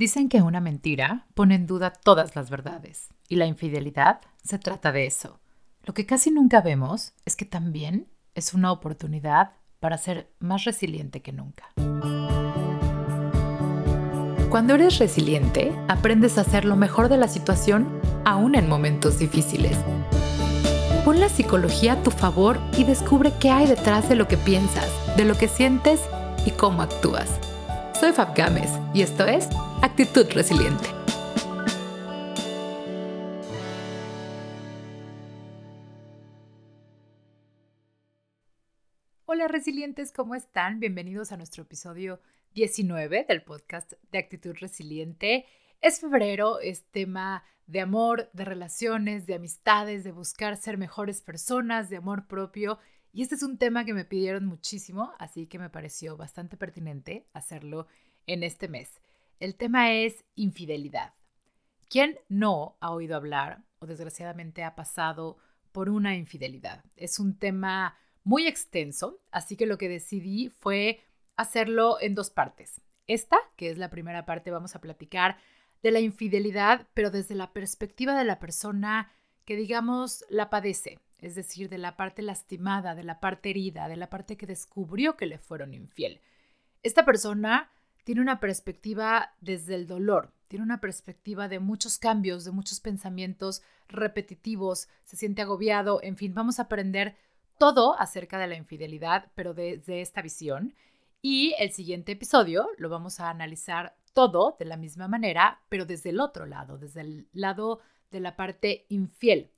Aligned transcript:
Dicen 0.00 0.30
que 0.30 0.40
una 0.40 0.62
mentira 0.62 1.26
pone 1.34 1.54
en 1.56 1.66
duda 1.66 1.92
todas 1.92 2.34
las 2.34 2.48
verdades 2.48 3.10
y 3.28 3.36
la 3.36 3.44
infidelidad 3.44 4.22
se 4.42 4.58
trata 4.58 4.92
de 4.92 5.04
eso. 5.04 5.40
Lo 5.82 5.92
que 5.92 6.06
casi 6.06 6.30
nunca 6.30 6.62
vemos 6.62 7.12
es 7.26 7.36
que 7.36 7.44
también 7.44 8.08
es 8.34 8.54
una 8.54 8.72
oportunidad 8.72 9.52
para 9.78 9.98
ser 9.98 10.32
más 10.38 10.64
resiliente 10.64 11.20
que 11.20 11.32
nunca. 11.32 11.68
Cuando 14.48 14.74
eres 14.74 14.98
resiliente, 14.98 15.70
aprendes 15.86 16.38
a 16.38 16.40
hacer 16.40 16.64
lo 16.64 16.76
mejor 16.76 17.10
de 17.10 17.18
la 17.18 17.28
situación 17.28 18.00
aún 18.24 18.54
en 18.54 18.70
momentos 18.70 19.18
difíciles. 19.18 19.76
Pon 21.04 21.20
la 21.20 21.28
psicología 21.28 21.92
a 21.92 22.02
tu 22.02 22.10
favor 22.10 22.58
y 22.78 22.84
descubre 22.84 23.34
qué 23.38 23.50
hay 23.50 23.66
detrás 23.66 24.08
de 24.08 24.14
lo 24.14 24.26
que 24.28 24.38
piensas, 24.38 24.88
de 25.18 25.26
lo 25.26 25.36
que 25.36 25.46
sientes 25.46 26.00
y 26.46 26.52
cómo 26.52 26.80
actúas. 26.80 27.49
Soy 28.00 28.12
Fab 28.12 28.34
Gámez 28.34 28.70
y 28.94 29.02
esto 29.02 29.26
es 29.26 29.46
Actitud 29.82 30.26
Resiliente. 30.32 30.88
Hola 39.26 39.48
resilientes, 39.48 40.12
¿cómo 40.12 40.34
están? 40.34 40.80
Bienvenidos 40.80 41.30
a 41.32 41.36
nuestro 41.36 41.64
episodio 41.64 42.22
19 42.54 43.26
del 43.28 43.42
podcast 43.42 43.92
de 44.10 44.18
Actitud 44.18 44.56
Resiliente. 44.58 45.44
Es 45.82 46.00
febrero, 46.00 46.58
es 46.58 46.84
tema 46.84 47.44
de 47.66 47.82
amor, 47.82 48.30
de 48.32 48.46
relaciones, 48.46 49.26
de 49.26 49.34
amistades, 49.34 50.04
de 50.04 50.12
buscar 50.12 50.56
ser 50.56 50.78
mejores 50.78 51.20
personas, 51.20 51.90
de 51.90 51.98
amor 51.98 52.26
propio 52.26 52.78
y 53.12 53.22
este 53.22 53.34
es 53.34 53.42
un 53.42 53.58
tema 53.58 53.84
que 53.84 53.94
me 53.94 54.04
pidieron 54.04 54.46
muchísimo, 54.46 55.12
así 55.18 55.46
que 55.46 55.58
me 55.58 55.70
pareció 55.70 56.16
bastante 56.16 56.56
pertinente 56.56 57.26
hacerlo 57.32 57.86
en 58.26 58.42
este 58.42 58.68
mes. 58.68 59.00
El 59.40 59.56
tema 59.56 59.92
es 59.92 60.24
infidelidad. 60.36 61.14
¿Quién 61.88 62.18
no 62.28 62.76
ha 62.80 62.92
oído 62.92 63.16
hablar 63.16 63.64
o 63.80 63.86
desgraciadamente 63.86 64.62
ha 64.62 64.76
pasado 64.76 65.38
por 65.72 65.88
una 65.88 66.14
infidelidad? 66.14 66.84
Es 66.94 67.18
un 67.18 67.36
tema 67.36 67.96
muy 68.22 68.46
extenso, 68.46 69.20
así 69.32 69.56
que 69.56 69.66
lo 69.66 69.76
que 69.76 69.88
decidí 69.88 70.50
fue 70.50 71.02
hacerlo 71.36 72.00
en 72.00 72.14
dos 72.14 72.30
partes. 72.30 72.80
Esta, 73.08 73.38
que 73.56 73.70
es 73.70 73.78
la 73.78 73.90
primera 73.90 74.24
parte, 74.24 74.52
vamos 74.52 74.76
a 74.76 74.80
platicar 74.80 75.36
de 75.82 75.90
la 75.90 76.00
infidelidad, 76.00 76.86
pero 76.94 77.10
desde 77.10 77.34
la 77.34 77.52
perspectiva 77.52 78.16
de 78.16 78.24
la 78.24 78.38
persona 78.38 79.10
que, 79.44 79.56
digamos, 79.56 80.24
la 80.28 80.48
padece, 80.50 81.00
es 81.20 81.34
decir, 81.34 81.68
de 81.68 81.78
la 81.78 81.96
parte 81.96 82.22
lastimada, 82.22 82.94
de 82.94 83.04
la 83.04 83.20
parte 83.20 83.50
herida, 83.50 83.88
de 83.88 83.96
la 83.96 84.10
parte 84.10 84.36
que 84.36 84.46
descubrió 84.46 85.16
que 85.16 85.26
le 85.26 85.38
fueron 85.38 85.74
infiel. 85.74 86.20
Esta 86.82 87.04
persona 87.04 87.70
tiene 88.04 88.20
una 88.20 88.40
perspectiva 88.40 89.34
desde 89.40 89.74
el 89.74 89.86
dolor, 89.86 90.32
tiene 90.48 90.64
una 90.64 90.80
perspectiva 90.80 91.48
de 91.48 91.60
muchos 91.60 91.98
cambios, 91.98 92.44
de 92.44 92.50
muchos 92.50 92.80
pensamientos 92.80 93.62
repetitivos, 93.88 94.88
se 95.04 95.16
siente 95.16 95.42
agobiado, 95.42 96.00
en 96.02 96.16
fin, 96.16 96.34
vamos 96.34 96.58
a 96.58 96.62
aprender 96.62 97.16
todo 97.58 97.98
acerca 98.00 98.38
de 98.38 98.46
la 98.46 98.56
infidelidad, 98.56 99.30
pero 99.34 99.52
desde 99.52 100.00
esta 100.00 100.22
visión. 100.22 100.74
Y 101.22 101.54
el 101.58 101.72
siguiente 101.72 102.12
episodio 102.12 102.68
lo 102.78 102.88
vamos 102.88 103.20
a 103.20 103.28
analizar 103.28 103.94
todo 104.14 104.56
de 104.58 104.64
la 104.64 104.76
misma 104.76 105.06
manera, 105.08 105.60
pero 105.68 105.84
desde 105.84 106.10
el 106.10 106.20
otro 106.20 106.46
lado, 106.46 106.78
desde 106.78 107.02
el 107.02 107.28
lado 107.32 107.80
de 108.10 108.20
la 108.20 108.34
parte 108.36 108.86
infiel. 108.88 109.50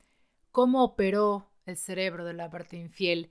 ¿Cómo 0.51 0.83
operó 0.83 1.52
el 1.67 1.77
cerebro 1.77 2.25
de 2.25 2.33
la 2.33 2.51
parte 2.51 2.77
infiel, 2.77 3.31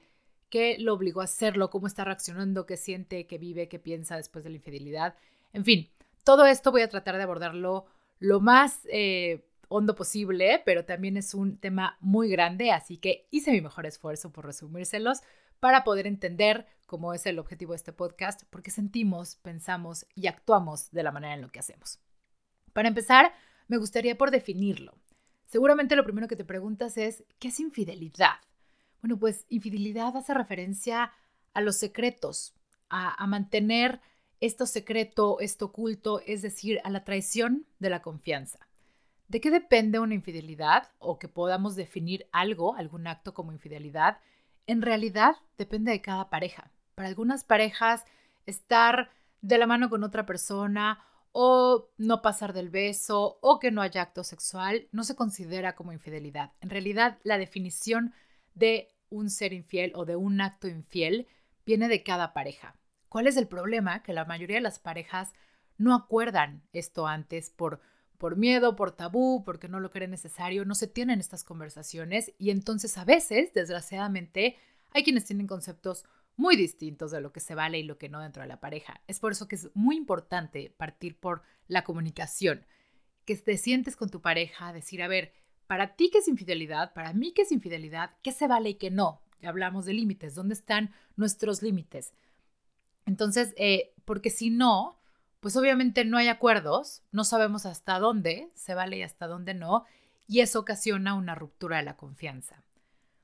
qué 0.50 0.78
lo 0.80 0.94
obligó 0.94 1.22
a 1.22 1.26
hacerlo, 1.26 1.70
cómo 1.70 1.88
está 1.88 2.04
reaccionando, 2.04 2.66
qué 2.66 2.78
siente, 2.78 3.28
qué 3.28 3.38
vive, 3.38 3.68
qué 3.68 3.80
piensa 3.80 4.18
después 4.18 4.44
de 4.44 4.50
la 4.52 4.58
infidelidad. 4.58 5.16
En 5.54 5.66
fin, 5.66 5.90
todo 6.24 6.46
esto 6.46 6.72
voy 6.72 6.82
a 6.82 6.90
tratar 6.90 7.18
de 7.18 7.24
abordarlo 7.24 7.86
lo 8.20 8.40
más 8.40 8.80
eh, 8.92 9.46
hondo 9.70 9.96
posible, 9.96 10.62
pero 10.66 10.86
también 10.86 11.18
es 11.18 11.34
un 11.34 11.58
tema 11.58 11.98
muy 12.02 12.30
grande, 12.30 12.72
así 12.72 12.98
que 12.98 13.28
hice 13.32 13.52
mi 13.52 13.62
mejor 13.62 13.86
esfuerzo 13.86 14.32
por 14.32 14.46
resumírselos 14.46 15.22
para 15.60 15.84
poder 15.84 16.08
entender 16.08 16.68
cómo 16.86 17.14
es 17.14 17.26
el 17.26 17.40
objetivo 17.40 17.72
de 17.72 17.78
este 17.78 17.94
podcast, 17.94 18.44
porque 18.50 18.72
sentimos, 18.72 19.38
pensamos 19.38 20.06
y 20.14 20.28
actuamos 20.28 20.92
de 20.92 21.04
la 21.04 21.12
manera 21.12 21.36
en 21.36 21.42
lo 21.42 21.50
que 21.50 21.60
hacemos. 21.60 22.00
Para 22.74 22.90
empezar, 22.90 23.34
me 23.68 23.78
gustaría 23.78 24.18
por 24.18 24.32
definirlo. 24.32 25.01
Seguramente 25.52 25.98
lo 25.98 26.06
primero 26.06 26.30
que 26.30 26.38
te 26.38 26.46
preguntas 26.46 26.96
es, 26.98 27.26
¿qué 27.38 27.50
es 27.50 27.60
infidelidad? 27.60 28.36
Bueno, 29.02 29.20
pues 29.20 29.46
infidelidad 29.50 30.16
hace 30.16 30.34
referencia 30.34 31.12
a 31.54 31.60
los 31.60 31.76
secretos, 31.76 32.56
a, 32.88 33.28
mantener 33.28 34.00
esto 34.40 34.66
secreto, 34.66 35.42
esto 35.42 35.66
oculto, 35.66 36.22
es 36.26 36.42
decir, 36.42 36.80
a 36.86 36.90
la 36.90 37.04
traición 37.04 37.66
de 37.80 37.90
la 37.90 38.02
confianza. 38.02 38.60
¿De 39.28 39.42
qué 39.42 39.52
depende 39.52 40.00
una 40.00 40.14
infidelidad 40.14 40.90
o 41.00 41.20
que 41.20 41.28
podamos 41.28 41.76
definir 41.76 42.28
algo, 42.32 42.78
algún 42.78 43.06
acto 43.06 43.34
como 43.34 43.52
infidelidad? 43.52 44.20
En 44.68 44.82
realidad 44.82 45.36
depende 45.58 45.92
de 45.92 46.00
cada 46.00 46.30
pareja. 46.30 46.72
Para 46.96 47.10
algunas 47.10 47.44
parejas, 47.44 48.06
estar 48.46 49.12
de 49.42 49.58
la 49.58 49.68
mano 49.68 49.90
con 49.90 50.06
otra 50.06 50.26
persona 50.26 51.04
o 51.32 51.90
no 51.98 52.22
pasar 52.22 52.54
del 52.54 52.70
beso 52.70 53.40
o 53.42 53.60
que 53.60 53.72
no 53.72 53.82
haya 53.82 54.02
acto 54.02 54.24
sexual 54.24 54.88
no 54.92 55.04
se 55.04 55.16
considera 55.16 55.76
como 55.76 55.94
infidelidad. 55.94 56.52
En 56.62 56.70
realidad, 56.70 57.20
la 57.24 57.38
definición 57.38 58.14
de 58.54 58.90
un 59.10 59.30
ser 59.30 59.54
infiel 59.54 59.94
o 59.96 60.06
de 60.06 60.16
un 60.16 60.42
acto 60.42 60.68
infiel 60.68 61.28
viene 61.66 61.88
de 61.88 62.04
cada 62.04 62.34
pareja. 62.34 62.76
¿Cuál 63.10 63.28
es 63.28 63.38
el 63.38 63.48
problema? 63.48 64.04
Que 64.04 64.14
la 64.14 64.26
mayoría 64.26 64.58
de 64.58 64.62
las 64.62 64.80
parejas 64.80 65.34
no 65.78 65.96
acuerdan 65.96 66.64
esto 66.74 67.08
antes 67.08 67.50
por, 67.50 67.82
por 68.18 68.36
miedo, 68.36 68.76
por 68.76 68.92
tabú, 68.92 69.44
porque 69.44 69.68
no 69.68 69.80
lo 69.80 69.90
creen 69.90 70.12
necesario, 70.12 70.66
no 70.66 70.76
se 70.76 70.88
tienen 70.88 71.20
estas 71.20 71.44
conversaciones 71.44 72.34
y 72.38 72.52
entonces 72.52 72.98
a 72.98 73.06
veces, 73.06 73.54
desgraciadamente, 73.54 74.58
hay 74.94 75.04
quienes 75.04 75.26
tienen 75.26 75.48
conceptos 75.48 76.06
muy 76.42 76.56
distintos 76.56 77.12
de 77.12 77.22
lo 77.22 77.32
que 77.32 77.40
se 77.40 77.54
vale 77.54 77.78
y 77.78 77.84
lo 77.84 78.00
que 78.00 78.10
no 78.10 78.20
dentro 78.20 78.42
de 78.42 78.50
la 78.50 78.60
pareja. 78.60 79.00
Es 79.08 79.20
por 79.20 79.32
eso 79.32 79.48
que 79.48 79.56
es 79.56 79.70
muy 79.76 79.96
importante 79.96 80.74
partir 80.76 81.16
por 81.16 81.44
la 81.68 81.84
comunicación, 81.84 82.66
que 83.26 83.38
te 83.38 83.58
sientes 83.58 83.96
con 83.96 84.10
tu 84.10 84.22
pareja, 84.22 84.74
decir, 84.74 85.04
a 85.04 85.08
ver, 85.08 85.34
para 85.68 85.96
ti 85.96 86.10
qué 86.10 86.18
es 86.18 86.28
infidelidad, 86.28 86.94
para 86.94 87.14
mí 87.14 87.32
qué 87.32 87.44
es 87.44 87.52
infidelidad, 87.52 88.18
qué 88.24 88.32
se 88.32 88.48
vale 88.48 88.72
y 88.72 88.74
qué 88.74 88.90
no. 88.90 89.22
Ya 89.40 89.50
hablamos 89.50 89.86
de 89.86 89.94
límites, 89.94 90.34
¿dónde 90.34 90.56
están 90.56 90.92
nuestros 91.16 91.62
límites? 91.62 92.14
Entonces, 93.06 93.54
eh, 93.56 93.94
porque 94.04 94.32
si 94.32 94.50
no, 94.50 95.00
pues 95.42 95.56
obviamente 95.56 96.06
no 96.06 96.18
hay 96.18 96.28
acuerdos, 96.28 97.04
no 97.12 97.24
sabemos 97.24 97.68
hasta 97.68 98.00
dónde 98.00 98.52
se 98.56 98.74
vale 98.74 98.98
y 98.98 99.04
hasta 99.04 99.28
dónde 99.28 99.54
no, 99.54 99.86
y 100.28 100.40
eso 100.40 100.60
ocasiona 100.60 101.14
una 101.14 101.36
ruptura 101.36 101.78
de 101.78 101.84
la 101.84 101.98
confianza. 101.98 102.64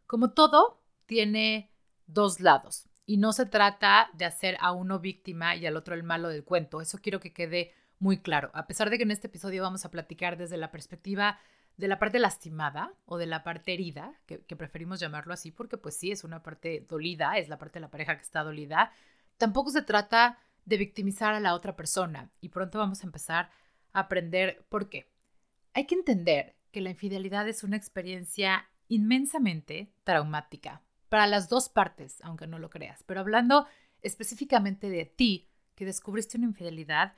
Como 0.05 0.31
todo, 0.31 0.83
tiene 1.07 1.71
dos 2.05 2.39
lados. 2.39 2.87
Y 3.07 3.17
no 3.17 3.31
se 3.31 3.45
trata 3.45 4.09
de 4.13 4.25
hacer 4.25 4.57
a 4.59 4.73
uno 4.73 4.99
víctima 4.99 5.55
y 5.55 5.65
al 5.65 5.77
otro 5.77 5.95
el 5.95 6.03
malo 6.03 6.27
del 6.27 6.43
cuento. 6.43 6.81
Eso 6.81 6.99
quiero 7.01 7.21
que 7.21 7.33
quede 7.33 7.73
muy 7.99 8.19
claro. 8.19 8.51
A 8.53 8.67
pesar 8.67 8.89
de 8.89 8.97
que 8.97 9.03
en 9.03 9.11
este 9.11 9.27
episodio 9.27 9.63
vamos 9.63 9.85
a 9.85 9.91
platicar 9.91 10.37
desde 10.37 10.57
la 10.57 10.71
perspectiva 10.71 11.39
de 11.77 11.87
la 11.87 11.99
parte 11.99 12.19
lastimada 12.19 12.93
o 13.05 13.17
de 13.17 13.27
la 13.27 13.43
parte 13.43 13.73
herida, 13.73 14.13
que, 14.25 14.39
preferimos 14.55 14.99
llamarlo 14.99 15.33
así 15.33 15.51
porque 15.51 15.77
pues 15.77 15.95
sí, 15.95 16.11
es 16.11 16.25
una 16.25 16.43
parte 16.43 16.85
dolida, 16.89 17.37
es 17.37 17.47
la 17.47 17.57
parte 17.57 17.79
de 17.79 17.85
la 17.85 17.91
pareja 17.91 18.17
que 18.17 18.23
está 18.23 18.43
dolida, 18.43 18.91
tampoco 19.37 19.69
se 19.69 19.83
trata 19.83 20.37
de 20.65 20.77
victimizar 20.77 21.33
a 21.33 21.39
la 21.39 21.53
otra 21.53 21.75
persona. 21.75 22.29
Y 22.41 22.49
pronto 22.49 22.77
vamos 22.77 23.03
a 23.03 23.05
empezar 23.07 23.49
a 23.93 24.01
aprender 24.01 24.65
por 24.69 24.89
qué. 24.89 25.09
Hay 25.73 25.85
que 25.85 25.95
entender 25.95 26.57
que 26.71 26.81
la 26.81 26.89
infidelidad 26.89 27.47
es 27.47 27.63
una 27.63 27.77
experiencia 27.77 28.67
inmensamente 28.89 29.93
traumática 30.03 30.81
para 31.09 31.27
las 31.27 31.49
dos 31.49 31.69
partes, 31.69 32.17
aunque 32.21 32.47
no 32.47 32.59
lo 32.59 32.69
creas. 32.69 33.03
Pero 33.03 33.19
hablando 33.19 33.67
específicamente 34.01 34.89
de 34.89 35.05
ti, 35.05 35.49
que 35.75 35.85
descubriste 35.85 36.37
una 36.37 36.47
infidelidad, 36.47 37.13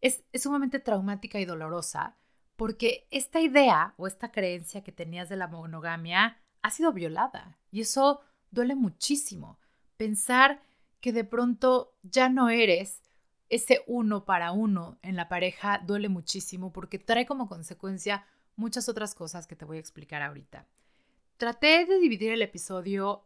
es, 0.00 0.24
sumamente 0.34 0.78
traumática 0.78 1.38
y 1.38 1.44
dolorosa 1.44 2.16
porque 2.56 3.06
esta 3.10 3.40
idea 3.40 3.94
o 3.96 4.06
esta 4.06 4.32
creencia 4.32 4.82
que 4.82 4.92
tenías 4.92 5.28
de 5.28 5.36
la 5.36 5.46
monogamia 5.46 6.38
ha 6.62 6.70
sido 6.70 6.92
violada 6.92 7.58
y 7.70 7.80
eso 7.80 8.20
duele 8.50 8.74
muchísimo. 8.74 9.58
Pensar 9.96 10.62
que 11.00 11.12
de 11.12 11.24
pronto 11.24 11.94
ya 12.02 12.28
no 12.28 12.50
eres 12.50 13.02
ese 13.48 13.82
uno 13.86 14.24
para 14.24 14.52
uno 14.52 14.98
en 15.02 15.16
la 15.16 15.28
pareja 15.28 15.78
duele 15.78 16.08
muchísimo 16.08 16.72
porque 16.72 16.98
trae 16.98 17.26
como 17.26 17.48
consecuencia 17.48 18.26
muchas 18.56 18.88
otras 18.88 19.14
cosas 19.14 19.46
que 19.46 19.56
te 19.56 19.64
voy 19.64 19.78
a 19.78 19.80
explicar 19.80 20.22
ahorita. 20.22 20.66
Traté 21.40 21.86
de 21.86 21.98
dividir 21.98 22.32
el 22.32 22.42
episodio 22.42 23.24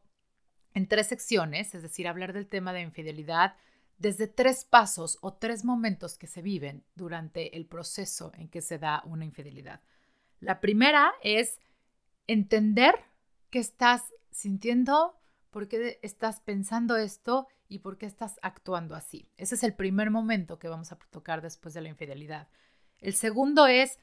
en 0.72 0.87
tres 0.87 1.08
secciones, 1.08 1.75
es 1.75 1.82
decir, 1.82 2.06
hablar 2.06 2.32
del 2.32 2.46
tema 2.46 2.72
de 2.72 2.81
infidelidad 2.81 3.56
desde 3.99 4.28
tres 4.28 4.64
pasos 4.64 5.19
o 5.20 5.34
tres 5.34 5.64
momentos 5.64 6.16
que 6.16 6.28
se 6.28 6.40
viven 6.40 6.84
durante 6.94 7.56
el 7.56 7.66
proceso 7.66 8.31
en 8.37 8.49
que 8.49 8.61
se 8.61 8.78
da 8.78 9.02
una 9.05 9.25
infidelidad. 9.25 9.81
La 10.38 10.61
primera 10.61 11.12
es 11.25 11.58
entender 12.28 12.94
qué 13.50 13.58
estás 13.58 14.05
sintiendo, 14.31 15.19
por 15.50 15.67
qué 15.67 15.99
estás 16.02 16.38
pensando 16.38 16.96
esto 16.96 17.49
y 17.67 17.81
por 17.81 17.99
qué 17.99 18.06
estás 18.06 18.38
actuando 18.43 18.94
así. 18.94 19.28
Ese 19.37 19.56
es 19.56 19.64
el 19.64 19.75
primer 19.75 20.12
momento 20.12 20.60
que 20.60 20.69
vamos 20.69 20.93
a 20.93 20.99
tocar 21.10 21.43
después 21.43 21.75
de 21.75 21.81
la 21.81 21.88
infidelidad. 21.88 22.46
El 23.00 23.14
segundo 23.14 23.67
es 23.67 23.99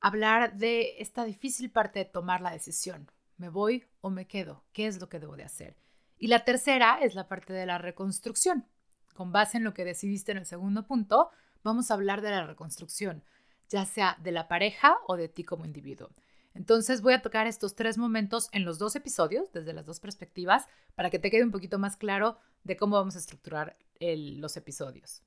hablar 0.00 0.56
de 0.56 1.02
esta 1.02 1.26
difícil 1.26 1.70
parte 1.70 1.98
de 1.98 2.06
tomar 2.06 2.40
la 2.40 2.52
decisión. 2.52 3.10
¿Me 3.42 3.48
voy 3.48 3.84
o 4.02 4.08
me 4.08 4.28
quedo? 4.28 4.62
¿Qué 4.72 4.86
es 4.86 5.00
lo 5.00 5.08
que 5.08 5.18
debo 5.18 5.34
de 5.34 5.42
hacer? 5.42 5.76
Y 6.16 6.28
la 6.28 6.44
tercera 6.44 7.00
es 7.02 7.16
la 7.16 7.26
parte 7.26 7.52
de 7.52 7.66
la 7.66 7.76
reconstrucción. 7.76 8.68
Con 9.14 9.32
base 9.32 9.56
en 9.56 9.64
lo 9.64 9.74
que 9.74 9.84
decidiste 9.84 10.30
en 10.30 10.38
el 10.38 10.46
segundo 10.46 10.86
punto, 10.86 11.28
vamos 11.64 11.90
a 11.90 11.94
hablar 11.94 12.20
de 12.20 12.30
la 12.30 12.46
reconstrucción, 12.46 13.24
ya 13.68 13.84
sea 13.84 14.16
de 14.22 14.30
la 14.30 14.46
pareja 14.46 14.96
o 15.08 15.16
de 15.16 15.28
ti 15.28 15.42
como 15.42 15.64
individuo. 15.64 16.12
Entonces 16.54 17.02
voy 17.02 17.14
a 17.14 17.20
tocar 17.20 17.48
estos 17.48 17.74
tres 17.74 17.98
momentos 17.98 18.48
en 18.52 18.64
los 18.64 18.78
dos 18.78 18.94
episodios, 18.94 19.50
desde 19.50 19.72
las 19.72 19.86
dos 19.86 19.98
perspectivas, 19.98 20.68
para 20.94 21.10
que 21.10 21.18
te 21.18 21.28
quede 21.28 21.42
un 21.42 21.50
poquito 21.50 21.80
más 21.80 21.96
claro 21.96 22.38
de 22.62 22.76
cómo 22.76 22.94
vamos 22.94 23.16
a 23.16 23.18
estructurar 23.18 23.76
los 23.98 24.56
episodios. 24.56 25.24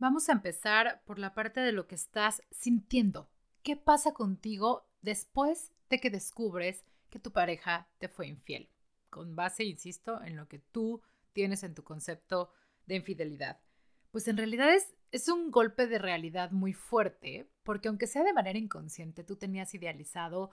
Vamos 0.00 0.28
a 0.28 0.32
empezar 0.32 1.04
por 1.04 1.20
la 1.20 1.34
parte 1.34 1.60
de 1.60 1.70
lo 1.70 1.86
que 1.86 1.94
estás 1.94 2.42
sintiendo. 2.50 3.30
¿Qué 3.62 3.76
pasa 3.76 4.12
contigo 4.12 4.88
después 5.02 5.70
de 5.88 6.00
que 6.00 6.10
descubres 6.10 6.82
que 7.12 7.20
tu 7.20 7.30
pareja 7.30 7.88
te 7.98 8.08
fue 8.08 8.26
infiel? 8.26 8.70
Con 9.10 9.36
base, 9.36 9.64
insisto, 9.64 10.22
en 10.24 10.34
lo 10.34 10.48
que 10.48 10.58
tú 10.58 11.02
tienes 11.32 11.62
en 11.62 11.74
tu 11.74 11.84
concepto 11.84 12.50
de 12.86 12.96
infidelidad. 12.96 13.60
Pues 14.10 14.26
en 14.28 14.38
realidad 14.38 14.70
es, 14.74 15.28
un 15.28 15.50
golpe 15.50 15.86
de 15.86 15.98
realidad 15.98 16.50
muy 16.52 16.72
fuerte, 16.72 17.50
porque 17.62 17.88
aunque 17.88 18.06
sea 18.06 18.24
de 18.24 18.32
manera 18.32 18.58
inconsciente, 18.58 19.24
tú 19.24 19.36
tenías 19.36 19.74
idealizado 19.74 20.50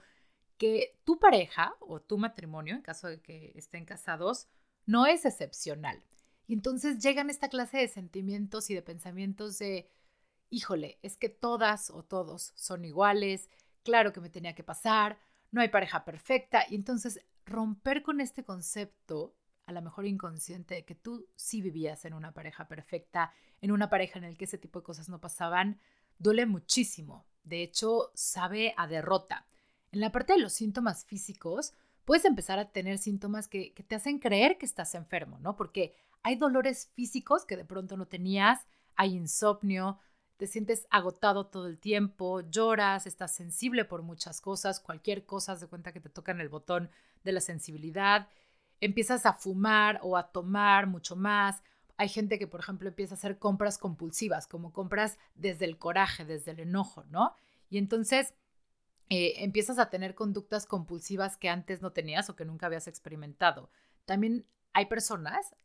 que 0.57 0.99
tu 1.05 1.17
pareja 1.17 1.75
o 1.79 2.01
tu 2.01 2.17
matrimonio, 2.17 2.75
en 2.75 2.81
caso 2.81 3.07
de 3.07 3.21
que 3.21 3.53
estén 3.55 3.85
casados, 3.85 4.47
no 4.85 5.05
es 5.05 5.23
excepcional. 5.23 6.03
Y 6.45 6.53
entonces 6.53 6.99
llegan 6.99 7.29
esta 7.29 7.47
clase 7.47 7.77
de 7.77 7.87
sentimientos 7.87 8.69
y 8.69 8.75
de 8.75 8.81
pensamientos 8.81 9.57
de, 9.59 9.89
híjole, 10.49 10.99
es 11.03 11.15
que 11.15 11.29
todas 11.29 11.89
o 11.89 12.03
todos 12.03 12.51
son 12.55 12.83
iguales, 12.83 13.47
claro 13.83 14.11
que 14.11 14.19
me 14.19 14.29
tenía 14.29 14.55
que 14.55 14.63
pasar, 14.63 15.19
no 15.51 15.61
hay 15.61 15.69
pareja 15.69 16.05
perfecta. 16.05 16.65
Y 16.69 16.75
entonces 16.75 17.21
romper 17.45 18.03
con 18.03 18.21
este 18.21 18.43
concepto 18.43 19.35
a 19.65 19.71
lo 19.71 19.81
mejor 19.83 20.07
inconsciente 20.07 20.73
de 20.75 20.83
que 20.83 20.95
tú 20.95 21.27
sí 21.35 21.61
vivías 21.61 22.03
en 22.05 22.15
una 22.15 22.33
pareja 22.33 22.67
perfecta, 22.67 23.31
en 23.61 23.71
una 23.71 23.87
pareja 23.87 24.17
en 24.17 24.25
la 24.25 24.35
que 24.35 24.45
ese 24.45 24.57
tipo 24.57 24.79
de 24.79 24.85
cosas 24.85 25.09
no 25.09 25.21
pasaban, 25.21 25.79
duele 26.17 26.47
muchísimo. 26.47 27.27
De 27.43 27.61
hecho, 27.61 28.11
sabe 28.15 28.73
a 28.77 28.87
derrota. 28.87 29.45
En 29.91 29.99
la 29.99 30.11
parte 30.11 30.33
de 30.33 30.39
los 30.39 30.53
síntomas 30.53 31.05
físicos, 31.05 31.73
puedes 32.03 32.25
empezar 32.25 32.57
a 32.57 32.71
tener 32.71 32.97
síntomas 32.97 33.47
que, 33.47 33.73
que 33.73 33.83
te 33.83 33.95
hacen 33.95 34.17
creer 34.17 34.57
que 34.57 34.65
estás 34.65 34.95
enfermo, 34.95 35.37
¿no? 35.37 35.55
Porque 35.55 35.93
hay 36.23 36.35
dolores 36.35 36.89
físicos 36.93 37.45
que 37.45 37.55
de 37.55 37.65
pronto 37.65 37.95
no 37.95 38.07
tenías, 38.07 38.65
hay 38.95 39.15
insomnio, 39.15 39.99
te 40.39 40.47
sientes 40.47 40.87
agotado 40.89 41.45
todo 41.45 41.67
el 41.67 41.77
tiempo, 41.77 42.41
lloras, 42.41 43.05
estás 43.05 43.35
sensible 43.35 43.85
por 43.85 44.01
muchas 44.01 44.41
cosas, 44.41 44.79
cualquier 44.79 45.27
cosa, 45.27 45.55
de 45.55 45.67
cuenta 45.67 45.91
que 45.91 45.99
te 45.99 46.09
tocan 46.09 46.41
el 46.41 46.49
botón 46.49 46.89
de 47.23 47.33
la 47.33 47.41
sensibilidad 47.41 48.27
empiezas 48.81 49.25
a 49.25 49.33
fumar 49.33 49.99
o 50.03 50.17
a 50.17 50.31
tomar 50.31 50.87
mucho 50.87 51.15
más. 51.15 51.61
Hay 51.97 52.09
gente 52.09 52.39
que, 52.39 52.47
por 52.47 52.61
ejemplo, 52.61 52.87
empieza 52.87 53.15
a 53.15 53.17
hacer 53.17 53.37
compras 53.37 53.77
compulsivas, 53.77 54.47
como 54.47 54.71
compras 54.71 55.17
desde 55.35 55.65
el 55.65 55.77
coraje, 55.77 56.25
desde 56.25 56.51
el 56.51 56.61
enojo, 56.61 57.03
¿no? 57.09 57.35
Y 57.69 57.77
entonces 57.77 58.33
eh, 59.09 59.43
empiezas 59.43 59.79
a 59.79 59.89
tener 59.89 60.15
conductas 60.15 60.65
compulsivas 60.65 61.37
que 61.37 61.49
antes 61.49 61.81
no 61.81 61.91
tenías 61.91 62.29
o 62.29 62.35
que 62.35 62.45
nunca 62.45 62.67
habías 62.67 62.87
experimentado. 62.87 63.69
También 64.05 64.45
hay 64.73 64.85
personas 64.85 65.55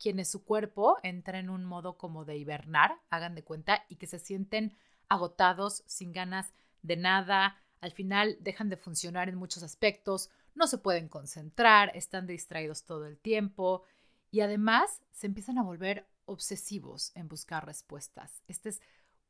quienes 0.00 0.30
su 0.30 0.44
cuerpo 0.44 0.98
entra 1.02 1.38
en 1.38 1.50
un 1.50 1.64
modo 1.64 1.96
como 1.96 2.24
de 2.24 2.36
hibernar, 2.36 3.00
hagan 3.10 3.34
de 3.34 3.44
cuenta, 3.44 3.84
y 3.88 3.96
que 3.96 4.06
se 4.06 4.18
sienten 4.18 4.76
agotados, 5.08 5.82
sin 5.86 6.12
ganas 6.12 6.52
de 6.82 6.96
nada, 6.96 7.56
al 7.80 7.92
final 7.92 8.36
dejan 8.40 8.68
de 8.68 8.76
funcionar 8.76 9.28
en 9.28 9.36
muchos 9.36 9.62
aspectos, 9.62 10.30
no 10.54 10.66
se 10.66 10.78
pueden 10.78 11.08
concentrar, 11.08 11.92
están 11.94 12.26
distraídos 12.26 12.84
todo 12.84 13.06
el 13.06 13.18
tiempo 13.18 13.84
y 14.30 14.40
además 14.40 15.02
se 15.12 15.26
empiezan 15.26 15.58
a 15.58 15.62
volver 15.62 16.06
obsesivos 16.24 17.12
en 17.14 17.28
buscar 17.28 17.64
respuestas. 17.64 18.42
Esta 18.48 18.68
es 18.68 18.80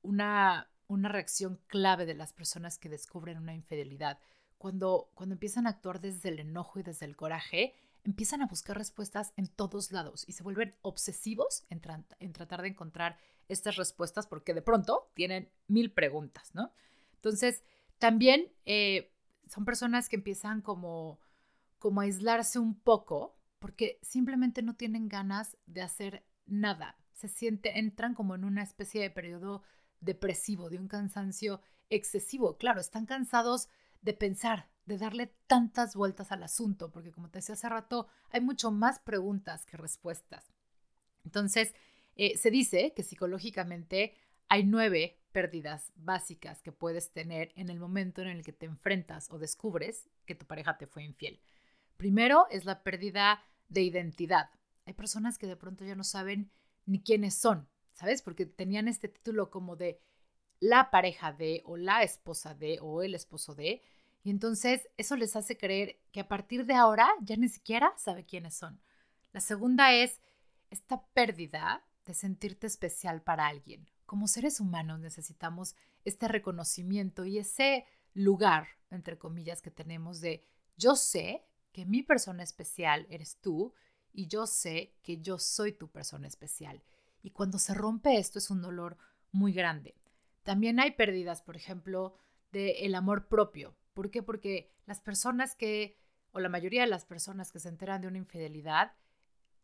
una, 0.02 0.70
una 0.86 1.08
reacción 1.08 1.60
clave 1.66 2.06
de 2.06 2.14
las 2.14 2.32
personas 2.32 2.78
que 2.78 2.88
descubren 2.88 3.38
una 3.38 3.54
infidelidad. 3.54 4.18
Cuando, 4.56 5.10
cuando 5.14 5.34
empiezan 5.34 5.66
a 5.66 5.70
actuar 5.70 6.00
desde 6.00 6.30
el 6.30 6.40
enojo 6.40 6.80
y 6.80 6.82
desde 6.82 7.06
el 7.06 7.16
coraje, 7.16 7.74
empiezan 8.08 8.40
a 8.40 8.46
buscar 8.46 8.78
respuestas 8.78 9.34
en 9.36 9.48
todos 9.48 9.92
lados 9.92 10.24
y 10.26 10.32
se 10.32 10.42
vuelven 10.42 10.74
obsesivos 10.80 11.66
en, 11.68 11.80
tratar 12.32 12.62
de 12.62 12.68
encontrar 12.68 13.18
estas 13.48 13.76
respuestas 13.76 14.26
porque 14.26 14.54
de 14.54 14.62
pronto 14.62 15.10
tienen 15.12 15.50
mil 15.66 15.92
preguntas, 15.92 16.54
¿no? 16.54 16.72
Entonces, 17.16 17.62
también 17.98 18.50
eh, 18.64 19.12
son 19.46 19.66
personas 19.66 20.08
que 20.08 20.16
empiezan 20.16 20.62
como, 20.62 21.20
como 21.78 22.00
a 22.00 22.04
aislarse 22.04 22.58
un 22.58 22.80
poco 22.80 23.36
porque 23.58 23.98
simplemente 24.00 24.62
no 24.62 24.74
tienen 24.74 25.10
ganas 25.10 25.58
de 25.66 25.82
hacer 25.82 26.24
nada. 26.46 26.96
Se 27.12 27.28
sienten, 27.28 27.76
entran 27.76 28.14
como 28.14 28.34
en 28.34 28.44
una 28.44 28.62
especie 28.62 29.02
de 29.02 29.10
periodo 29.10 29.62
depresivo, 30.00 30.70
de 30.70 30.78
un 30.78 30.88
cansancio 30.88 31.60
excesivo. 31.90 32.56
Claro, 32.56 32.80
están 32.80 33.04
cansados 33.04 33.68
de 34.00 34.14
pensar, 34.14 34.70
de 34.88 34.98
darle 34.98 35.32
tantas 35.46 35.94
vueltas 35.94 36.32
al 36.32 36.42
asunto, 36.42 36.90
porque 36.90 37.12
como 37.12 37.30
te 37.30 37.38
decía 37.38 37.54
hace 37.54 37.68
rato, 37.68 38.08
hay 38.30 38.40
mucho 38.40 38.70
más 38.70 38.98
preguntas 38.98 39.64
que 39.64 39.76
respuestas. 39.76 40.52
Entonces, 41.24 41.74
eh, 42.16 42.36
se 42.36 42.50
dice 42.50 42.92
que 42.96 43.02
psicológicamente 43.02 44.14
hay 44.48 44.64
nueve 44.64 45.20
pérdidas 45.30 45.92
básicas 45.94 46.62
que 46.62 46.72
puedes 46.72 47.12
tener 47.12 47.52
en 47.54 47.68
el 47.68 47.78
momento 47.78 48.22
en 48.22 48.28
el 48.28 48.42
que 48.42 48.52
te 48.52 48.66
enfrentas 48.66 49.30
o 49.30 49.38
descubres 49.38 50.08
que 50.24 50.34
tu 50.34 50.46
pareja 50.46 50.78
te 50.78 50.86
fue 50.86 51.04
infiel. 51.04 51.40
Primero 51.96 52.46
es 52.50 52.64
la 52.64 52.82
pérdida 52.82 53.42
de 53.68 53.82
identidad. 53.82 54.50
Hay 54.86 54.94
personas 54.94 55.36
que 55.38 55.46
de 55.46 55.56
pronto 55.56 55.84
ya 55.84 55.94
no 55.94 56.04
saben 56.04 56.50
ni 56.86 57.02
quiénes 57.02 57.34
son, 57.34 57.68
¿sabes? 57.92 58.22
Porque 58.22 58.46
tenían 58.46 58.88
este 58.88 59.08
título 59.08 59.50
como 59.50 59.76
de 59.76 60.00
la 60.60 60.90
pareja 60.90 61.32
de 61.32 61.62
o 61.66 61.76
la 61.76 62.02
esposa 62.02 62.54
de 62.54 62.78
o 62.80 63.02
el 63.02 63.14
esposo 63.14 63.54
de. 63.54 63.82
Y 64.28 64.30
entonces 64.30 64.86
eso 64.98 65.16
les 65.16 65.36
hace 65.36 65.56
creer 65.56 65.98
que 66.12 66.20
a 66.20 66.28
partir 66.28 66.66
de 66.66 66.74
ahora 66.74 67.08
ya 67.22 67.36
ni 67.36 67.48
siquiera 67.48 67.94
sabe 67.96 68.26
quiénes 68.26 68.54
son. 68.54 68.78
La 69.32 69.40
segunda 69.40 69.94
es 69.94 70.20
esta 70.68 71.02
pérdida 71.14 71.82
de 72.04 72.12
sentirte 72.12 72.66
especial 72.66 73.22
para 73.22 73.46
alguien 73.46 73.88
como 74.08 74.26
seres 74.26 74.58
humanos 74.58 75.00
necesitamos 75.00 75.76
este 76.02 76.28
reconocimiento 76.28 77.26
y 77.26 77.36
ese 77.36 77.84
lugar, 78.14 78.68
entre 78.90 79.18
comillas, 79.18 79.60
que 79.60 79.70
tenemos 79.70 80.22
de 80.22 80.42
yo 80.78 80.96
sé 80.96 81.44
que 81.72 81.84
mi 81.84 82.02
persona 82.02 82.42
especial 82.42 83.06
eres 83.10 83.36
tú 83.42 83.74
y 84.14 84.26
yo 84.26 84.46
sé 84.46 84.94
que 85.02 85.18
yo 85.20 85.38
soy 85.38 85.72
tu 85.72 85.90
persona 85.90 86.26
especial. 86.26 86.82
Y 87.22 87.32
cuando 87.32 87.58
se 87.58 87.74
rompe 87.74 88.16
esto 88.16 88.38
es 88.38 88.48
un 88.48 88.62
dolor 88.62 88.96
muy 89.30 89.52
grande. 89.52 89.94
También 90.42 90.80
hay 90.80 90.92
pérdidas, 90.92 91.42
por 91.42 91.56
ejemplo, 91.56 92.16
del 92.50 92.94
amor 92.94 93.28
propio. 93.28 93.76
¿Por 93.98 94.12
qué? 94.12 94.22
Porque 94.22 94.70
las 94.86 95.00
personas 95.00 95.56
que, 95.56 95.98
o 96.30 96.38
la 96.38 96.48
mayoría 96.48 96.82
de 96.82 96.86
las 96.86 97.04
personas 97.04 97.50
que 97.50 97.58
se 97.58 97.68
enteran 97.68 98.00
de 98.00 98.06
una 98.06 98.18
infidelidad, 98.18 98.92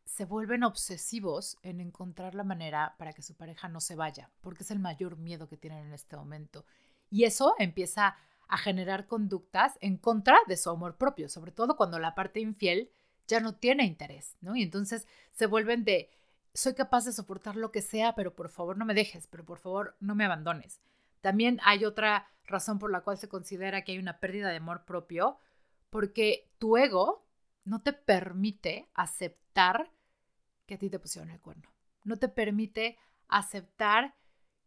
se 0.05 0.25
vuelven 0.25 0.65
obsesivos 0.65 1.57
en 1.63 1.81
encontrar 1.81 2.35
la 2.35 2.43
manera 2.43 2.97
para 2.99 3.13
que 3.13 3.23
su 3.23 3.37
pareja 3.37 3.69
no 3.69 3.81
se 3.81 3.95
vaya, 3.95 4.33
porque 4.41 4.65
es 4.65 4.73
el 4.73 4.81
mayor 4.81 5.19
miedo 5.19 5.49
que 5.49 5.57
tienen 5.57 5.87
en 5.87 5.93
este 5.93 6.17
momento. 6.17 6.67
Y 7.11 7.23
eso 7.23 7.55
empieza 7.61 8.17
a 8.49 8.59
generar 8.59 9.07
conductas 9.07 9.79
en 9.81 9.99
contra 9.99 10.37
de 10.49 10.57
su 10.57 10.69
amor 10.69 10.97
propio, 10.97 11.29
sobre 11.29 11.53
todo 11.53 11.77
cuando 11.77 12.01
la 12.01 12.17
parte 12.17 12.41
infiel 12.41 12.91
ya 13.29 13.39
no 13.39 13.55
tiene 13.55 13.85
interés, 13.85 14.37
¿no? 14.41 14.57
Y 14.57 14.65
entonces 14.65 15.07
se 15.31 15.47
vuelven 15.47 15.85
de, 15.85 16.11
soy 16.55 16.75
capaz 16.75 17.05
de 17.05 17.13
soportar 17.13 17.55
lo 17.55 17.71
que 17.71 17.83
sea, 17.83 18.17
pero 18.17 18.35
por 18.35 18.49
favor 18.49 18.77
no 18.77 18.85
me 18.85 18.95
dejes, 18.95 19.29
pero 19.29 19.45
por 19.45 19.61
favor 19.61 19.97
no 20.01 20.17
me 20.17 20.25
abandones. 20.25 20.81
También 21.21 21.61
hay 21.63 21.85
otra 21.85 22.27
razón 22.45 22.79
por 22.79 22.91
la 22.91 23.03
cual 23.03 23.19
se 23.19 23.29
considera 23.29 23.83
que 23.83 23.93
hay 23.93 23.99
una 23.99 24.21
pérdida 24.21 24.51
de 24.51 24.57
amor 24.57 24.85
propio, 24.85 25.39
porque 25.91 26.51
tu 26.59 26.77
ego 26.77 27.27
no 27.65 27.83
te 27.83 27.93
permite 27.93 28.89
aceptar 28.95 29.91
que 30.67 30.75
a 30.75 30.79
ti 30.79 30.91
te 30.91 30.99
pusieron 30.99 31.31
el 31.31 31.41
cuerno. 31.41 31.71
No 32.05 32.19
te 32.19 32.29
permite 32.29 32.99
aceptar 33.29 34.15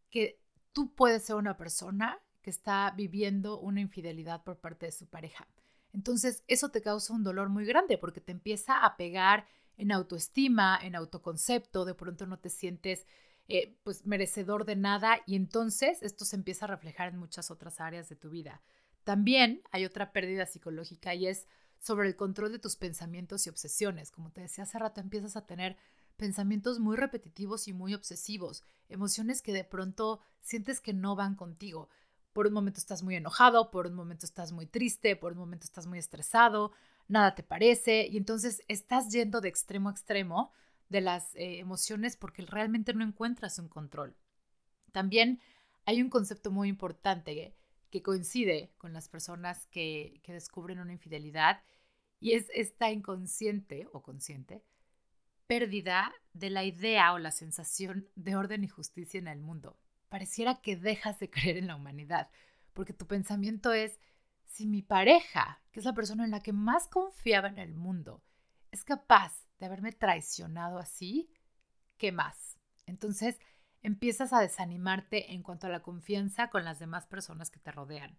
que 0.10 0.40
tú 0.74 0.94
puedes 0.96 1.24
ser 1.24 1.36
una 1.36 1.58
persona 1.58 2.20
que 2.42 2.50
está 2.50 2.94
viviendo 2.96 3.60
una 3.60 3.82
infidelidad 3.82 4.44
por 4.44 4.58
parte 4.58 4.86
de 4.88 4.92
su 4.92 5.08
pareja. 5.08 5.48
Entonces, 5.94 6.44
eso 6.48 6.70
te 6.70 6.82
causa 6.82 7.14
un 7.14 7.24
dolor 7.24 7.50
muy 7.50 7.66
grande 7.66 7.98
porque 7.98 8.22
te 8.22 8.32
empieza 8.32 8.86
a 8.86 8.98
pegar 8.98 9.48
en 9.78 9.92
autoestima, 9.92 10.80
en 10.82 10.96
autoconcepto, 10.96 11.86
de 11.86 11.94
pronto 11.94 12.26
no 12.26 12.40
te 12.40 12.50
sientes 12.50 13.06
eh, 13.48 13.78
pues 13.84 14.06
merecedor 14.06 14.66
de 14.66 14.76
nada 14.76 15.22
y 15.26 15.36
entonces 15.36 16.04
esto 16.04 16.26
se 16.26 16.36
empieza 16.36 16.66
a 16.66 16.70
reflejar 16.70 17.10
en 17.10 17.18
muchas 17.18 17.50
otras 17.50 17.80
áreas 17.80 18.10
de 18.10 18.16
tu 18.16 18.30
vida. 18.30 18.62
También 19.04 19.62
hay 19.72 19.86
otra 19.86 20.12
pérdida 20.12 20.46
psicológica 20.46 21.16
y 21.16 21.28
es 21.28 21.48
sobre 21.80 22.08
el 22.10 22.16
control 22.16 22.52
de 22.52 22.60
tus 22.60 22.76
pensamientos 22.76 23.48
y 23.48 23.50
obsesiones. 23.50 24.12
Como 24.12 24.32
te 24.32 24.42
decía 24.42 24.66
hace 24.66 24.78
rato, 24.80 25.00
empiezas 25.00 25.38
a 25.38 25.46
tener 25.46 25.78
pensamientos 26.18 26.80
muy 26.80 26.98
repetitivos 26.98 27.68
y 27.68 27.74
muy 27.74 27.94
obsesivos, 27.94 28.64
emociones 28.90 29.42
que 29.42 29.54
de 29.54 29.64
pronto 29.64 30.20
sientes 30.42 30.82
que 30.82 30.94
no 30.94 31.16
van 31.16 31.36
contigo. 31.36 31.90
Por 32.34 32.48
un 32.48 32.54
momento 32.54 32.80
estás 32.80 33.04
muy 33.04 33.16
enojado, 33.16 33.72
por 33.72 33.88
un 33.88 33.94
momento 33.94 34.26
estás 34.26 34.52
muy 34.52 34.66
triste, 34.66 35.16
por 35.16 35.32
un 35.32 35.38
momento 35.40 35.66
estás 35.66 35.88
muy 35.88 36.00
estresado, 36.00 36.72
nada 37.08 37.34
te 37.36 37.44
parece 37.44 38.08
y 38.08 38.18
entonces 38.18 38.62
estás 38.68 39.10
yendo 39.10 39.42
de 39.42 39.50
extremo 39.50 39.90
a 39.90 39.92
extremo 39.92 40.52
de 40.90 41.02
las 41.02 41.36
eh, 41.36 41.60
emociones 41.60 42.16
porque 42.18 42.46
realmente 42.46 42.94
no 42.94 43.04
encuentras 43.04 43.60
un 43.60 43.68
control. 43.68 44.16
También 44.92 45.42
hay 45.86 46.02
un 46.02 46.10
concepto 46.10 46.52
muy 46.52 46.70
importante 46.70 47.56
que 47.90 48.02
coincide 48.02 48.74
con 48.78 48.94
las 48.94 49.10
personas 49.10 49.68
que, 49.68 50.20
que 50.24 50.34
descubren 50.34 50.80
una 50.80 50.94
infidelidad 50.94 51.62
y 52.20 52.34
es 52.34 52.50
esta 52.54 52.92
inconsciente 52.92 53.88
o 53.92 54.02
consciente 54.02 54.64
pérdida 55.48 56.14
de 56.34 56.50
la 56.50 56.64
idea 56.66 57.14
o 57.14 57.20
la 57.20 57.32
sensación 57.32 58.08
de 58.16 58.36
orden 58.36 58.64
y 58.64 58.68
justicia 58.68 59.18
en 59.18 59.28
el 59.28 59.40
mundo. 59.40 59.78
Pareciera 60.10 60.62
que 60.62 60.76
dejas 60.76 61.20
de 61.20 61.30
creer 61.30 61.58
en 61.58 61.68
la 61.68 61.76
humanidad, 61.76 62.30
porque 62.74 62.94
tu 62.94 63.08
pensamiento 63.08 63.74
es, 63.74 64.00
si 64.46 64.68
mi 64.68 64.82
pareja, 64.82 65.62
que 65.72 65.80
es 65.80 65.86
la 65.86 65.94
persona 65.94 66.26
en 66.26 66.32
la 66.32 66.42
que 66.42 66.54
más 66.54 66.88
confiaba 66.88 67.48
en 67.48 67.58
el 67.58 67.74
mundo, 67.74 68.22
es 68.72 68.84
capaz 68.84 69.34
de 69.60 69.66
haberme 69.66 69.92
traicionado 69.92 70.78
así, 70.78 71.30
¿qué 71.98 72.12
más? 72.12 72.58
Entonces 72.86 73.40
empiezas 73.82 74.34
a 74.34 74.40
desanimarte 74.40 75.34
en 75.34 75.44
cuanto 75.44 75.68
a 75.68 75.70
la 75.70 75.82
confianza 75.82 76.50
con 76.50 76.64
las 76.64 76.80
demás 76.80 77.06
personas 77.06 77.50
que 77.50 77.60
te 77.60 77.72
rodean. 77.72 78.18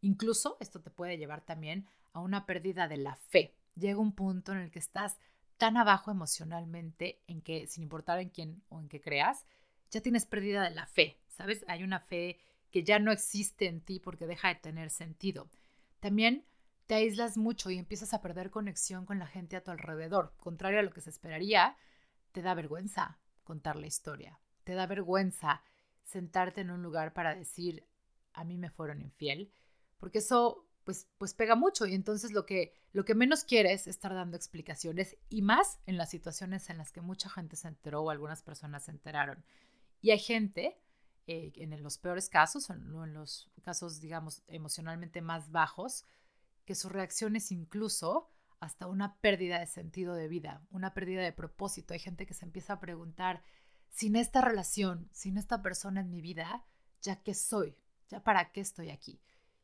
Incluso 0.00 0.56
esto 0.60 0.80
te 0.80 0.90
puede 0.90 1.18
llevar 1.18 1.40
también 1.44 1.86
a 2.12 2.20
una 2.20 2.46
pérdida 2.46 2.88
de 2.88 2.98
la 2.98 3.16
fe. 3.16 3.54
Llega 3.74 3.98
un 3.98 4.12
punto 4.12 4.52
en 4.52 4.58
el 4.58 4.70
que 4.70 4.78
estás 4.78 5.18
tan 5.56 5.76
abajo 5.76 6.10
emocionalmente 6.10 7.20
en 7.26 7.42
que, 7.42 7.66
sin 7.66 7.82
importar 7.82 8.20
en 8.20 8.30
quién 8.30 8.62
o 8.68 8.80
en 8.80 8.88
qué 8.88 9.00
creas, 9.00 9.44
ya 9.90 10.00
tienes 10.00 10.24
pérdida 10.24 10.62
de 10.62 10.74
la 10.74 10.86
fe, 10.86 11.18
¿sabes? 11.28 11.64
Hay 11.68 11.82
una 11.82 12.00
fe 12.00 12.38
que 12.70 12.84
ya 12.84 12.98
no 12.98 13.10
existe 13.10 13.66
en 13.66 13.80
ti 13.80 13.98
porque 13.98 14.26
deja 14.26 14.48
de 14.48 14.56
tener 14.56 14.90
sentido. 14.90 15.48
También 16.00 16.44
te 16.88 16.94
aíslas 16.94 17.36
mucho 17.36 17.70
y 17.70 17.76
empiezas 17.76 18.14
a 18.14 18.22
perder 18.22 18.50
conexión 18.50 19.04
con 19.04 19.18
la 19.18 19.26
gente 19.26 19.56
a 19.56 19.62
tu 19.62 19.70
alrededor. 19.70 20.32
Contrario 20.38 20.80
a 20.80 20.82
lo 20.82 20.90
que 20.90 21.02
se 21.02 21.10
esperaría, 21.10 21.76
te 22.32 22.40
da 22.40 22.54
vergüenza 22.54 23.18
contar 23.44 23.76
la 23.76 23.86
historia. 23.86 24.40
Te 24.64 24.74
da 24.74 24.86
vergüenza 24.86 25.62
sentarte 26.02 26.62
en 26.62 26.70
un 26.70 26.82
lugar 26.82 27.12
para 27.12 27.34
decir, 27.34 27.86
a 28.32 28.42
mí 28.42 28.56
me 28.56 28.70
fueron 28.70 29.02
infiel, 29.02 29.52
porque 29.98 30.18
eso 30.18 30.66
pues, 30.84 31.06
pues 31.18 31.34
pega 31.34 31.54
mucho 31.56 31.84
y 31.84 31.94
entonces 31.94 32.32
lo 32.32 32.46
que, 32.46 32.72
lo 32.94 33.04
que 33.04 33.14
menos 33.14 33.44
quieres 33.44 33.82
es 33.82 33.88
estar 33.88 34.14
dando 34.14 34.38
explicaciones 34.38 35.18
y 35.28 35.42
más 35.42 35.80
en 35.84 35.98
las 35.98 36.08
situaciones 36.08 36.70
en 36.70 36.78
las 36.78 36.90
que 36.90 37.02
mucha 37.02 37.28
gente 37.28 37.56
se 37.56 37.68
enteró 37.68 38.00
o 38.00 38.08
algunas 38.08 38.42
personas 38.42 38.84
se 38.84 38.92
enteraron. 38.92 39.44
Y 40.00 40.12
hay 40.12 40.20
gente, 40.20 40.80
eh, 41.26 41.52
en 41.56 41.82
los 41.82 41.98
peores 41.98 42.30
casos, 42.30 42.70
o 42.70 42.72
en 42.72 43.12
los 43.12 43.50
casos, 43.62 44.00
digamos, 44.00 44.42
emocionalmente 44.46 45.20
más 45.20 45.50
bajos, 45.50 46.06
que 46.68 46.74
su 46.74 46.90
reacción 46.90 47.34
es 47.34 47.50
incluso 47.50 48.28
hasta 48.60 48.88
una 48.88 49.16
pérdida 49.22 49.58
de 49.58 49.66
sentido 49.66 50.14
de 50.14 50.28
vida, 50.28 50.60
una 50.70 50.92
pérdida 50.92 51.22
de 51.22 51.32
propósito. 51.32 51.94
Hay 51.94 51.98
gente 51.98 52.26
que 52.26 52.34
se 52.34 52.44
empieza 52.44 52.74
a 52.74 52.78
preguntar, 52.78 53.42
sin 53.88 54.16
esta 54.16 54.42
relación, 54.42 55.08
sin 55.10 55.38
esta 55.38 55.62
persona 55.62 56.02
en 56.02 56.10
mi 56.10 56.20
vida, 56.20 56.66
¿ya 57.00 57.22
qué 57.22 57.32
soy? 57.32 57.74
¿Ya 58.10 58.22
para 58.22 58.52
qué 58.52 58.60
estoy 58.60 58.90
aquí? 58.90 59.18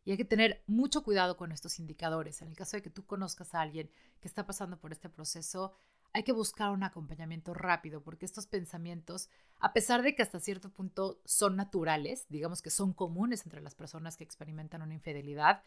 Y 0.06 0.12
hay 0.12 0.16
que 0.16 0.24
tener 0.24 0.64
mucho 0.66 1.04
cuidado 1.04 1.36
con 1.36 1.52
estos 1.52 1.78
indicadores. 1.78 2.40
En 2.40 2.48
el 2.48 2.56
caso 2.56 2.78
de 2.78 2.82
que 2.82 2.88
tú 2.88 3.04
conozcas 3.04 3.54
a 3.54 3.60
alguien 3.60 3.90
que 4.22 4.28
está 4.28 4.46
pasando 4.46 4.80
por 4.80 4.90
este 4.90 5.10
proceso, 5.10 5.74
hay 6.14 6.22
que 6.22 6.32
buscar 6.32 6.70
un 6.70 6.84
acompañamiento 6.84 7.52
rápido 7.52 8.02
porque 8.02 8.24
estos 8.24 8.46
pensamientos, 8.46 9.28
a 9.58 9.74
pesar 9.74 10.00
de 10.00 10.14
que 10.14 10.22
hasta 10.22 10.40
cierto 10.40 10.70
punto 10.70 11.20
son 11.26 11.56
naturales, 11.56 12.24
digamos 12.30 12.62
que 12.62 12.70
son 12.70 12.94
comunes 12.94 13.44
entre 13.44 13.60
las 13.60 13.74
personas 13.74 14.16
que 14.16 14.24
experimentan 14.24 14.80
una 14.80 14.94
infidelidad, 14.94 15.62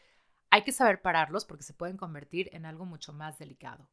hay 0.50 0.64
que 0.64 0.72
saber 0.72 1.02
pararlos 1.02 1.46
porque 1.46 1.64
se 1.64 1.74
pueden 1.74 1.98
convertir 1.98 2.50
en 2.54 2.66
algo 2.66 2.86
mucho 2.86 3.14
más 3.14 3.38
delicado. 3.38 3.90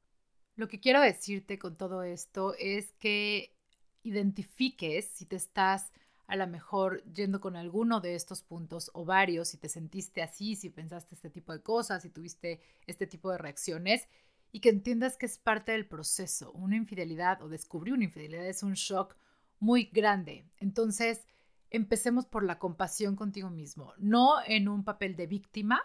Lo 0.57 0.69
que 0.69 0.81
quiero 0.81 1.01
decirte 1.01 1.59
con 1.59 1.77
todo 1.77 2.03
esto 2.03 2.55
es 2.59 2.93
que 3.01 3.57
identifiques 4.03 5.07
si 5.07 5.27
te 5.27 5.37
estás 5.37 5.93
a 6.27 6.37
lo 6.37 6.47
mejor 6.47 7.03
yendo 7.13 7.41
con 7.41 7.57
alguno 7.57 8.01
de 8.01 8.15
estos 8.15 8.43
puntos 8.43 8.91
o 8.95 9.05
varios, 9.05 9.49
si 9.49 9.59
te 9.59 9.69
sentiste 9.69 10.23
así, 10.23 10.57
si 10.57 10.71
pensaste 10.71 11.15
este 11.15 11.29
tipo 11.29 11.53
de 11.53 11.63
cosas, 11.63 12.03
si 12.03 12.11
tuviste 12.11 12.61
este 12.87 13.07
tipo 13.07 13.31
de 13.31 13.39
reacciones 13.39 14.09
y 14.51 14.61
que 14.61 14.71
entiendas 14.71 15.17
que 15.17 15.27
es 15.27 15.39
parte 15.39 15.73
del 15.73 15.87
proceso. 15.87 16.53
Una 16.53 16.77
infidelidad 16.77 17.43
o 17.43 17.49
descubrir 17.49 17.93
una 17.93 18.05
infidelidad 18.05 18.47
es 18.47 18.63
un 18.63 18.75
shock 18.75 19.17
muy 19.59 19.91
grande. 19.93 20.47
Entonces, 20.59 21.27
empecemos 21.71 22.25
por 22.25 22.45
la 22.45 22.59
compasión 22.59 23.17
contigo 23.17 23.51
mismo, 23.51 23.93
no 23.99 24.37
en 24.47 24.69
un 24.69 24.85
papel 24.85 25.17
de 25.17 25.27
víctima, 25.27 25.83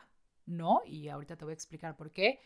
no, 0.49 0.81
y 0.85 1.07
ahorita 1.09 1.37
te 1.37 1.45
voy 1.45 1.51
a 1.51 1.55
explicar 1.55 1.95
por 1.95 2.11
qué, 2.11 2.39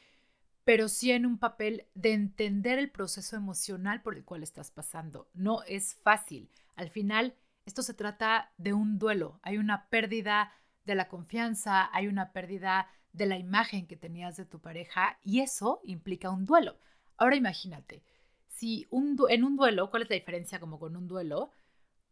pero 0.63 0.87
sí 0.87 1.11
en 1.11 1.25
un 1.25 1.37
papel 1.37 1.87
de 1.93 2.13
entender 2.13 2.79
el 2.79 2.89
proceso 2.89 3.35
emocional 3.35 4.01
por 4.01 4.15
el 4.15 4.23
cual 4.23 4.43
estás 4.43 4.71
pasando. 4.71 5.29
No 5.33 5.63
es 5.63 5.95
fácil. 5.95 6.49
Al 6.75 6.89
final, 6.89 7.35
esto 7.65 7.81
se 7.81 7.93
trata 7.93 8.51
de 8.57 8.73
un 8.73 8.97
duelo. 8.97 9.39
Hay 9.43 9.57
una 9.57 9.89
pérdida 9.89 10.53
de 10.85 10.95
la 10.95 11.07
confianza, 11.07 11.89
hay 11.93 12.07
una 12.07 12.31
pérdida 12.31 12.87
de 13.11 13.25
la 13.25 13.37
imagen 13.37 13.87
que 13.87 13.95
tenías 13.95 14.37
de 14.37 14.45
tu 14.45 14.59
pareja 14.59 15.19
y 15.23 15.41
eso 15.41 15.81
implica 15.83 16.29
un 16.29 16.45
duelo. 16.45 16.77
Ahora 17.17 17.35
imagínate, 17.35 18.03
si 18.47 18.87
en 18.91 19.43
un 19.43 19.55
duelo, 19.55 19.89
¿cuál 19.89 20.03
es 20.03 20.09
la 20.09 20.15
diferencia 20.15 20.59
como 20.59 20.79
con 20.79 20.95
un 20.95 21.07
duelo? 21.07 21.51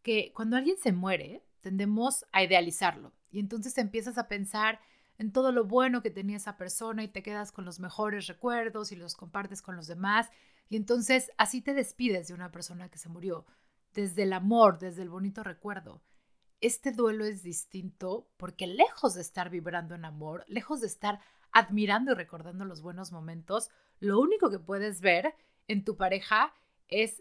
Que 0.02 0.32
cuando 0.34 0.56
alguien 0.56 0.76
se 0.78 0.92
muere, 0.92 1.42
tendemos 1.60 2.24
a 2.32 2.42
idealizarlo 2.42 3.12
y 3.30 3.40
entonces 3.40 3.76
empiezas 3.78 4.18
a 4.18 4.28
pensar 4.28 4.80
en 5.18 5.32
todo 5.32 5.52
lo 5.52 5.64
bueno 5.64 6.02
que 6.02 6.10
tenía 6.10 6.36
esa 6.36 6.56
persona 6.56 7.02
y 7.02 7.08
te 7.08 7.22
quedas 7.22 7.52
con 7.52 7.64
los 7.64 7.80
mejores 7.80 8.26
recuerdos 8.26 8.92
y 8.92 8.96
los 8.96 9.14
compartes 9.14 9.62
con 9.62 9.76
los 9.76 9.86
demás 9.86 10.30
y 10.68 10.76
entonces 10.76 11.30
así 11.36 11.60
te 11.60 11.74
despides 11.74 12.28
de 12.28 12.34
una 12.34 12.50
persona 12.50 12.88
que 12.88 12.96
se 12.96 13.10
murió 13.10 13.44
desde 13.92 14.22
el 14.22 14.32
amor, 14.32 14.78
desde 14.78 15.02
el 15.02 15.10
bonito 15.10 15.42
recuerdo. 15.42 16.00
Este 16.62 16.92
duelo 16.92 17.26
es 17.26 17.42
distinto 17.42 18.26
porque 18.38 18.66
lejos 18.66 19.14
de 19.14 19.20
estar 19.20 19.50
vibrando 19.50 19.94
en 19.94 20.04
amor, 20.04 20.44
lejos 20.48 20.80
de 20.80 20.86
estar 20.86 21.20
admirando 21.52 22.12
y 22.12 22.14
recordando 22.14 22.64
los 22.64 22.80
buenos 22.80 23.12
momentos, 23.12 23.70
lo 24.00 24.18
único 24.18 24.48
que 24.48 24.58
puedes 24.58 25.02
ver 25.02 25.34
en 25.68 25.84
tu 25.84 25.96
pareja 25.96 26.54
es 26.88 27.20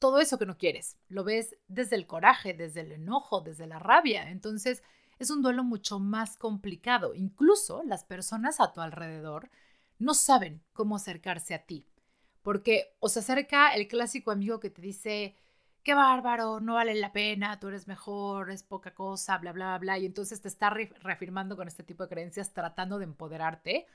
todo 0.00 0.20
eso 0.20 0.38
que 0.38 0.46
no 0.46 0.58
quieres. 0.58 0.98
Lo 1.08 1.22
ves 1.22 1.56
desde 1.68 1.96
el 1.96 2.06
coraje, 2.06 2.54
desde 2.54 2.80
el 2.80 2.92
enojo, 2.92 3.42
desde 3.42 3.66
la 3.66 3.78
rabia. 3.78 4.30
Entonces 4.30 4.82
es 5.18 5.30
un 5.30 5.42
duelo 5.42 5.64
mucho 5.64 5.98
más 5.98 6.36
complicado. 6.36 7.14
Incluso 7.14 7.82
las 7.84 8.04
personas 8.04 8.60
a 8.60 8.72
tu 8.72 8.80
alrededor 8.80 9.50
no 9.98 10.14
saben 10.14 10.62
cómo 10.72 10.96
acercarse 10.96 11.54
a 11.54 11.64
ti. 11.64 11.86
Porque 12.42 12.94
os 13.00 13.16
acerca 13.16 13.74
el 13.74 13.88
clásico 13.88 14.30
amigo 14.30 14.60
que 14.60 14.70
te 14.70 14.80
dice, 14.80 15.36
qué 15.82 15.94
bárbaro, 15.94 16.60
no 16.60 16.74
vale 16.74 16.94
la 16.94 17.12
pena, 17.12 17.58
tú 17.58 17.68
eres 17.68 17.88
mejor, 17.88 18.50
es 18.50 18.62
poca 18.62 18.94
cosa, 18.94 19.38
bla, 19.38 19.52
bla, 19.52 19.76
bla. 19.78 19.98
Y 19.98 20.06
entonces 20.06 20.40
te 20.40 20.48
está 20.48 20.70
reafirmando 20.70 21.56
con 21.56 21.68
este 21.68 21.82
tipo 21.82 22.04
de 22.04 22.10
creencias, 22.10 22.52
tratando 22.52 22.98
de 22.98 23.04
empoderarte. 23.04 23.86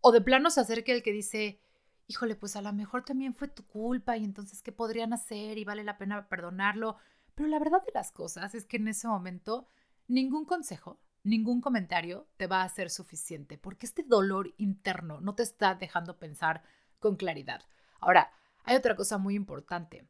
O 0.00 0.12
de 0.12 0.20
plano 0.20 0.50
se 0.50 0.60
acerca 0.60 0.92
el 0.92 1.02
que 1.02 1.12
dice, 1.12 1.60
híjole, 2.06 2.36
pues 2.36 2.56
a 2.56 2.62
lo 2.62 2.72
mejor 2.72 3.04
también 3.04 3.34
fue 3.34 3.48
tu 3.48 3.66
culpa 3.66 4.16
y 4.16 4.24
entonces, 4.24 4.62
¿qué 4.62 4.72
podrían 4.72 5.12
hacer? 5.12 5.58
Y 5.58 5.64
vale 5.64 5.84
la 5.84 5.98
pena 5.98 6.28
perdonarlo. 6.28 6.96
Pero 7.34 7.48
la 7.48 7.58
verdad 7.58 7.84
de 7.84 7.92
las 7.94 8.12
cosas 8.12 8.54
es 8.54 8.64
que 8.64 8.76
en 8.78 8.88
ese 8.88 9.08
momento 9.08 9.66
ningún 10.08 10.44
consejo, 10.44 11.00
ningún 11.22 11.60
comentario 11.60 12.26
te 12.36 12.46
va 12.48 12.62
a 12.62 12.68
ser 12.68 12.90
suficiente, 12.90 13.58
porque 13.58 13.86
este 13.86 14.02
dolor 14.02 14.52
interno 14.56 15.20
no 15.20 15.34
te 15.34 15.44
está 15.44 15.74
dejando 15.76 16.18
pensar 16.18 16.64
con 16.98 17.16
claridad. 17.16 17.62
Ahora, 18.00 18.32
hay 18.64 18.76
otra 18.76 18.96
cosa 18.96 19.18
muy 19.18 19.34
importante 19.36 20.08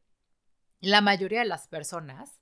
la 0.80 1.00
mayoría 1.00 1.40
de 1.40 1.44
las 1.44 1.66
personas, 1.66 2.40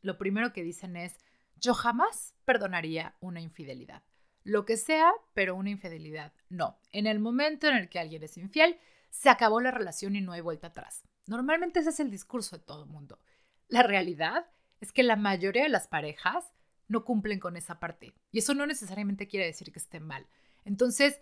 lo 0.00 0.16
primero 0.16 0.52
que 0.52 0.62
dicen 0.62 0.96
es, 0.96 1.18
yo 1.56 1.74
jamás 1.74 2.34
perdonaría 2.44 3.16
una 3.20 3.40
infidelidad. 3.40 4.02
Lo 4.42 4.64
que 4.64 4.76
sea, 4.76 5.12
pero 5.34 5.54
una 5.54 5.70
infidelidad 5.70 6.32
no. 6.48 6.78
En 6.92 7.06
el 7.06 7.18
momento 7.18 7.68
en 7.68 7.76
el 7.76 7.88
que 7.90 7.98
alguien 7.98 8.22
es 8.22 8.38
infiel, 8.38 8.78
se 9.10 9.28
acabó 9.28 9.60
la 9.60 9.70
relación 9.70 10.16
y 10.16 10.20
no 10.20 10.32
hay 10.32 10.40
vuelta 10.40 10.68
atrás. 10.68 11.02
Normalmente 11.26 11.80
ese 11.80 11.90
es 11.90 12.00
el 12.00 12.10
discurso 12.10 12.56
de 12.56 12.64
todo 12.64 12.84
el 12.84 12.90
mundo. 12.90 13.20
La 13.66 13.82
realidad 13.82 14.46
es 14.80 14.92
que 14.92 15.02
la 15.02 15.16
mayoría 15.16 15.64
de 15.64 15.68
las 15.68 15.88
parejas 15.88 16.50
no 16.88 17.04
cumplen 17.04 17.38
con 17.38 17.56
esa 17.56 17.78
parte. 17.78 18.14
Y 18.32 18.38
eso 18.38 18.54
no 18.54 18.66
necesariamente 18.66 19.28
quiere 19.28 19.46
decir 19.46 19.70
que 19.72 19.78
esté 19.78 20.00
mal. 20.00 20.26
Entonces, 20.64 21.20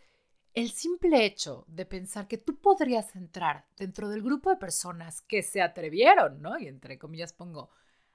el 0.54 0.70
simple 0.70 1.26
hecho 1.26 1.64
de 1.68 1.85
pensar 1.85 2.28
que 2.28 2.38
tú 2.38 2.58
podrías 2.58 3.14
entrar 3.14 3.66
dentro 3.76 4.08
del 4.08 4.23
grupo 4.23 4.49
de 4.49 4.56
personas 4.56 5.20
que 5.20 5.42
se 5.42 5.61
atrevieron, 5.61 6.40
¿no? 6.40 6.58
Y 6.58 6.66
entre 6.66 6.99
comillas 6.99 7.35
pongo, 7.35 7.70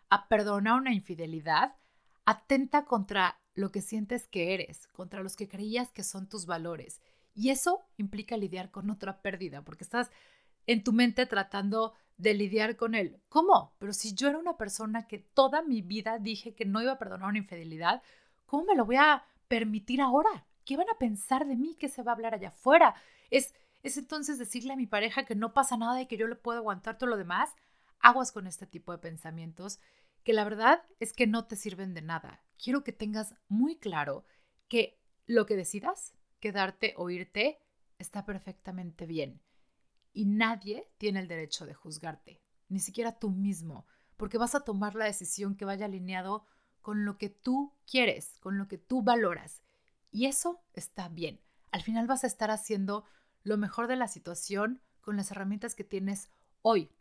a 0.10 0.28
perdonar 0.28 0.80
una 0.80 0.94
infidelidad, 0.94 1.76
atenta 2.26 2.86
contra 2.86 3.40
lo 3.54 3.72
que 3.72 3.82
sientes 3.82 4.28
que 4.28 4.54
eres, 4.54 4.88
contra 4.88 5.22
los 5.22 5.36
que 5.36 5.48
creías 5.48 5.92
que 5.92 6.04
son 6.04 6.28
tus 6.28 6.46
valores. 6.46 7.00
Y 7.36 7.50
eso 7.50 7.82
implica 7.98 8.38
lidiar 8.38 8.72
con 8.72 8.90
otra 8.90 9.22
pérdida, 9.22 9.64
porque 9.64 9.84
estás 9.84 10.10
en 10.68 10.84
tu 10.84 10.94
mente 10.94 11.26
tratando 11.26 11.94
de 12.18 12.34
lidiar 12.34 12.76
con 12.76 12.96
él. 12.96 13.20
¿Cómo? 13.30 13.74
Pero 13.80 13.94
si 13.94 14.14
yo 14.14 14.30
era 14.30 14.38
una 14.38 14.58
persona 14.58 15.08
que 15.08 15.20
toda 15.20 15.62
mi 15.62 15.82
vida 15.82 16.20
dije 16.20 16.54
que 16.54 16.66
no 16.66 16.82
iba 16.82 16.94
a 16.94 17.00
perdonar 17.00 17.30
una 17.30 17.38
infidelidad, 17.38 18.02
¿cómo 18.46 18.66
me 18.66 18.76
lo 18.76 18.86
voy 18.86 18.98
a 18.98 19.24
permitir 19.48 20.02
ahora? 20.02 20.46
¿Qué 20.66 20.78
van 20.78 20.90
a 20.90 20.98
pensar 20.98 21.48
de 21.48 21.56
mí? 21.56 21.76
¿Qué 21.80 21.90
se 21.90 22.04
va 22.04 22.12
a 22.12 22.16
hablar 22.16 22.34
allá 22.34 22.50
afuera? 22.50 22.96
Es, 23.30 23.54
es 23.84 23.98
entonces 23.98 24.38
decirle 24.38 24.74
a 24.74 24.78
mi 24.78 24.88
pareja 24.88 25.26
que 25.26 25.36
no 25.36 25.54
pasa 25.54 25.78
nada 25.78 26.02
y 26.02 26.06
que 26.06 26.18
yo 26.18 26.28
le 26.28 26.36
puedo 26.36 26.60
aguantar 26.60 26.98
todo 26.98 27.10
lo 27.10 27.18
demás. 27.18 27.56
Aguas 28.00 28.32
con 28.32 28.48
este 28.48 28.68
tipo 28.68 28.92
de 28.92 28.98
pensamientos 28.98 29.80
que 30.24 30.34
la 30.34 30.44
verdad 30.44 30.84
es 31.00 31.14
que 31.14 31.28
no 31.28 31.46
te 31.46 31.56
sirven 31.56 31.94
de 31.94 32.02
nada. 32.02 32.42
Quiero 32.64 32.84
que 32.84 32.92
tengas 32.92 33.36
muy 33.48 33.78
claro 33.78 34.26
que 34.68 35.00
lo 35.26 35.46
que 35.46 35.56
decidas, 35.56 36.14
quedarte 36.40 36.94
o 36.98 37.10
irte, 37.10 37.60
está 37.98 38.26
perfectamente 38.26 39.06
bien. 39.06 39.42
Y 40.14 40.26
nadie 40.26 40.92
tiene 40.98 41.20
el 41.20 41.28
derecho 41.28 41.66
de 41.66 41.74
juzgarte, 41.74 42.42
ni 42.68 42.80
siquiera 42.80 43.18
tú 43.18 43.30
mismo, 43.30 43.86
porque 44.18 44.38
vas 44.38 44.56
a 44.56 44.64
tomar 44.64 44.96
la 44.96 45.06
decisión 45.06 45.56
que 45.56 45.66
vaya 45.66 45.86
alineado 45.86 46.46
con 46.82 47.06
lo 47.06 47.18
que 47.18 47.30
tú 47.30 47.74
quieres, 47.90 48.38
con 48.40 48.58
lo 48.58 48.68
que 48.68 48.78
tú 48.78 49.04
valoras. 49.04 49.62
Y 50.12 50.26
eso 50.26 50.62
está 50.74 51.10
bien. 51.10 51.40
Al 51.72 51.82
final 51.82 52.08
vas 52.08 52.24
a 52.24 52.28
estar 52.28 52.52
haciendo 52.52 53.06
lo 53.44 53.58
mejor 53.58 53.88
de 53.88 53.96
la 53.96 54.08
situación 54.08 54.82
con 55.00 55.16
las 55.16 55.32
herramientas 55.32 55.76
que 55.76 55.84
tienes 55.84 56.30
hoy. 56.62 56.92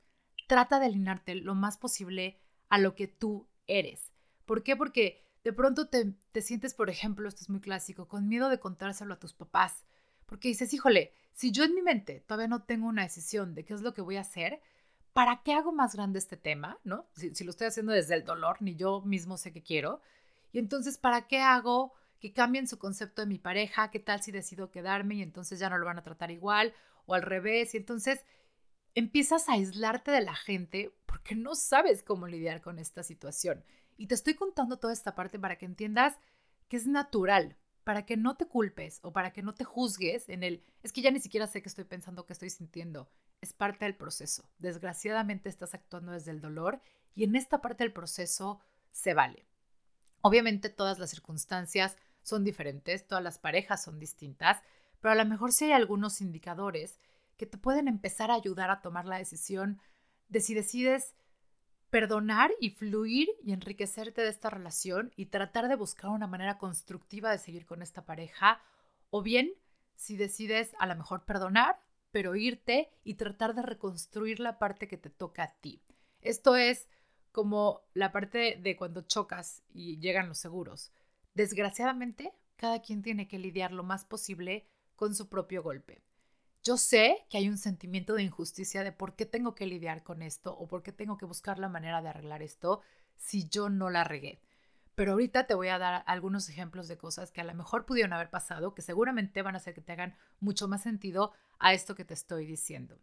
Trata 0.49 0.79
de 0.79 0.87
alinearte 0.87 1.35
lo 1.35 1.55
más 1.55 1.77
posible 1.77 2.41
a 2.69 2.79
lo 2.79 2.95
que 2.95 3.09
tú 3.09 3.49
eres. 3.67 4.13
¿Por 4.45 4.63
qué? 4.63 4.77
Porque 4.77 5.27
de 5.45 5.53
pronto 5.53 5.89
te, 5.89 6.15
te 6.33 6.43
sientes, 6.43 6.75
por 6.75 6.91
ejemplo, 6.91 7.29
esto 7.29 7.43
es 7.43 7.51
muy 7.51 7.61
clásico, 7.61 8.09
con 8.09 8.29
miedo 8.29 8.49
de 8.49 8.61
contárselo 8.61 9.15
a 9.15 9.19
tus 9.19 9.33
papás. 9.33 9.85
Porque 10.27 10.49
dices, 10.49 10.73
híjole, 10.73 11.13
si 11.33 11.53
yo 11.53 11.65
en 11.65 11.75
mi 11.75 11.83
mente 11.83 12.21
todavía 12.27 12.49
no 12.49 12.63
tengo 12.63 12.87
una 12.87 13.03
decisión 13.03 13.55
de 13.55 13.65
qué 13.65 13.75
es 13.75 13.83
lo 13.83 13.95
que 13.95 14.03
voy 14.03 14.17
a 14.17 14.23
hacer, 14.23 14.61
¿para 15.13 15.43
qué 15.43 15.53
hago 15.53 15.73
más 15.73 15.95
grande 15.95 16.19
este 16.19 16.37
tema? 16.37 16.79
¿No? 16.85 17.07
Si, 17.15 17.35
si 17.35 17.45
lo 17.45 17.51
estoy 17.51 17.69
haciendo 17.69 17.93
desde 17.93 18.15
el 18.15 18.25
dolor, 18.25 18.59
ni 18.61 18.77
yo 18.77 19.01
mismo 19.03 19.37
sé 19.37 19.53
qué 19.53 19.63
quiero. 19.63 20.01
Y 20.53 20.59
entonces, 20.59 20.99
¿para 20.99 21.27
qué 21.27 21.41
hago 21.41 21.93
que 22.21 22.33
cambien 22.33 22.69
su 22.69 22.79
concepto 22.79 23.23
de 23.23 23.27
mi 23.27 23.39
pareja? 23.39 23.91
¿Qué 23.91 23.99
tal 23.99 24.23
si 24.23 24.33
decido 24.33 24.71
quedarme 24.71 25.17
y 25.17 25.23
entonces 25.23 25.59
ya 25.59 25.71
no 25.71 25.79
lo 25.79 25.87
van 25.87 25.99
a 25.99 26.03
tratar 26.03 26.31
igual? 26.31 26.75
O 27.07 27.15
al 27.15 27.23
revés. 27.23 27.75
Y 27.75 27.79
entonces 27.79 28.25
empiezas 28.95 29.49
a 29.49 29.53
aislarte 29.53 30.11
de 30.11 30.21
la 30.21 30.35
gente 30.35 30.95
porque 31.07 31.35
no 31.35 31.55
sabes 31.55 32.03
cómo 32.03 32.27
lidiar 32.27 32.61
con 32.61 32.79
esta 32.79 33.03
situación. 33.03 33.65
Y 33.97 34.07
te 34.07 34.15
estoy 34.15 34.35
contando 34.35 34.79
toda 34.79 34.93
esta 34.93 35.15
parte 35.15 35.39
para 35.39 35.57
que 35.57 35.67
entiendas 35.67 36.19
que 36.69 36.77
es 36.77 36.87
natural, 36.87 37.57
para 37.85 38.07
que 38.07 38.17
no 38.17 38.37
te 38.37 38.47
culpes 38.47 39.01
o 39.03 39.13
para 39.13 39.33
que 39.33 39.43
no 39.43 39.55
te 39.55 39.65
juzgues 39.65 40.29
en 40.29 40.43
el, 40.43 40.63
es 40.83 40.93
que 40.93 41.03
ya 41.03 41.11
ni 41.11 41.21
siquiera 41.21 41.47
sé 41.47 41.63
qué 41.63 41.69
estoy 41.69 41.85
pensando, 41.85 42.27
qué 42.27 42.33
estoy 42.33 42.51
sintiendo. 42.51 43.09
Es 43.41 43.53
parte 43.53 43.85
del 43.85 43.97
proceso. 43.97 44.49
Desgraciadamente 44.59 45.49
estás 45.49 45.75
actuando 45.75 46.13
desde 46.13 46.31
el 46.31 46.41
dolor 46.41 46.81
y 47.15 47.25
en 47.25 47.37
esta 47.37 47.61
parte 47.61 47.85
del 47.85 47.93
proceso 47.93 48.61
se 48.93 49.15
vale. 49.15 49.47
Obviamente 50.21 50.69
todas 50.69 50.99
las 50.99 51.11
circunstancias 51.11 51.97
son 52.23 52.45
diferentes, 52.45 53.07
todas 53.07 53.25
las 53.25 53.39
parejas 53.39 53.83
son 53.83 53.99
distintas, 53.99 54.63
pero 55.01 55.13
a 55.13 55.17
lo 55.17 55.25
mejor 55.25 55.53
sí 55.53 55.67
hay 55.67 55.73
algunos 55.73 56.21
indicadores 56.21 56.99
que 57.37 57.47
te 57.47 57.57
pueden 57.57 57.89
empezar 57.89 58.31
a 58.31 58.35
ayudar 58.35 58.71
a 58.71 58.83
tomar 58.83 59.07
la 59.07 59.17
decisión 59.17 59.81
de 60.29 60.41
si 60.41 60.55
decides 60.55 61.15
perdonar 61.91 62.53
y 62.61 62.71
fluir 62.71 63.29
y 63.43 63.53
enriquecerte 63.53 64.23
de 64.23 64.29
esta 64.29 64.49
relación 64.49 65.13
y 65.17 65.27
tratar 65.27 65.69
de 65.69 65.75
buscar 65.75 66.11
una 66.11 66.27
manera 66.27 66.57
constructiva 66.57 67.31
de 67.31 67.39
seguir 67.39 67.67
con 67.67 67.83
esta 67.83 68.07
pareja, 68.07 68.63
o 69.11 69.23
bien 69.23 69.53
si 69.97 70.17
decides 70.17 70.73
a 70.79 70.87
lo 70.87 70.97
mejor 70.97 71.25
perdonar, 71.25 71.81
pero 72.13 72.37
irte 72.37 72.91
y 73.05 73.15
tratar 73.15 73.55
de 73.55 73.63
reconstruir 73.63 74.41
la 74.41 74.59
parte 74.59 74.89
que 74.89 74.97
te 74.97 75.11
toca 75.11 75.43
a 75.43 75.55
ti. 75.61 75.83
Esto 76.21 76.57
es 76.57 76.89
como 77.33 77.83
la 77.95 78.13
parte 78.13 78.59
de 78.61 78.77
cuando 78.77 79.03
chocas 79.03 79.63
y 79.69 79.99
llegan 79.99 80.29
los 80.29 80.39
seguros. 80.39 80.93
Desgraciadamente, 81.35 82.33
cada 82.57 82.83
quien 82.83 83.03
tiene 83.03 83.29
que 83.29 83.39
lidiar 83.39 83.73
lo 83.73 83.83
más 83.83 84.05
posible 84.05 84.67
con 84.97 85.15
su 85.15 85.29
propio 85.29 85.63
golpe. 85.63 86.03
Yo 86.63 86.77
sé 86.77 87.25
que 87.31 87.39
hay 87.39 87.49
un 87.49 87.57
sentimiento 87.57 88.15
de 88.15 88.23
injusticia 88.23 88.85
de 88.85 88.93
por 88.93 89.17
qué 89.17 89.25
tengo 89.25 89.55
que 89.55 89.67
lidiar 89.67 90.03
con 90.03 90.21
esto 90.21 90.55
o 90.57 90.69
por 90.69 90.83
qué 90.83 90.93
tengo 90.93 91.17
que 91.17 91.25
buscar 91.25 91.59
la 91.59 91.71
manera 91.71 92.03
de 92.03 92.11
arreglar 92.11 92.43
esto 92.43 92.83
si 93.17 93.49
yo 93.49 93.71
no 93.71 93.89
la 93.89 94.05
regué. 94.05 94.43
Pero 94.95 95.13
ahorita 95.13 95.47
te 95.47 95.55
voy 95.55 95.69
a 95.69 95.79
dar 95.79 96.05
algunos 96.07 96.51
ejemplos 96.51 96.87
de 96.87 96.99
cosas 96.99 97.33
que 97.33 97.41
a 97.41 97.45
lo 97.45 97.55
mejor 97.55 97.87
pudieron 97.87 98.13
haber 98.13 98.29
pasado, 98.29 98.75
que 98.75 98.83
seguramente 98.83 99.41
van 99.41 99.55
a 99.55 99.59
hacer 99.59 99.73
que 99.73 99.81
te 99.81 99.93
hagan 99.93 100.15
mucho 100.39 100.69
más 100.69 100.83
sentido 100.83 101.33
a 101.59 101.73
esto 101.73 101.95
que 101.95 102.05
te 102.05 102.13
estoy 102.13 102.45
diciendo. 102.45 102.99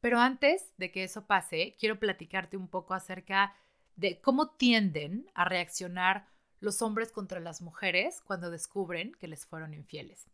Pero 0.00 0.18
antes 0.18 0.72
de 0.76 0.90
que 0.90 1.04
eso 1.04 1.26
pase, 1.26 1.76
quiero 1.78 2.00
platicarte 2.00 2.56
un 2.56 2.66
poco 2.66 2.94
acerca 2.94 3.54
de 3.94 4.20
cómo 4.20 4.50
tienden 4.50 5.30
a 5.34 5.44
reaccionar 5.44 6.26
los 6.58 6.82
hombres 6.82 7.12
contra 7.12 7.38
las 7.38 7.62
mujeres 7.62 8.20
cuando 8.22 8.50
descubren 8.50 9.12
que 9.20 9.28
les 9.28 9.46
fueron 9.46 9.74
infieles. 9.74 10.26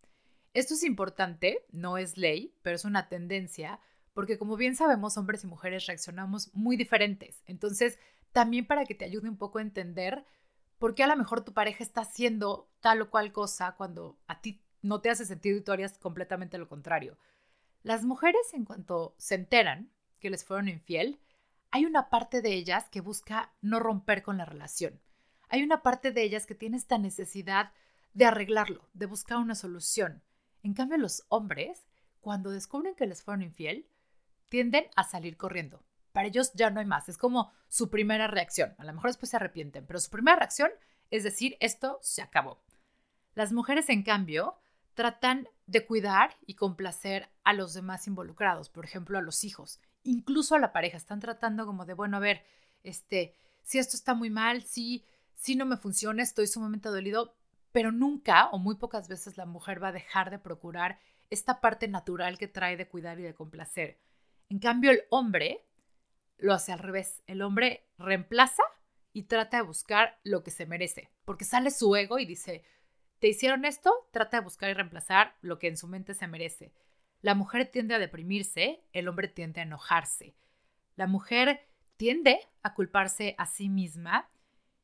Esto 0.54 0.74
es 0.74 0.84
importante, 0.84 1.66
no 1.72 1.98
es 1.98 2.16
ley, 2.16 2.54
pero 2.62 2.76
es 2.76 2.84
una 2.84 3.08
tendencia, 3.08 3.80
porque 4.12 4.38
como 4.38 4.56
bien 4.56 4.76
sabemos, 4.76 5.16
hombres 5.16 5.42
y 5.42 5.48
mujeres 5.48 5.86
reaccionamos 5.86 6.54
muy 6.54 6.76
diferentes. 6.76 7.42
Entonces, 7.46 7.98
también 8.32 8.66
para 8.66 8.84
que 8.84 8.94
te 8.94 9.04
ayude 9.04 9.28
un 9.28 9.36
poco 9.36 9.58
a 9.58 9.62
entender 9.62 10.24
por 10.78 10.94
qué 10.94 11.02
a 11.02 11.08
lo 11.08 11.16
mejor 11.16 11.44
tu 11.44 11.52
pareja 11.52 11.82
está 11.82 12.02
haciendo 12.02 12.70
tal 12.80 13.02
o 13.02 13.10
cual 13.10 13.32
cosa 13.32 13.74
cuando 13.76 14.16
a 14.28 14.40
ti 14.40 14.62
no 14.80 15.00
te 15.00 15.10
hace 15.10 15.24
sentido 15.24 15.56
y 15.56 15.60
tú 15.60 15.72
harías 15.72 15.98
completamente 15.98 16.56
lo 16.56 16.68
contrario. 16.68 17.18
Las 17.82 18.04
mujeres, 18.04 18.54
en 18.54 18.64
cuanto 18.64 19.14
se 19.18 19.34
enteran 19.34 19.90
que 20.20 20.30
les 20.30 20.44
fueron 20.44 20.68
infiel, 20.68 21.18
hay 21.72 21.84
una 21.84 22.10
parte 22.10 22.42
de 22.42 22.52
ellas 22.54 22.88
que 22.88 23.00
busca 23.00 23.52
no 23.60 23.80
romper 23.80 24.22
con 24.22 24.38
la 24.38 24.44
relación. 24.44 25.00
Hay 25.48 25.64
una 25.64 25.82
parte 25.82 26.12
de 26.12 26.22
ellas 26.22 26.46
que 26.46 26.54
tiene 26.54 26.76
esta 26.76 26.98
necesidad 26.98 27.72
de 28.12 28.26
arreglarlo, 28.26 28.88
de 28.92 29.06
buscar 29.06 29.38
una 29.38 29.56
solución. 29.56 30.22
En 30.64 30.74
cambio, 30.74 30.98
los 30.98 31.24
hombres, 31.28 31.86
cuando 32.20 32.50
descubren 32.50 32.96
que 32.96 33.06
les 33.06 33.22
fueron 33.22 33.42
infiel, 33.42 33.86
tienden 34.48 34.86
a 34.96 35.04
salir 35.04 35.36
corriendo. 35.36 35.84
Para 36.10 36.26
ellos 36.26 36.52
ya 36.54 36.70
no 36.70 36.80
hay 36.80 36.86
más. 36.86 37.08
Es 37.08 37.18
como 37.18 37.52
su 37.68 37.90
primera 37.90 38.26
reacción. 38.26 38.74
A 38.78 38.84
lo 38.84 38.92
mejor 38.92 39.10
después 39.10 39.30
se 39.30 39.36
arrepienten, 39.36 39.86
pero 39.86 40.00
su 40.00 40.10
primera 40.10 40.38
reacción 40.38 40.70
es 41.10 41.22
decir, 41.22 41.56
esto 41.60 41.98
se 42.02 42.22
acabó. 42.22 42.60
Las 43.34 43.52
mujeres, 43.52 43.88
en 43.88 44.02
cambio, 44.02 44.56
tratan 44.94 45.48
de 45.66 45.86
cuidar 45.86 46.36
y 46.46 46.54
complacer 46.54 47.30
a 47.44 47.52
los 47.52 47.74
demás 47.74 48.06
involucrados, 48.06 48.68
por 48.68 48.84
ejemplo, 48.84 49.18
a 49.18 49.22
los 49.22 49.44
hijos, 49.44 49.80
incluso 50.02 50.54
a 50.54 50.58
la 50.58 50.72
pareja. 50.72 50.96
Están 50.96 51.20
tratando 51.20 51.66
como 51.66 51.84
de, 51.84 51.94
bueno, 51.94 52.16
a 52.16 52.20
ver, 52.20 52.44
este, 52.82 53.34
si 53.62 53.78
esto 53.78 53.96
está 53.96 54.14
muy 54.14 54.30
mal, 54.30 54.62
si, 54.62 55.04
si 55.34 55.56
no 55.56 55.66
me 55.66 55.76
funciona, 55.76 56.22
estoy 56.22 56.46
sumamente 56.46 56.88
dolido, 56.88 57.34
pero 57.74 57.90
nunca 57.90 58.50
o 58.50 58.58
muy 58.60 58.76
pocas 58.76 59.08
veces 59.08 59.36
la 59.36 59.46
mujer 59.46 59.82
va 59.82 59.88
a 59.88 59.92
dejar 59.92 60.30
de 60.30 60.38
procurar 60.38 61.00
esta 61.28 61.60
parte 61.60 61.88
natural 61.88 62.38
que 62.38 62.46
trae 62.46 62.76
de 62.76 62.86
cuidar 62.86 63.18
y 63.18 63.24
de 63.24 63.34
complacer. 63.34 63.98
En 64.48 64.60
cambio, 64.60 64.92
el 64.92 65.02
hombre 65.10 65.66
lo 66.38 66.54
hace 66.54 66.70
al 66.70 66.78
revés. 66.78 67.24
El 67.26 67.42
hombre 67.42 67.84
reemplaza 67.98 68.62
y 69.12 69.24
trata 69.24 69.56
de 69.56 69.64
buscar 69.64 70.20
lo 70.22 70.44
que 70.44 70.52
se 70.52 70.66
merece, 70.66 71.10
porque 71.24 71.44
sale 71.44 71.72
su 71.72 71.96
ego 71.96 72.20
y 72.20 72.26
dice, 72.26 72.62
te 73.18 73.26
hicieron 73.26 73.64
esto, 73.64 73.92
trata 74.12 74.36
de 74.36 74.44
buscar 74.44 74.70
y 74.70 74.74
reemplazar 74.74 75.34
lo 75.40 75.58
que 75.58 75.66
en 75.66 75.76
su 75.76 75.88
mente 75.88 76.14
se 76.14 76.28
merece. 76.28 76.72
La 77.22 77.34
mujer 77.34 77.72
tiende 77.72 77.96
a 77.96 77.98
deprimirse, 77.98 78.84
el 78.92 79.08
hombre 79.08 79.26
tiende 79.26 79.60
a 79.60 79.64
enojarse. 79.64 80.36
La 80.94 81.08
mujer 81.08 81.66
tiende 81.96 82.38
a 82.62 82.72
culparse 82.72 83.34
a 83.36 83.46
sí 83.46 83.68
misma 83.68 84.30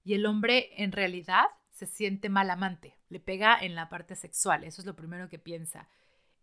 y 0.03 0.15
el 0.15 0.27
hombre 0.27 0.71
en 0.83 0.91
realidad 0.91 1.47
se 1.81 1.87
siente 1.87 2.29
mal 2.29 2.51
amante, 2.51 2.99
le 3.09 3.21
pega 3.21 3.59
en 3.59 3.75
la 3.75 3.89
parte 3.89 4.15
sexual, 4.15 4.65
eso 4.65 4.83
es 4.83 4.87
lo 4.87 4.97
primero 4.97 5.31
que 5.31 5.39
piensa. 5.39 5.89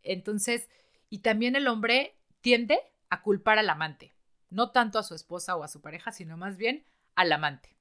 Entonces, 0.01 0.67
y 1.11 1.19
también 1.19 1.55
el 1.55 1.67
hombre 1.67 2.17
tiende 2.41 2.79
a 3.11 3.21
culpar 3.21 3.59
al 3.59 3.69
amante, 3.69 4.15
no 4.49 4.71
tanto 4.71 4.97
a 4.97 5.03
su 5.03 5.13
esposa 5.13 5.55
o 5.55 5.61
a 5.61 5.67
su 5.67 5.79
pareja, 5.79 6.11
sino 6.11 6.37
más 6.37 6.57
bien 6.57 6.85
al 7.13 7.31
amante. 7.31 7.75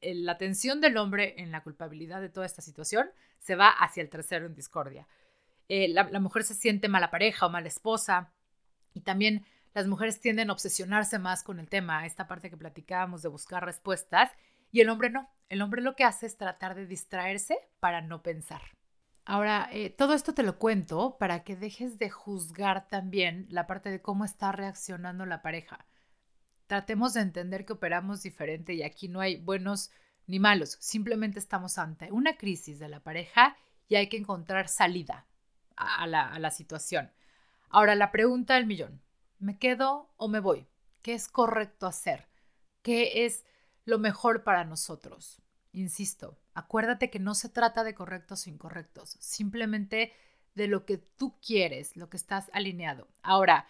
la 0.00 0.32
atención 0.32 0.80
del 0.80 0.96
hombre 0.96 1.34
en 1.36 1.52
la 1.52 1.62
culpabilidad 1.62 2.22
de 2.22 2.30
toda 2.30 2.46
esta 2.46 2.62
situación 2.62 3.10
se 3.38 3.54
va 3.54 3.68
hacia 3.68 4.02
el 4.02 4.08
tercero 4.08 4.46
en 4.46 4.54
discordia. 4.54 5.06
Eh, 5.68 5.88
la, 5.88 6.04
la 6.04 6.20
mujer 6.20 6.42
se 6.42 6.54
siente 6.54 6.88
mala 6.88 7.10
pareja 7.10 7.44
o 7.44 7.50
mala 7.50 7.68
esposa 7.68 8.32
y 8.94 9.02
también 9.02 9.44
las 9.74 9.86
mujeres 9.86 10.20
tienden 10.20 10.48
a 10.48 10.54
obsesionarse 10.54 11.18
más 11.18 11.42
con 11.42 11.60
el 11.60 11.68
tema, 11.68 12.06
esta 12.06 12.26
parte 12.26 12.48
que 12.48 12.56
platicábamos 12.56 13.20
de 13.20 13.28
buscar 13.28 13.62
respuestas, 13.62 14.30
y 14.72 14.80
el 14.80 14.88
hombre 14.88 15.10
no. 15.10 15.28
El 15.48 15.62
hombre 15.62 15.82
lo 15.82 15.94
que 15.94 16.04
hace 16.04 16.26
es 16.26 16.36
tratar 16.36 16.74
de 16.74 16.86
distraerse 16.86 17.58
para 17.80 18.00
no 18.00 18.22
pensar. 18.22 18.62
Ahora, 19.24 19.68
eh, 19.72 19.90
todo 19.90 20.14
esto 20.14 20.34
te 20.34 20.42
lo 20.42 20.58
cuento 20.58 21.16
para 21.18 21.44
que 21.44 21.56
dejes 21.56 21.98
de 21.98 22.10
juzgar 22.10 22.88
también 22.88 23.46
la 23.48 23.66
parte 23.66 23.90
de 23.90 24.02
cómo 24.02 24.24
está 24.24 24.52
reaccionando 24.52 25.24
la 25.24 25.42
pareja. 25.42 25.86
Tratemos 26.66 27.14
de 27.14 27.20
entender 27.20 27.64
que 27.64 27.74
operamos 27.74 28.22
diferente 28.22 28.74
y 28.74 28.82
aquí 28.82 29.08
no 29.08 29.20
hay 29.20 29.36
buenos 29.36 29.90
ni 30.26 30.38
malos, 30.38 30.78
simplemente 30.80 31.38
estamos 31.38 31.76
ante 31.76 32.10
una 32.10 32.38
crisis 32.38 32.78
de 32.78 32.88
la 32.88 33.00
pareja 33.00 33.56
y 33.88 33.96
hay 33.96 34.08
que 34.08 34.16
encontrar 34.16 34.68
salida 34.68 35.26
a 35.76 36.06
la, 36.06 36.28
a 36.28 36.38
la 36.38 36.50
situación. 36.50 37.12
Ahora, 37.68 37.94
la 37.94 38.10
pregunta 38.10 38.54
del 38.54 38.66
millón, 38.66 39.02
¿me 39.38 39.58
quedo 39.58 40.10
o 40.16 40.28
me 40.28 40.40
voy? 40.40 40.66
qué 41.04 41.12
es 41.12 41.28
correcto 41.28 41.86
hacer, 41.86 42.26
qué 42.80 43.26
es 43.26 43.44
lo 43.84 43.98
mejor 43.98 44.44
para 44.44 44.64
nosotros. 44.64 45.42
Insisto, 45.72 46.38
acuérdate 46.54 47.10
que 47.10 47.18
no 47.18 47.34
se 47.34 47.48
trata 47.48 47.84
de 47.84 47.94
correctos 47.94 48.46
o 48.46 48.50
incorrectos, 48.50 49.16
simplemente 49.20 50.12
de 50.54 50.68
lo 50.68 50.86
que 50.86 50.98
tú 50.98 51.38
quieres, 51.40 51.96
lo 51.96 52.08
que 52.08 52.16
estás 52.16 52.50
alineado. 52.52 53.08
Ahora, 53.22 53.66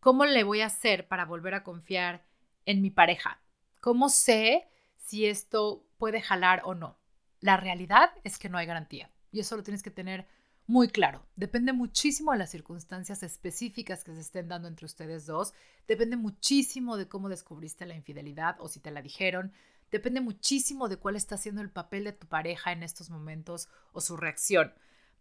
¿cómo 0.00 0.24
le 0.24 0.42
voy 0.42 0.60
a 0.60 0.66
hacer 0.66 1.06
para 1.08 1.24
volver 1.24 1.54
a 1.54 1.62
confiar 1.62 2.26
en 2.64 2.82
mi 2.82 2.90
pareja? 2.90 3.40
¿Cómo 3.80 4.08
sé 4.08 4.68
si 4.96 5.26
esto 5.26 5.86
puede 5.98 6.20
jalar 6.20 6.62
o 6.64 6.74
no? 6.74 6.98
La 7.40 7.56
realidad 7.56 8.10
es 8.24 8.38
que 8.38 8.48
no 8.48 8.58
hay 8.58 8.66
garantía 8.66 9.10
y 9.30 9.40
eso 9.40 9.56
lo 9.56 9.62
tienes 9.62 9.82
que 9.82 9.90
tener 9.90 10.26
muy 10.66 10.88
claro. 10.88 11.24
Depende 11.36 11.72
muchísimo 11.72 12.32
de 12.32 12.38
las 12.38 12.50
circunstancias 12.50 13.22
específicas 13.22 14.02
que 14.02 14.14
se 14.14 14.20
estén 14.20 14.48
dando 14.48 14.66
entre 14.66 14.86
ustedes 14.86 15.26
dos. 15.26 15.54
Depende 15.86 16.16
muchísimo 16.16 16.96
de 16.96 17.08
cómo 17.08 17.28
descubriste 17.28 17.86
la 17.86 17.94
infidelidad 17.94 18.56
o 18.58 18.68
si 18.68 18.80
te 18.80 18.90
la 18.90 19.00
dijeron. 19.00 19.52
Depende 19.90 20.20
muchísimo 20.20 20.88
de 20.88 20.96
cuál 20.96 21.14
está 21.14 21.36
siendo 21.36 21.62
el 21.62 21.70
papel 21.70 22.04
de 22.04 22.12
tu 22.12 22.26
pareja 22.26 22.72
en 22.72 22.82
estos 22.82 23.10
momentos 23.10 23.68
o 23.92 24.00
su 24.00 24.16
reacción. 24.16 24.74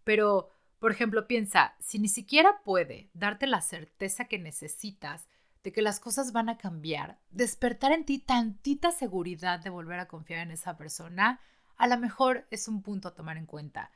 Pero, 0.04 0.50
por 0.80 0.92
ejemplo, 0.92 1.28
piensa, 1.28 1.76
si 1.80 2.00
ni 2.00 2.08
siquiera 2.08 2.62
puede 2.64 3.10
darte 3.14 3.46
la 3.46 3.62
certeza 3.62 4.26
que 4.26 4.40
necesitas 4.40 5.28
de 5.64 5.72
que 5.72 5.84
las 5.84 6.00
cosas 6.00 6.32
van 6.32 6.50
a 6.50 6.58
cambiar, 6.58 7.20
despertar 7.30 7.92
en 7.92 8.06
ti 8.06 8.20
tantita 8.20 8.92
seguridad 8.92 9.60
de 9.60 9.70
volver 9.70 10.00
a 10.00 10.08
confiar 10.08 10.40
en 10.42 10.52
esa 10.52 10.78
persona, 10.78 11.40
a 11.78 11.88
lo 11.88 11.98
mejor 11.98 12.48
es 12.50 12.68
un 12.68 12.82
punto 12.82 13.08
a 13.08 13.16
tomar 13.16 13.38
en 13.38 13.46
cuenta. 13.46 13.92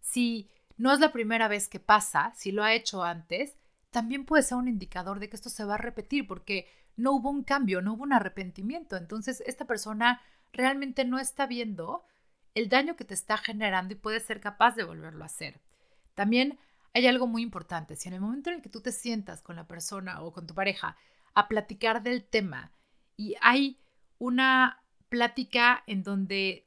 Si 0.00 0.50
no 0.76 0.92
es 0.92 1.00
la 1.00 1.12
primera 1.12 1.48
vez 1.48 1.68
que 1.68 1.80
pasa, 1.80 2.32
si 2.34 2.52
lo 2.52 2.62
ha 2.62 2.72
hecho 2.72 3.04
antes, 3.04 3.56
también 3.90 4.24
puede 4.24 4.42
ser 4.42 4.58
un 4.58 4.68
indicador 4.68 5.20
de 5.20 5.28
que 5.28 5.36
esto 5.36 5.50
se 5.50 5.64
va 5.64 5.74
a 5.74 5.78
repetir 5.78 6.26
porque 6.26 6.68
no 6.96 7.12
hubo 7.12 7.30
un 7.30 7.44
cambio, 7.44 7.80
no 7.80 7.94
hubo 7.94 8.02
un 8.02 8.12
arrepentimiento. 8.12 8.96
Entonces, 8.96 9.42
esta 9.46 9.66
persona 9.66 10.20
realmente 10.52 11.04
no 11.04 11.18
está 11.18 11.46
viendo 11.46 12.04
el 12.54 12.68
daño 12.68 12.96
que 12.96 13.04
te 13.04 13.14
está 13.14 13.36
generando 13.36 13.94
y 13.94 13.96
puede 13.96 14.20
ser 14.20 14.40
capaz 14.40 14.74
de 14.76 14.84
volverlo 14.84 15.22
a 15.22 15.26
hacer. 15.26 15.60
También 16.14 16.58
hay 16.92 17.06
algo 17.06 17.26
muy 17.26 17.42
importante. 17.42 17.96
Si 17.96 18.08
en 18.08 18.14
el 18.14 18.20
momento 18.20 18.50
en 18.50 18.56
el 18.56 18.62
que 18.62 18.68
tú 18.68 18.80
te 18.80 18.92
sientas 18.92 19.42
con 19.42 19.56
la 19.56 19.66
persona 19.66 20.22
o 20.22 20.32
con 20.32 20.46
tu 20.46 20.54
pareja 20.54 20.96
a 21.34 21.48
platicar 21.48 22.02
del 22.02 22.24
tema 22.24 22.72
y 23.16 23.34
hay 23.40 23.80
una 24.18 24.82
plática 25.08 25.82
en 25.86 26.02
donde 26.02 26.66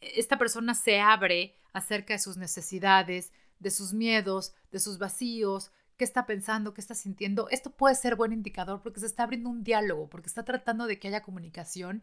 esta 0.00 0.38
persona 0.38 0.74
se 0.74 1.00
abre 1.00 1.56
acerca 1.72 2.14
de 2.14 2.18
sus 2.18 2.36
necesidades, 2.36 3.32
de 3.62 3.70
sus 3.70 3.92
miedos, 3.92 4.54
de 4.70 4.80
sus 4.80 4.98
vacíos, 4.98 5.70
qué 5.96 6.04
está 6.04 6.26
pensando, 6.26 6.74
qué 6.74 6.80
está 6.80 6.94
sintiendo, 6.94 7.48
esto 7.50 7.70
puede 7.70 7.94
ser 7.94 8.16
buen 8.16 8.32
indicador 8.32 8.82
porque 8.82 9.00
se 9.00 9.06
está 9.06 9.22
abriendo 9.22 9.48
un 9.48 9.62
diálogo, 9.62 10.08
porque 10.08 10.26
está 10.26 10.44
tratando 10.44 10.86
de 10.86 10.98
que 10.98 11.08
haya 11.08 11.22
comunicación 11.22 12.02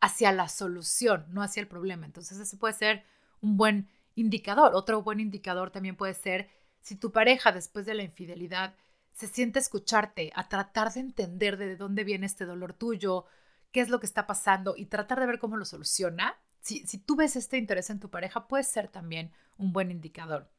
hacia 0.00 0.32
la 0.32 0.48
solución, 0.48 1.26
no 1.28 1.42
hacia 1.42 1.60
el 1.60 1.68
problema. 1.68 2.06
Entonces 2.06 2.38
ese 2.38 2.56
puede 2.56 2.74
ser 2.74 3.04
un 3.40 3.56
buen 3.56 3.88
indicador. 4.14 4.74
Otro 4.74 5.02
buen 5.02 5.20
indicador 5.20 5.70
también 5.70 5.96
puede 5.96 6.14
ser 6.14 6.48
si 6.80 6.96
tu 6.96 7.12
pareja 7.12 7.52
después 7.52 7.86
de 7.86 7.94
la 7.94 8.02
infidelidad 8.02 8.74
se 9.12 9.28
siente 9.28 9.60
escucharte, 9.60 10.32
a 10.34 10.48
tratar 10.48 10.92
de 10.92 11.00
entender 11.00 11.56
de 11.56 11.76
dónde 11.76 12.02
viene 12.02 12.26
este 12.26 12.46
dolor 12.46 12.72
tuyo, 12.72 13.26
qué 13.70 13.80
es 13.80 13.88
lo 13.88 14.00
que 14.00 14.06
está 14.06 14.26
pasando 14.26 14.74
y 14.76 14.86
tratar 14.86 15.20
de 15.20 15.26
ver 15.26 15.38
cómo 15.38 15.56
lo 15.56 15.64
soluciona. 15.64 16.36
Si, 16.60 16.86
si 16.86 16.98
tú 16.98 17.14
ves 17.14 17.36
este 17.36 17.58
interés 17.58 17.90
en 17.90 18.00
tu 18.00 18.10
pareja, 18.10 18.48
puede 18.48 18.64
ser 18.64 18.88
también 18.88 19.32
un 19.56 19.72
buen 19.72 19.90
indicador. 19.90 20.50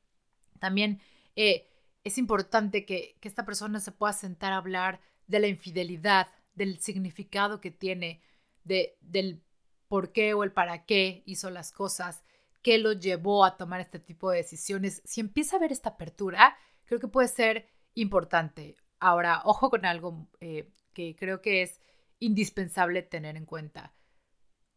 También 0.59 1.01
eh, 1.35 1.67
es 2.03 2.17
importante 2.17 2.85
que, 2.85 3.17
esta 3.21 3.45
persona 3.45 3.79
se 3.79 3.91
pueda 3.91 4.13
sentar 4.13 4.53
a 4.53 4.57
hablar 4.57 5.01
de 5.27 5.39
la 5.39 5.47
infidelidad, 5.47 6.27
del 6.53 6.79
significado 6.79 7.59
que 7.59 7.71
tiene, 7.71 8.21
de, 8.63 8.97
del 9.01 9.43
por 9.87 10.11
qué 10.11 10.33
o 10.33 10.43
el 10.43 10.51
para 10.51 10.85
qué 10.85 11.23
hizo 11.25 11.49
las 11.49 11.71
cosas, 11.71 12.23
qué 12.61 12.77
lo 12.77 12.93
llevó 12.93 13.43
a 13.43 13.57
tomar 13.57 13.81
este 13.81 13.99
tipo 13.99 14.31
de 14.31 14.37
decisiones. 14.37 15.01
Si 15.05 15.21
empieza 15.21 15.55
a 15.55 15.59
haber 15.59 15.71
esta 15.71 15.89
apertura, 15.89 16.57
creo 16.85 16.99
que 16.99 17.07
puede 17.07 17.27
ser 17.27 17.67
importante. 17.93 18.77
Ahora, 18.99 19.41
ojo 19.45 19.69
con 19.69 19.85
algo 19.85 20.27
eh, 20.39 20.71
que 20.93 21.15
creo 21.15 21.41
que 21.41 21.63
es 21.63 21.79
indispensable 22.19 23.01
tener 23.01 23.35
en 23.35 23.45
cuenta. 23.45 23.93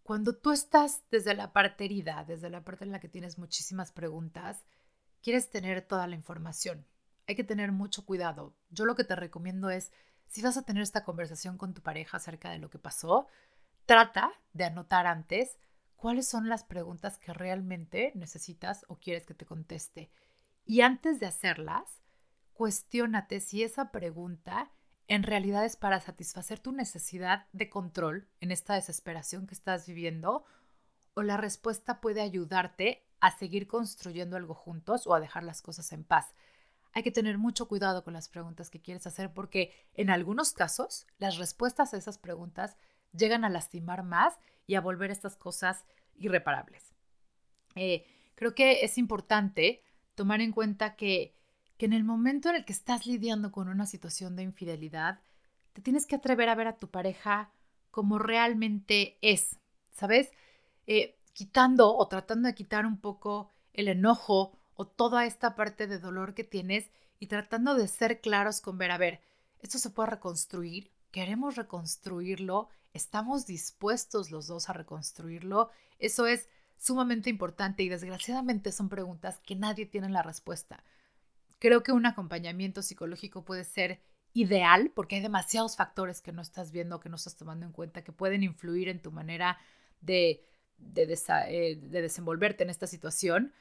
Cuando 0.02 0.34
tú 0.34 0.52
estás 0.52 1.04
desde 1.10 1.34
la 1.34 1.52
parte 1.52 1.84
herida, 1.84 2.24
desde 2.26 2.48
la 2.48 2.64
parte 2.64 2.84
en 2.84 2.92
la 2.92 3.00
que 3.00 3.08
tienes 3.08 3.38
muchísimas 3.38 3.92
preguntas, 3.92 4.64
quieres 5.22 5.50
tener 5.50 5.82
toda 5.82 6.06
la 6.06 6.14
información. 6.14 6.86
Hay 7.26 7.34
que 7.34 7.44
tener 7.44 7.72
mucho 7.72 8.04
cuidado. 8.04 8.54
Yo 8.70 8.84
lo 8.84 8.94
que 8.94 9.04
te 9.04 9.16
recomiendo 9.16 9.70
es, 9.70 9.92
si 10.26 10.42
vas 10.42 10.56
a 10.56 10.62
tener 10.62 10.82
esta 10.82 11.04
conversación 11.04 11.58
con 11.58 11.74
tu 11.74 11.82
pareja 11.82 12.16
acerca 12.16 12.50
de 12.50 12.58
lo 12.58 12.70
que 12.70 12.78
pasó, 12.78 13.26
trata 13.86 14.32
de 14.52 14.64
anotar 14.64 15.06
antes 15.06 15.58
cuáles 15.96 16.28
son 16.28 16.48
las 16.48 16.64
preguntas 16.64 17.18
que 17.18 17.32
realmente 17.32 18.12
necesitas 18.14 18.84
o 18.88 18.96
quieres 18.96 19.26
que 19.26 19.34
te 19.34 19.46
conteste. 19.46 20.10
Y 20.64 20.82
antes 20.82 21.18
de 21.20 21.26
hacerlas, 21.26 22.02
cuestiónate 22.52 23.40
si 23.40 23.62
esa 23.62 23.90
pregunta 23.90 24.70
en 25.08 25.22
realidad 25.22 25.64
es 25.64 25.76
para 25.76 26.00
satisfacer 26.00 26.60
tu 26.60 26.72
necesidad 26.72 27.46
de 27.52 27.70
control 27.70 28.28
en 28.40 28.52
esta 28.52 28.74
desesperación 28.74 29.46
que 29.46 29.54
estás 29.54 29.86
viviendo 29.86 30.44
o 31.14 31.22
la 31.22 31.38
respuesta 31.38 32.00
puede 32.00 32.20
ayudarte 32.20 33.07
a 33.20 33.36
seguir 33.36 33.66
construyendo 33.66 34.36
algo 34.36 34.54
juntos 34.54 35.06
o 35.06 35.14
a 35.14 35.20
dejar 35.20 35.44
las 35.44 35.62
cosas 35.62 35.92
en 35.92 36.04
paz. 36.04 36.34
Hay 36.92 37.02
que 37.02 37.10
tener 37.10 37.38
mucho 37.38 37.68
cuidado 37.68 38.04
con 38.04 38.14
las 38.14 38.28
preguntas 38.28 38.70
que 38.70 38.80
quieres 38.80 39.06
hacer 39.06 39.32
porque 39.32 39.72
en 39.94 40.10
algunos 40.10 40.52
casos 40.52 41.06
las 41.18 41.36
respuestas 41.36 41.92
a 41.92 41.96
esas 41.96 42.18
preguntas 42.18 42.76
llegan 43.12 43.44
a 43.44 43.50
lastimar 43.50 44.02
más 44.02 44.34
y 44.66 44.74
a 44.74 44.80
volver 44.80 45.10
estas 45.10 45.36
cosas 45.36 45.84
irreparables. 46.16 46.94
Eh, 47.74 48.04
creo 48.34 48.54
que 48.54 48.84
es 48.84 48.98
importante 48.98 49.82
tomar 50.14 50.40
en 50.40 50.52
cuenta 50.52 50.96
que, 50.96 51.34
que 51.76 51.86
en 51.86 51.92
el 51.92 52.04
momento 52.04 52.48
en 52.48 52.56
el 52.56 52.64
que 52.64 52.72
estás 52.72 53.06
lidiando 53.06 53.52
con 53.52 53.68
una 53.68 53.86
situación 53.86 54.36
de 54.36 54.42
infidelidad, 54.42 55.20
te 55.72 55.82
tienes 55.82 56.06
que 56.06 56.16
atrever 56.16 56.48
a 56.48 56.54
ver 56.54 56.66
a 56.66 56.76
tu 56.76 56.90
pareja 56.90 57.52
como 57.90 58.18
realmente 58.18 59.18
es, 59.22 59.58
¿sabes? 59.92 60.30
Eh, 60.86 61.17
quitando 61.38 61.96
o 61.96 62.08
tratando 62.08 62.48
de 62.48 62.54
quitar 62.56 62.84
un 62.84 62.98
poco 62.98 63.48
el 63.72 63.86
enojo 63.86 64.58
o 64.74 64.88
toda 64.88 65.24
esta 65.24 65.54
parte 65.54 65.86
de 65.86 66.00
dolor 66.00 66.34
que 66.34 66.42
tienes 66.42 66.90
y 67.20 67.28
tratando 67.28 67.76
de 67.76 67.86
ser 67.86 68.20
claros 68.20 68.60
con 68.60 68.76
ver, 68.76 68.90
a 68.90 68.98
ver, 68.98 69.20
esto 69.60 69.78
se 69.78 69.90
puede 69.90 70.10
reconstruir, 70.10 70.90
queremos 71.12 71.54
reconstruirlo, 71.54 72.70
estamos 72.92 73.46
dispuestos 73.46 74.32
los 74.32 74.48
dos 74.48 74.68
a 74.68 74.72
reconstruirlo, 74.72 75.70
eso 76.00 76.26
es 76.26 76.48
sumamente 76.76 77.30
importante 77.30 77.84
y 77.84 77.88
desgraciadamente 77.88 78.72
son 78.72 78.88
preguntas 78.88 79.38
que 79.46 79.54
nadie 79.54 79.86
tiene 79.86 80.08
la 80.08 80.24
respuesta. 80.24 80.82
Creo 81.60 81.84
que 81.84 81.92
un 81.92 82.04
acompañamiento 82.04 82.82
psicológico 82.82 83.44
puede 83.44 83.62
ser 83.62 84.00
ideal 84.32 84.90
porque 84.92 85.14
hay 85.14 85.22
demasiados 85.22 85.76
factores 85.76 86.20
que 86.20 86.32
no 86.32 86.42
estás 86.42 86.72
viendo, 86.72 86.98
que 86.98 87.08
no 87.08 87.14
estás 87.14 87.36
tomando 87.36 87.64
en 87.64 87.70
cuenta, 87.70 88.02
que 88.02 88.10
pueden 88.10 88.42
influir 88.42 88.88
en 88.88 89.00
tu 89.00 89.12
manera 89.12 89.56
de 90.00 90.44
eh, 90.96 91.76
de, 91.80 92.02
desenvolverte 92.02 92.64
en 92.64 92.70
esta 92.70 92.86
situación, 92.86 93.52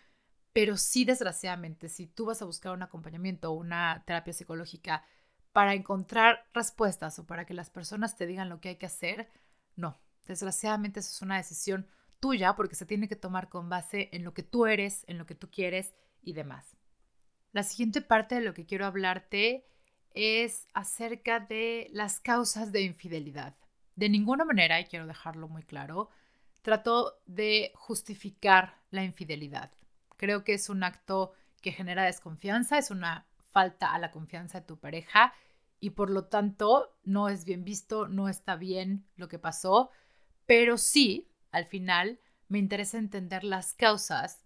pero 0.54 0.78
sí 0.78 1.06
desgraciadamente, 1.06 1.90
si 1.90 2.08
tú 2.08 2.26
vas 2.26 2.42
a 2.42 2.46
buscar 2.46 2.74
un 2.74 2.84
acompañamiento 2.84 3.52
o 3.52 3.56
una 3.56 4.04
terapia 4.06 4.34
psicológica 4.34 5.04
para 5.52 5.74
encontrar 5.74 6.46
respuestas 6.54 7.20
o 7.20 7.26
para 7.26 7.46
que 7.46 7.54
las 7.54 7.70
personas 7.70 8.16
te 8.16 8.26
digan 8.26 8.50
lo 8.50 8.60
que 8.60 8.70
hay 8.70 8.76
que 8.78 8.86
hacer, 8.86 9.30
no, 9.76 10.00
desgraciadamente 10.26 11.00
eso 11.00 11.12
es 11.12 11.22
una 11.22 11.38
decisión 11.38 11.88
tuya 12.20 12.56
porque 12.56 12.76
se 12.76 12.86
tiene 12.86 13.08
que 13.08 13.16
tomar 13.16 13.50
con 13.50 13.70
base 13.70 14.10
en 14.12 14.24
lo 14.24 14.34
que 14.34 14.44
tú 14.44 14.66
eres, 14.66 15.04
en 15.08 15.18
lo 15.18 15.26
que 15.26 15.36
tú 15.36 15.50
quieres 15.52 15.94
y 16.22 16.34
demás. 16.34 16.76
La 17.52 17.64
siguiente 17.64 18.02
parte 18.02 18.36
de 18.36 18.42
lo 18.42 18.54
que 18.54 18.66
quiero 18.66 18.86
hablarte 18.86 19.66
es 20.14 20.68
acerca 20.74 21.40
de 21.40 21.88
las 21.92 22.20
causas 22.20 22.72
de 22.72 22.82
infidelidad. 22.82 23.56
De 23.96 24.10
ninguna 24.10 24.46
manera, 24.46 24.80
y 24.80 24.86
quiero 24.86 25.08
dejarlo 25.08 25.48
muy 25.48 25.64
claro, 25.64 26.10
trato 26.62 27.20
de 27.26 27.72
justificar 27.76 28.82
la 28.92 29.04
infidelidad. 29.04 29.72
Creo 30.18 30.44
que 30.44 30.54
es 30.54 30.70
un 30.70 30.84
acto 30.84 31.34
que 31.62 31.72
genera 31.72 32.06
desconfianza, 32.06 32.78
es 32.78 32.92
una 32.92 33.26
falta 33.52 33.94
a 33.94 34.00
la 34.00 34.12
confianza 34.12 34.60
de 34.60 34.66
tu 34.66 34.78
pareja 34.78 35.34
y 35.80 35.92
por 35.92 36.10
lo 36.10 36.26
tanto 36.26 36.96
no 37.04 37.30
es 37.30 37.46
bien 37.46 37.64
visto, 37.64 38.08
no 38.08 38.30
está 38.30 38.56
bien 38.56 39.06
lo 39.16 39.28
que 39.28 39.40
pasó, 39.40 39.92
pero 40.46 40.78
sí, 40.78 41.30
al 41.52 41.66
final, 41.66 42.20
me 42.48 42.60
interesa 42.60 42.98
entender 42.98 43.44
las 43.44 43.74
causas 43.74 44.44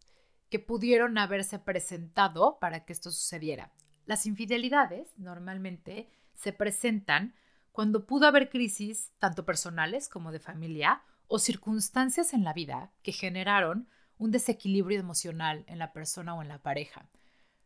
que 0.50 0.60
pudieron 0.60 1.18
haberse 1.18 1.60
presentado 1.60 2.58
para 2.60 2.84
que 2.86 2.94
esto 2.94 3.12
sucediera. 3.12 3.72
Las 4.06 4.26
infidelidades 4.26 5.08
normalmente 5.18 6.10
se 6.34 6.52
presentan 6.52 7.36
cuando 7.72 8.06
pudo 8.06 8.28
haber 8.28 8.50
crisis 8.50 9.12
tanto 9.20 9.46
personales 9.46 10.10
como 10.10 10.32
de 10.32 10.40
familia 10.40 11.04
o 11.32 11.40
circunstancias 11.40 12.34
en 12.34 12.44
la 12.44 12.52
vida 12.52 12.92
que 13.04 13.14
generaron 13.14 13.88
un 14.18 14.32
desequilibrio 14.32 15.00
emocional 15.00 15.64
en 15.68 15.80
la 15.80 15.94
persona 15.94 16.36
o 16.36 16.42
en 16.42 16.50
la 16.50 16.62
pareja. 16.62 17.08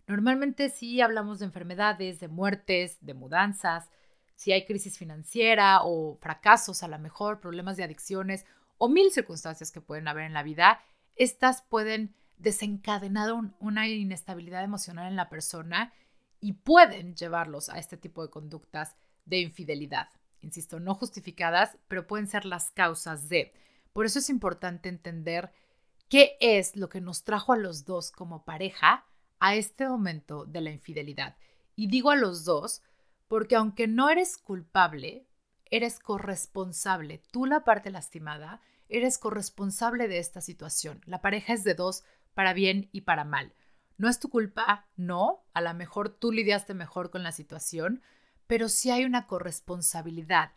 Normalmente 0.06 0.69
sí 0.69 1.01
hablamos 1.01 1.39
de 1.39 1.45
enfermedades, 1.45 2.19
de 2.19 2.28
muertes, 2.28 2.99
de 3.01 3.15
mudanzas, 3.15 3.89
si 4.36 4.51
hay 4.51 4.65
crisis 4.65 4.99
financiera 4.99 5.80
o 5.84 6.15
fracasos 6.21 6.84
a 6.84 6.88
lo 6.88 6.99
mejor, 6.99 7.39
problemas 7.39 7.75
de 7.75 7.84
adicciones 7.84 8.45
o 8.78 8.88
mil 8.88 9.10
circunstancias 9.10 9.71
que 9.71 9.82
pueden 9.82 10.08
haber 10.08 10.25
en 10.25 10.34
la 10.34 10.43
vida, 10.43 10.80
estas 11.15 11.63
pueden 11.63 12.13
desencadenar 12.38 13.32
una 13.60 13.88
inestabilidad 13.88 14.63
emocional 14.63 15.08
en 15.08 15.15
la 15.15 15.28
persona 15.28 15.91
y 16.39 16.54
pueden 16.54 17.15
llevarlos 17.15 17.69
a 17.69 17.80
este 17.80 17.97
tipo 17.97 18.21
de 18.21 18.30
conductas 18.30 18.95
de 19.25 19.39
infidelidad. 19.39 20.10
Insisto, 20.45 20.79
no 20.79 20.93
justificadas, 20.93 21.77
pero 21.88 22.05
pueden 22.05 22.27
ser 22.27 22.45
las 22.45 22.69
causas 22.69 23.29
de. 23.29 23.51
Por 23.93 24.05
eso 24.05 24.19
es 24.19 24.29
importante 24.29 24.89
entender 24.89 25.51
qué 26.08 26.38
es 26.39 26.75
lo 26.75 26.88
que 26.88 27.01
nos 27.01 27.23
trajo 27.23 27.51
a 27.51 27.58
los 27.58 27.84
dos 27.84 28.12
como 28.12 28.45
pareja 28.45 29.05
a 29.39 29.55
este 29.55 29.89
momento 29.89 30.45
de 30.45 30.62
la 30.62 30.69
infidelidad. 30.69 31.36
Y 31.75 31.88
digo 31.88 32.12
a 32.12 32.15
los 32.15 32.45
dos 32.45 32.84
porque 33.27 33.55
aunque 33.55 33.88
no 33.88 34.10
eres 34.10 34.38
culpable, 34.38 35.27
eres 35.71 35.99
corresponsable. 35.99 37.23
Tú, 37.31 37.47
la 37.47 37.63
parte 37.63 37.89
lastimada, 37.89 38.62
eres 38.88 39.17
corresponsable 39.17 40.08
de 40.08 40.19
esta 40.19 40.41
situación. 40.41 41.01
La 41.05 41.21
pareja 41.21 41.53
es 41.53 41.63
de 41.63 41.73
dos 41.73 42.03
para 42.36 42.53
bien 42.53 42.88
y 42.91 43.01
para 43.01 43.23
mal. 43.23 43.55
No 43.97 44.10
es 44.10 44.19
tu 44.19 44.29
culpa, 44.29 44.88
no, 44.95 45.43
a 45.55 45.62
lo 45.62 45.73
mejor 45.73 46.10
tú 46.10 46.31
lidiaste 46.31 46.75
mejor 46.75 47.10
con 47.10 47.23
la 47.23 47.31
situación, 47.31 48.03
pero 48.47 48.69
sí 48.69 48.91
hay 48.91 49.05
una 49.05 49.27
corresponsabilidad. 49.27 50.51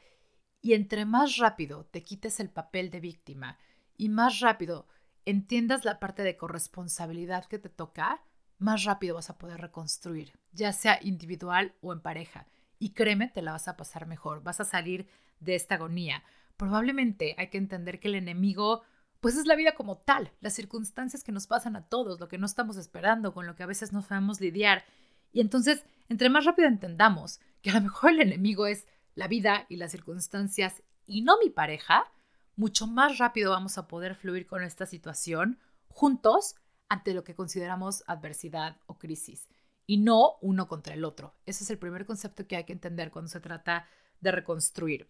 Y 0.60 0.74
entre 0.74 1.04
más 1.04 1.36
rápido 1.36 1.84
te 1.86 2.02
quites 2.02 2.40
el 2.40 2.50
papel 2.50 2.90
de 2.90 3.00
víctima 3.00 3.58
y 3.96 4.08
más 4.08 4.40
rápido 4.40 4.86
entiendas 5.24 5.84
la 5.84 6.00
parte 6.00 6.22
de 6.22 6.36
corresponsabilidad 6.36 7.44
que 7.44 7.58
te 7.58 7.68
toca, 7.68 8.22
más 8.58 8.84
rápido 8.84 9.14
vas 9.14 9.30
a 9.30 9.38
poder 9.38 9.60
reconstruir, 9.60 10.32
ya 10.52 10.72
sea 10.72 10.98
individual 11.02 11.74
o 11.80 11.92
en 11.92 12.00
pareja. 12.00 12.46
Y 12.78 12.90
créeme, 12.90 13.28
te 13.28 13.42
la 13.42 13.52
vas 13.52 13.68
a 13.68 13.76
pasar 13.76 14.06
mejor, 14.06 14.42
vas 14.42 14.60
a 14.60 14.64
salir 14.64 15.06
de 15.40 15.54
esta 15.54 15.76
agonía. 15.76 16.22
Probablemente 16.56 17.34
hay 17.38 17.50
que 17.50 17.58
entender 17.58 18.00
que 18.00 18.08
el 18.08 18.14
enemigo, 18.14 18.82
pues 19.20 19.36
es 19.36 19.46
la 19.46 19.54
vida 19.54 19.74
como 19.74 19.98
tal, 19.98 20.32
las 20.40 20.54
circunstancias 20.54 21.22
que 21.22 21.32
nos 21.32 21.46
pasan 21.46 21.76
a 21.76 21.88
todos, 21.88 22.18
lo 22.18 22.28
que 22.28 22.38
no 22.38 22.46
estamos 22.46 22.76
esperando, 22.76 23.34
con 23.34 23.46
lo 23.46 23.54
que 23.54 23.62
a 23.62 23.66
veces 23.66 23.92
no 23.92 24.02
sabemos 24.02 24.40
lidiar. 24.40 24.84
Y 25.32 25.40
entonces, 25.40 25.84
entre 26.08 26.30
más 26.30 26.44
rápido 26.44 26.68
entendamos 26.68 27.40
que 27.62 27.70
a 27.70 27.74
lo 27.74 27.82
mejor 27.82 28.10
el 28.12 28.20
enemigo 28.20 28.66
es 28.66 28.86
la 29.14 29.28
vida 29.28 29.66
y 29.68 29.76
las 29.76 29.90
circunstancias 29.90 30.82
y 31.06 31.22
no 31.22 31.38
mi 31.38 31.50
pareja, 31.50 32.10
mucho 32.56 32.86
más 32.86 33.18
rápido 33.18 33.52
vamos 33.52 33.78
a 33.78 33.88
poder 33.88 34.14
fluir 34.14 34.46
con 34.46 34.62
esta 34.62 34.86
situación 34.86 35.58
juntos 35.88 36.54
ante 36.88 37.14
lo 37.14 37.24
que 37.24 37.34
consideramos 37.34 38.04
adversidad 38.06 38.76
o 38.86 38.98
crisis 38.98 39.48
y 39.86 39.98
no 39.98 40.36
uno 40.42 40.68
contra 40.68 40.94
el 40.94 41.04
otro. 41.04 41.34
Ese 41.46 41.64
es 41.64 41.70
el 41.70 41.78
primer 41.78 42.04
concepto 42.06 42.46
que 42.46 42.56
hay 42.56 42.64
que 42.64 42.72
entender 42.72 43.10
cuando 43.10 43.28
se 43.28 43.40
trata 43.40 43.88
de 44.20 44.32
reconstruir. 44.32 45.08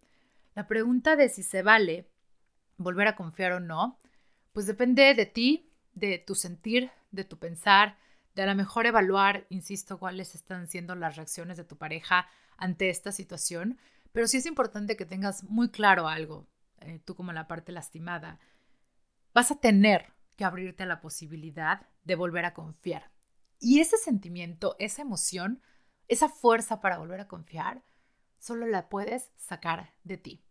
La 0.55 0.67
pregunta 0.67 1.17
de 1.17 1.29
si 1.29 1.43
se 1.43 1.63
vale 1.63 2.09
volver 2.77 3.09
a 3.09 3.17
confiar 3.17 3.53
o 3.53 3.61
no, 3.61 3.99
pues 4.53 4.67
depende 4.67 5.15
de 5.15 5.27
ti, 5.27 5.71
de 5.95 6.19
tu 6.19 6.35
sentir, 6.35 6.91
de 7.11 7.25
tu 7.25 7.39
pensar, 7.39 7.99
a 8.43 8.47
lo 8.47 8.55
mejor 8.55 8.87
evaluar, 8.87 9.47
insisto, 9.49 9.99
cuáles 9.99 10.35
están 10.35 10.67
siendo 10.69 10.95
las 10.95 11.17
reacciones 11.17 11.57
de 11.57 11.65
tu 11.65 11.77
pareja 11.77 12.29
ante 12.57 12.91
esta 12.91 13.13
situación, 13.13 13.79
pero 14.13 14.27
sí 14.27 14.39
es 14.39 14.47
importante 14.47 14.97
que 14.97 15.07
tengas 15.07 15.45
muy 15.45 15.71
claro 15.71 16.09
algo, 16.09 16.47
eh, 16.81 17.01
tú 17.05 17.15
como 17.15 17.33
la 17.33 17.49
parte 17.49 17.73
lastimada, 17.73 18.39
vas 19.35 19.51
a 19.51 19.61
tener 19.61 20.13
que 20.37 20.45
abrirte 20.45 20.85
a 20.85 20.87
la 20.87 21.01
posibilidad 21.01 21.87
de 22.05 22.15
volver 22.15 22.45
a 22.45 22.55
confiar. 22.55 23.11
Y 23.61 23.81
ese 23.81 23.97
sentimiento, 23.97 24.77
esa 24.79 25.03
emoción, 25.03 25.63
esa 26.07 26.29
fuerza 26.29 26.81
para 26.81 26.99
volver 26.99 27.21
a 27.21 27.29
confiar, 27.29 27.83
solo 28.39 28.67
la 28.67 28.89
puedes 28.89 29.31
sacar 29.37 29.95
de 30.05 30.17
ti. 30.17 30.45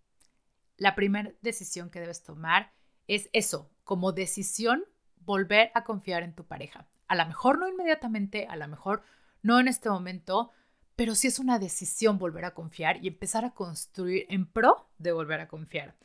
La 0.75 0.93
primera 0.93 1.31
decisión 1.41 1.89
que 1.89 1.99
debes 1.99 2.23
tomar 2.23 2.73
es 3.07 3.29
eso, 3.33 3.71
como 3.83 4.11
decisión, 4.11 4.83
volver 5.15 5.71
a 5.73 5.83
confiar 5.83 6.23
en 6.23 6.35
tu 6.35 6.45
pareja. 6.45 6.87
A 7.07 7.15
lo 7.15 7.25
mejor 7.25 7.59
no 7.59 7.67
inmediatamente, 7.67 8.47
a 8.47 8.55
lo 8.55 8.67
mejor 8.67 9.03
no 9.41 9.59
en 9.59 9.67
este 9.67 9.89
momento, 9.89 10.51
pero 10.95 11.15
sí 11.15 11.27
es 11.27 11.39
una 11.39 11.59
decisión 11.59 12.17
volver 12.17 12.45
a 12.45 12.53
confiar 12.53 13.03
y 13.03 13.07
empezar 13.07 13.45
a 13.45 13.51
construir 13.51 14.25
en 14.29 14.45
pro 14.45 14.89
de 14.97 15.11
volver 15.11 15.39
a 15.39 15.47
confiar. 15.47 15.95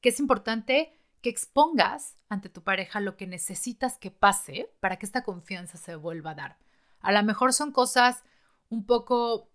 Que 0.00 0.10
es 0.10 0.20
importante 0.20 0.92
que 1.20 1.30
expongas 1.30 2.16
ante 2.28 2.48
tu 2.48 2.62
pareja 2.62 3.00
lo 3.00 3.16
que 3.16 3.26
necesitas 3.26 3.98
que 3.98 4.10
pase 4.10 4.70
para 4.80 4.96
que 4.96 5.06
esta 5.06 5.24
confianza 5.24 5.76
se 5.76 5.96
vuelva 5.96 6.30
a 6.30 6.34
dar. 6.36 6.58
A 7.00 7.12
lo 7.12 7.22
mejor 7.24 7.52
son 7.52 7.72
cosas 7.72 8.22
un 8.68 8.86
poco, 8.86 9.50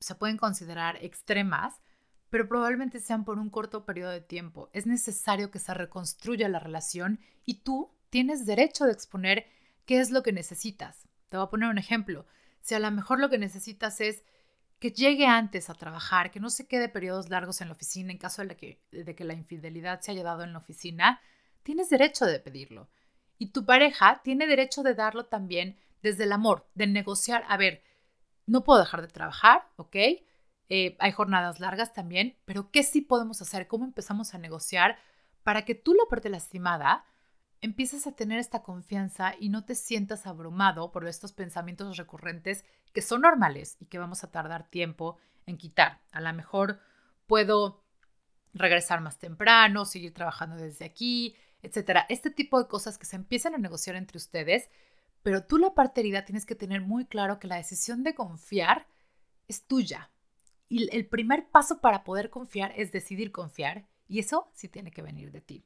se 0.00 0.14
pueden 0.14 0.36
considerar 0.36 0.98
extremas, 1.02 1.80
pero 2.28 2.48
probablemente 2.48 3.00
sean 3.00 3.24
por 3.24 3.38
un 3.38 3.50
corto 3.50 3.84
periodo 3.84 4.10
de 4.10 4.20
tiempo. 4.20 4.70
Es 4.72 4.86
necesario 4.86 5.50
que 5.50 5.58
se 5.58 5.74
reconstruya 5.74 6.48
la 6.48 6.58
relación 6.58 7.20
y 7.44 7.62
tú 7.62 7.90
tienes 8.10 8.46
derecho 8.46 8.84
de 8.84 8.92
exponer 8.92 9.46
qué 9.84 10.00
es 10.00 10.10
lo 10.10 10.22
que 10.22 10.32
necesitas. 10.32 11.08
Te 11.28 11.36
voy 11.36 11.46
a 11.46 11.50
poner 11.50 11.68
un 11.68 11.78
ejemplo. 11.78 12.26
Si 12.60 12.74
a 12.74 12.78
lo 12.78 12.90
mejor 12.90 13.20
lo 13.20 13.30
que 13.30 13.38
necesitas 13.38 14.00
es 14.00 14.24
que 14.78 14.90
llegue 14.90 15.26
antes 15.26 15.70
a 15.70 15.74
trabajar, 15.74 16.30
que 16.30 16.40
no 16.40 16.50
se 16.50 16.66
quede 16.66 16.88
periodos 16.88 17.30
largos 17.30 17.60
en 17.60 17.68
la 17.68 17.74
oficina 17.74 18.10
en 18.10 18.18
caso 18.18 18.44
de 18.44 18.56
que, 18.56 18.82
de 18.90 19.14
que 19.14 19.24
la 19.24 19.34
infidelidad 19.34 20.00
se 20.00 20.10
haya 20.10 20.24
dado 20.24 20.42
en 20.42 20.52
la 20.52 20.58
oficina, 20.58 21.20
tienes 21.62 21.88
derecho 21.88 22.26
de 22.26 22.40
pedirlo. 22.40 22.88
Y 23.38 23.50
tu 23.50 23.64
pareja 23.64 24.20
tiene 24.24 24.46
derecho 24.46 24.82
de 24.82 24.94
darlo 24.94 25.26
también 25.26 25.78
desde 26.02 26.24
el 26.24 26.32
amor, 26.32 26.68
de 26.74 26.86
negociar, 26.88 27.44
a 27.48 27.56
ver, 27.56 27.82
no 28.46 28.64
puedo 28.64 28.80
dejar 28.80 29.02
de 29.02 29.08
trabajar, 29.08 29.68
¿ok? 29.76 29.96
Eh, 30.68 30.96
hay 30.98 31.12
jornadas 31.12 31.60
largas 31.60 31.92
también, 31.92 32.36
pero 32.44 32.70
¿qué 32.70 32.82
sí 32.82 33.02
podemos 33.02 33.40
hacer? 33.40 33.68
¿Cómo 33.68 33.84
empezamos 33.84 34.34
a 34.34 34.38
negociar 34.38 34.98
para 35.42 35.64
que 35.64 35.74
tú, 35.74 35.94
la 35.94 36.04
parte 36.08 36.28
lastimada, 36.28 37.04
empiezas 37.62 38.08
a 38.08 38.12
tener 38.12 38.40
esta 38.40 38.62
confianza 38.62 39.34
y 39.38 39.48
no 39.48 39.64
te 39.64 39.76
sientas 39.76 40.26
abrumado 40.26 40.90
por 40.90 41.06
estos 41.06 41.32
pensamientos 41.32 41.96
recurrentes 41.96 42.64
que 42.92 43.02
son 43.02 43.22
normales 43.22 43.76
y 43.80 43.86
que 43.86 43.98
vamos 43.98 44.24
a 44.24 44.30
tardar 44.30 44.68
tiempo 44.68 45.16
en 45.46 45.56
quitar. 45.56 46.02
A 46.10 46.20
lo 46.20 46.32
mejor 46.32 46.80
puedo 47.26 47.82
regresar 48.52 49.00
más 49.00 49.18
temprano, 49.18 49.84
seguir 49.84 50.12
trabajando 50.12 50.56
desde 50.56 50.84
aquí, 50.84 51.36
etcétera. 51.62 52.04
Este 52.08 52.30
tipo 52.30 52.60
de 52.60 52.68
cosas 52.68 52.98
que 52.98 53.06
se 53.06 53.16
empiezan 53.16 53.54
a 53.54 53.58
negociar 53.58 53.94
entre 53.94 54.18
ustedes, 54.18 54.68
pero 55.22 55.44
tú 55.44 55.56
la 55.56 55.72
parte 55.72 56.02
tienes 56.02 56.44
que 56.44 56.56
tener 56.56 56.80
muy 56.80 57.06
claro 57.06 57.38
que 57.38 57.46
la 57.46 57.56
decisión 57.56 58.02
de 58.02 58.14
confiar 58.14 58.88
es 59.46 59.64
tuya. 59.66 60.10
Y 60.68 60.94
el 60.94 61.06
primer 61.06 61.48
paso 61.48 61.80
para 61.80 62.02
poder 62.02 62.28
confiar 62.28 62.72
es 62.76 62.90
decidir 62.90 63.30
confiar 63.30 63.86
y 64.08 64.18
eso 64.18 64.50
sí 64.52 64.68
tiene 64.68 64.90
que 64.90 65.02
venir 65.02 65.30
de 65.30 65.40
ti. 65.40 65.64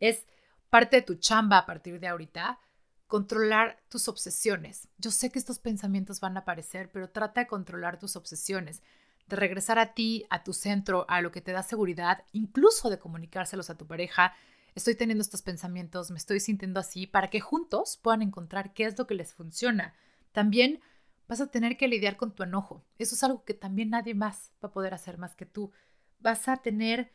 Es 0.00 0.26
parte 0.70 0.96
de 0.96 1.02
tu 1.02 1.14
chamba 1.16 1.58
a 1.58 1.66
partir 1.66 2.00
de 2.00 2.08
ahorita, 2.08 2.58
controlar 3.06 3.82
tus 3.88 4.08
obsesiones. 4.08 4.88
Yo 4.98 5.10
sé 5.10 5.30
que 5.30 5.38
estos 5.38 5.58
pensamientos 5.58 6.20
van 6.20 6.36
a 6.36 6.40
aparecer, 6.40 6.90
pero 6.92 7.10
trata 7.10 7.42
de 7.42 7.46
controlar 7.46 7.98
tus 7.98 8.16
obsesiones, 8.16 8.82
de 9.26 9.36
regresar 9.36 9.78
a 9.78 9.94
ti, 9.94 10.24
a 10.30 10.42
tu 10.42 10.52
centro, 10.52 11.06
a 11.08 11.20
lo 11.20 11.30
que 11.30 11.40
te 11.40 11.52
da 11.52 11.62
seguridad, 11.62 12.24
incluso 12.32 12.90
de 12.90 12.98
comunicárselos 12.98 13.70
a 13.70 13.76
tu 13.76 13.86
pareja. 13.86 14.34
Estoy 14.74 14.94
teniendo 14.94 15.22
estos 15.22 15.42
pensamientos, 15.42 16.10
me 16.10 16.18
estoy 16.18 16.40
sintiendo 16.40 16.80
así, 16.80 17.06
para 17.06 17.30
que 17.30 17.40
juntos 17.40 17.98
puedan 18.02 18.22
encontrar 18.22 18.72
qué 18.72 18.84
es 18.84 18.98
lo 18.98 19.06
que 19.06 19.14
les 19.14 19.32
funciona. 19.32 19.94
También 20.32 20.80
vas 21.28 21.40
a 21.40 21.50
tener 21.50 21.76
que 21.76 21.88
lidiar 21.88 22.16
con 22.16 22.34
tu 22.34 22.42
enojo. 22.42 22.84
Eso 22.98 23.14
es 23.14 23.22
algo 23.22 23.44
que 23.44 23.54
también 23.54 23.90
nadie 23.90 24.14
más 24.14 24.52
va 24.62 24.68
a 24.68 24.72
poder 24.72 24.94
hacer 24.94 25.18
más 25.18 25.34
que 25.34 25.46
tú. 25.46 25.72
Vas 26.18 26.48
a 26.48 26.56
tener 26.58 27.12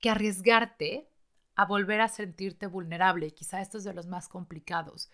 que 0.00 0.10
arriesgarte 0.10 1.11
a 1.54 1.64
volver 1.66 2.00
a 2.00 2.08
sentirte 2.08 2.66
vulnerable. 2.66 3.32
Quizá 3.32 3.60
esto 3.60 3.78
es 3.78 3.84
de 3.84 3.94
los 3.94 4.06
más 4.06 4.28
complicados. 4.28 5.10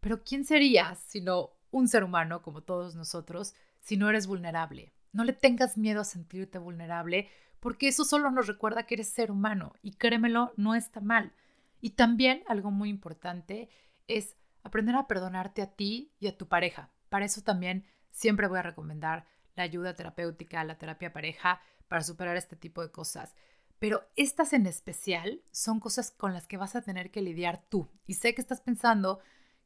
Pero 0.00 0.22
¿quién 0.22 0.44
serías 0.44 0.98
sino 1.06 1.50
un 1.70 1.88
ser 1.88 2.04
humano 2.04 2.42
como 2.42 2.62
todos 2.62 2.94
nosotros 2.94 3.54
si 3.80 3.96
no 3.96 4.08
eres 4.08 4.26
vulnerable? 4.26 4.92
No 5.12 5.24
le 5.24 5.32
tengas 5.32 5.76
miedo 5.76 6.00
a 6.00 6.04
sentirte 6.04 6.58
vulnerable 6.58 7.28
porque 7.60 7.88
eso 7.88 8.04
solo 8.04 8.30
nos 8.30 8.46
recuerda 8.46 8.84
que 8.84 8.94
eres 8.94 9.08
ser 9.08 9.30
humano 9.30 9.74
y 9.82 9.92
créemelo, 9.92 10.52
no 10.56 10.74
está 10.74 11.00
mal. 11.00 11.32
Y 11.80 11.90
también 11.90 12.42
algo 12.46 12.70
muy 12.70 12.88
importante 12.88 13.68
es 14.08 14.36
aprender 14.62 14.96
a 14.96 15.06
perdonarte 15.06 15.62
a 15.62 15.70
ti 15.70 16.12
y 16.18 16.26
a 16.28 16.36
tu 16.36 16.48
pareja. 16.48 16.90
Para 17.08 17.24
eso 17.24 17.42
también 17.42 17.84
siempre 18.10 18.46
voy 18.48 18.58
a 18.58 18.62
recomendar 18.62 19.26
la 19.56 19.64
ayuda 19.64 19.94
terapéutica, 19.94 20.64
la 20.64 20.78
terapia 20.78 21.12
pareja 21.12 21.60
para 21.88 22.02
superar 22.02 22.36
este 22.36 22.56
tipo 22.56 22.82
de 22.82 22.90
cosas. 22.90 23.34
Pero 23.80 24.06
estas 24.14 24.52
en 24.52 24.66
especial 24.66 25.42
son 25.50 25.80
cosas 25.80 26.10
con 26.10 26.34
las 26.34 26.46
que 26.46 26.58
vas 26.58 26.76
a 26.76 26.82
tener 26.82 27.10
que 27.10 27.22
lidiar 27.22 27.64
tú. 27.68 27.88
Y 28.06 28.14
sé 28.14 28.34
que 28.34 28.42
estás 28.42 28.60
pensando 28.60 29.20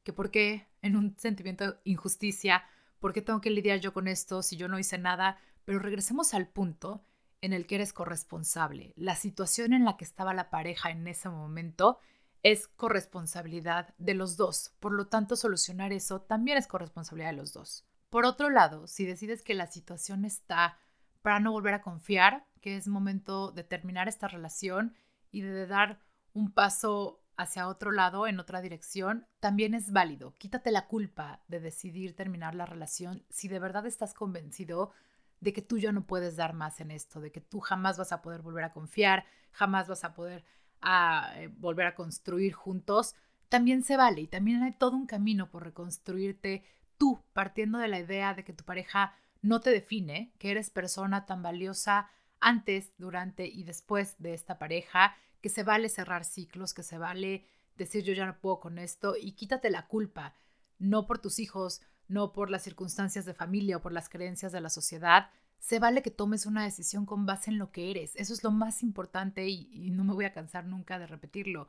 que 0.05 0.13
por 0.13 0.31
qué 0.31 0.69
en 0.83 0.95
un 0.95 1.17
sentimiento 1.19 1.65
de 1.65 1.79
injusticia, 1.83 2.65
por 3.01 3.13
qué 3.13 3.23
tengo 3.23 3.41
que 3.41 3.51
lidiar 3.51 3.81
yo 3.81 3.93
con 3.93 4.07
esto 4.07 4.43
si 4.43 4.57
yo 4.57 4.69
no 4.69 4.79
hice 4.79 4.99
nada, 4.99 5.39
pero 5.65 5.81
regresemos 5.81 6.33
al 6.33 6.47
punto 6.47 7.05
en 7.41 7.53
el 7.53 7.67
que 7.67 7.75
eres 7.75 7.93
corresponsable. 7.93 8.93
La 8.97 9.17
situación 9.17 9.73
en 9.73 9.85
la 9.85 9.97
que 9.97 10.05
estaba 10.05 10.33
la 10.33 10.49
pareja 10.49 10.91
en 10.91 11.09
ese 11.09 11.29
momento 11.29 11.99
es 12.45 12.69
corresponsabilidad 12.69 13.95
de 13.99 14.15
los 14.15 14.37
dos. 14.37 14.75
Por 14.79 14.93
lo 14.93 15.09
tanto, 15.09 15.35
solucionar 15.35 15.93
eso 15.93 16.21
también 16.21 16.57
es 16.57 16.69
corresponsabilidad 16.69 17.31
de 17.31 17.37
los 17.37 17.53
dos. 17.53 17.85
Por 18.11 18.27
otro 18.27 18.49
lado, 18.49 18.87
si 18.87 19.07
decides 19.07 19.43
que 19.43 19.55
la 19.55 19.67
situación 19.67 20.25
está 20.25 20.79
para 21.25 21.41
no 21.41 21.53
volver 21.53 21.73
a 21.73 21.81
confiar, 21.81 22.45
que 22.61 22.77
es 22.77 22.87
momento 22.87 23.51
de 23.51 23.65
terminar 23.65 24.09
esta 24.09 24.29
relación 24.29 24.95
y 25.31 25.41
de 25.41 25.67
dar 25.67 25.99
un 26.35 26.53
paso 26.53 27.23
hacia 27.39 27.67
otro 27.67 27.93
lado, 27.93 28.27
en 28.27 28.39
otra 28.41 28.61
dirección, 28.61 29.27
también 29.41 29.73
es 29.73 29.91
válido. 29.91 30.35
Quítate 30.37 30.71
la 30.71 30.87
culpa 30.87 31.41
de 31.49 31.61
decidir 31.61 32.15
terminar 32.15 32.55
la 32.55 32.67
relación 32.67 33.25
si 33.31 33.49
de 33.49 33.59
verdad 33.59 33.87
estás 33.87 34.13
convencido 34.13 34.93
de 35.41 35.55
que 35.55 35.63
tú 35.63 35.79
ya 35.79 35.93
no 35.93 36.07
puedes 36.07 36.37
dar 36.37 36.53
más 36.53 36.79
en 36.81 36.91
esto, 36.91 37.23
de 37.23 37.33
que 37.33 37.41
tú 37.41 37.59
jamás 37.59 37.97
vas 37.97 38.13
a 38.13 38.21
poder 38.21 38.43
volver 38.43 38.65
a 38.65 38.75
confiar, 38.75 39.25
jamás 39.51 39.89
vas 39.89 40.05
a 40.05 40.13
poder 40.13 40.45
a, 40.83 41.33
eh, 41.37 41.49
volver 41.57 41.87
a 41.87 41.95
construir 41.95 42.53
juntos, 42.53 43.15
también 43.49 43.83
se 43.83 43.97
vale 43.97 44.21
y 44.21 44.27
también 44.27 44.63
hay 44.63 44.73
todo 44.73 44.95
un 44.95 45.07
camino 45.07 45.49
por 45.49 45.65
reconstruirte 45.65 46.65
tú, 46.99 47.25
partiendo 47.33 47.79
de 47.79 47.89
la 47.89 48.01
idea 48.01 48.35
de 48.35 48.45
que 48.45 48.53
tu 48.53 48.63
pareja 48.65 49.15
no 49.45 49.61
te 49.61 49.69
define, 49.69 50.33
que 50.39 50.51
eres 50.51 50.71
persona 50.71 51.27
tan 51.27 51.43
valiosa 51.43 52.09
antes, 52.41 52.95
durante 52.97 53.47
y 53.47 53.65
después 53.65 54.17
de 54.19 54.33
esta 54.33 54.59
pareja, 54.59 55.15
que 55.43 55.51
se 55.51 55.63
vale 55.63 55.91
cerrar 55.91 56.25
ciclos, 56.25 56.73
que 56.73 56.83
se 56.83 56.97
vale 56.97 57.47
decir 57.77 58.03
yo 58.05 58.15
ya 58.15 58.25
no 58.25 58.41
puedo 58.41 58.59
con 58.59 58.79
esto 58.79 59.17
y 59.21 59.33
quítate 59.33 59.69
la 59.69 59.87
culpa, 59.87 60.35
no 60.79 61.07
por 61.07 61.19
tus 61.19 61.39
hijos, 61.39 61.83
no 62.09 62.33
por 62.33 62.49
las 62.49 62.63
circunstancias 62.63 63.27
de 63.27 63.35
familia 63.35 63.77
o 63.77 63.83
por 63.83 63.93
las 63.93 64.09
creencias 64.09 64.51
de 64.51 64.63
la 64.63 64.71
sociedad. 64.71 65.29
Se 65.59 65.79
vale 65.79 66.01
que 66.01 66.11
tomes 66.11 66.47
una 66.47 66.65
decisión 66.65 67.05
con 67.05 67.27
base 67.27 67.51
en 67.51 67.59
lo 67.59 67.71
que 67.71 67.91
eres. 67.91 68.17
Eso 68.17 68.33
es 68.33 68.43
lo 68.43 68.51
más 68.51 68.83
importante 68.83 69.47
y, 69.47 69.91
no 69.91 70.05
me 70.05 70.15
voy 70.15 70.25
a 70.25 70.33
cansar 70.33 70.65
nunca 70.65 70.99
de 70.99 71.07
repetirlo. 71.07 71.69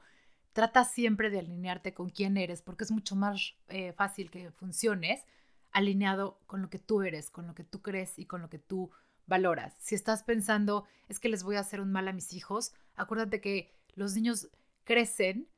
Trata 0.53 0.85
siempre 0.85 1.29
de 1.29 1.39
alinearte 1.39 1.93
con 1.93 2.09
quién 2.09 2.37
eres 2.37 2.61
porque 2.61 2.85
es 2.85 2.91
mucho 2.91 3.17
más 3.17 3.55
eh, 3.67 3.91
fácil 3.91 4.31
que 4.31 4.51
funciones 4.51 5.25
alineado 5.75 6.39
con 6.47 6.61
lo 6.61 6.69
que 6.69 6.79
tú 6.79 7.01
eres, 7.01 7.29
con 7.29 7.47
lo 7.47 7.53
que 7.53 7.65
tú 7.65 7.81
crees 7.81 8.17
y 8.17 8.25
con 8.25 8.41
lo 8.41 8.49
que 8.49 8.59
tú 8.59 8.91
valoras. 9.27 9.75
Si 9.79 9.93
estás 9.93 10.23
pensando, 10.23 10.85
es 11.09 11.19
que 11.19 11.27
les 11.27 11.43
voy 11.43 11.57
a 11.57 11.59
hacer 11.59 11.81
un 11.81 11.91
mal 11.91 12.07
a 12.07 12.13
mis 12.13 12.31
hijos, 12.33 12.73
acuérdate 12.95 13.41
que 13.41 13.75
los 13.93 14.15
niños 14.15 14.49
crecen 14.85 15.49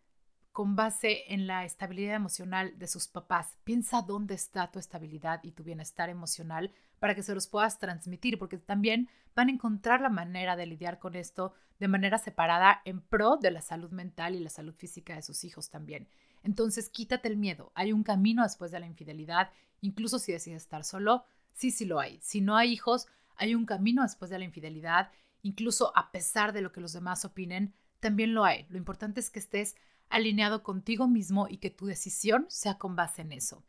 con 0.52 0.76
base 0.76 1.32
en 1.32 1.46
la 1.46 1.66
estabilidad 1.66 2.16
emocional 2.16 2.80
de 2.80 2.88
sus 2.88 3.08
papás. 3.08 3.60
Piensa 3.64 4.02
dónde 4.02 4.34
está 4.34 4.72
tu 4.72 4.80
estabilidad 4.80 5.40
y 5.44 5.52
tu 5.52 5.64
bienestar 5.64 6.10
emocional 6.10 6.74
para 6.98 7.14
que 7.14 7.22
se 7.22 7.36
los 7.36 7.48
puedas 7.48 7.78
transmitir, 7.78 8.40
porque 8.40 8.58
también 8.58 9.10
van 9.36 9.50
a 9.50 9.52
encontrar 9.52 10.02
la 10.02 10.10
manera 10.10 10.56
de 10.56 10.66
lidiar 10.66 10.98
con 10.98 11.16
esto 11.16 11.54
de 11.80 11.88
manera 11.88 12.18
separada 12.18 12.82
en 12.86 13.02
pro 13.02 13.38
de 13.38 13.52
la 13.52 13.62
salud 13.62 13.92
mental 13.92 14.34
y 14.34 14.40
la 14.40 14.50
salud 14.50 14.74
física 14.74 15.14
de 15.14 15.22
sus 15.22 15.44
hijos 15.44 15.70
también. 15.70 16.08
Entonces, 16.48 16.88
quítate 16.88 17.28
el 17.28 17.36
miedo. 17.36 17.74
Hay 17.76 17.92
un 17.92 18.04
camino 18.04 18.42
después 18.42 18.72
de 18.72 18.80
la 18.80 18.86
infidelidad, 18.86 19.52
incluso 19.82 20.18
si 20.18 20.32
decides 20.32 20.64
estar 20.64 20.86
solo. 20.86 21.26
Sí, 21.52 21.72
sí 21.72 21.84
lo 21.84 22.00
hay. 22.00 22.22
Si 22.22 22.40
no 22.40 22.56
hay 22.56 22.72
hijos, 22.72 23.08
hay 23.36 23.54
un 23.54 23.66
camino 23.66 24.02
después 24.02 24.32
de 24.32 24.40
la 24.40 24.46
infidelidad, 24.46 25.12
incluso 25.42 25.92
a 25.94 26.10
pesar 26.10 26.54
de 26.54 26.62
lo 26.62 26.72
que 26.72 26.80
los 26.80 26.94
demás 26.94 27.26
opinen, 27.26 27.74
también 28.00 28.34
lo 28.34 28.46
hay. 28.46 28.66
Lo 28.70 28.78
importante 28.78 29.20
es 29.20 29.30
que 29.30 29.40
estés 29.40 29.76
alineado 30.08 30.64
contigo 30.64 31.10
mismo 31.10 31.50
y 31.50 31.58
que 31.58 31.70
tu 31.70 31.86
decisión 31.86 32.46
sea 32.48 32.78
con 32.78 32.96
base 32.96 33.24
en 33.24 33.34
eso. 33.34 33.66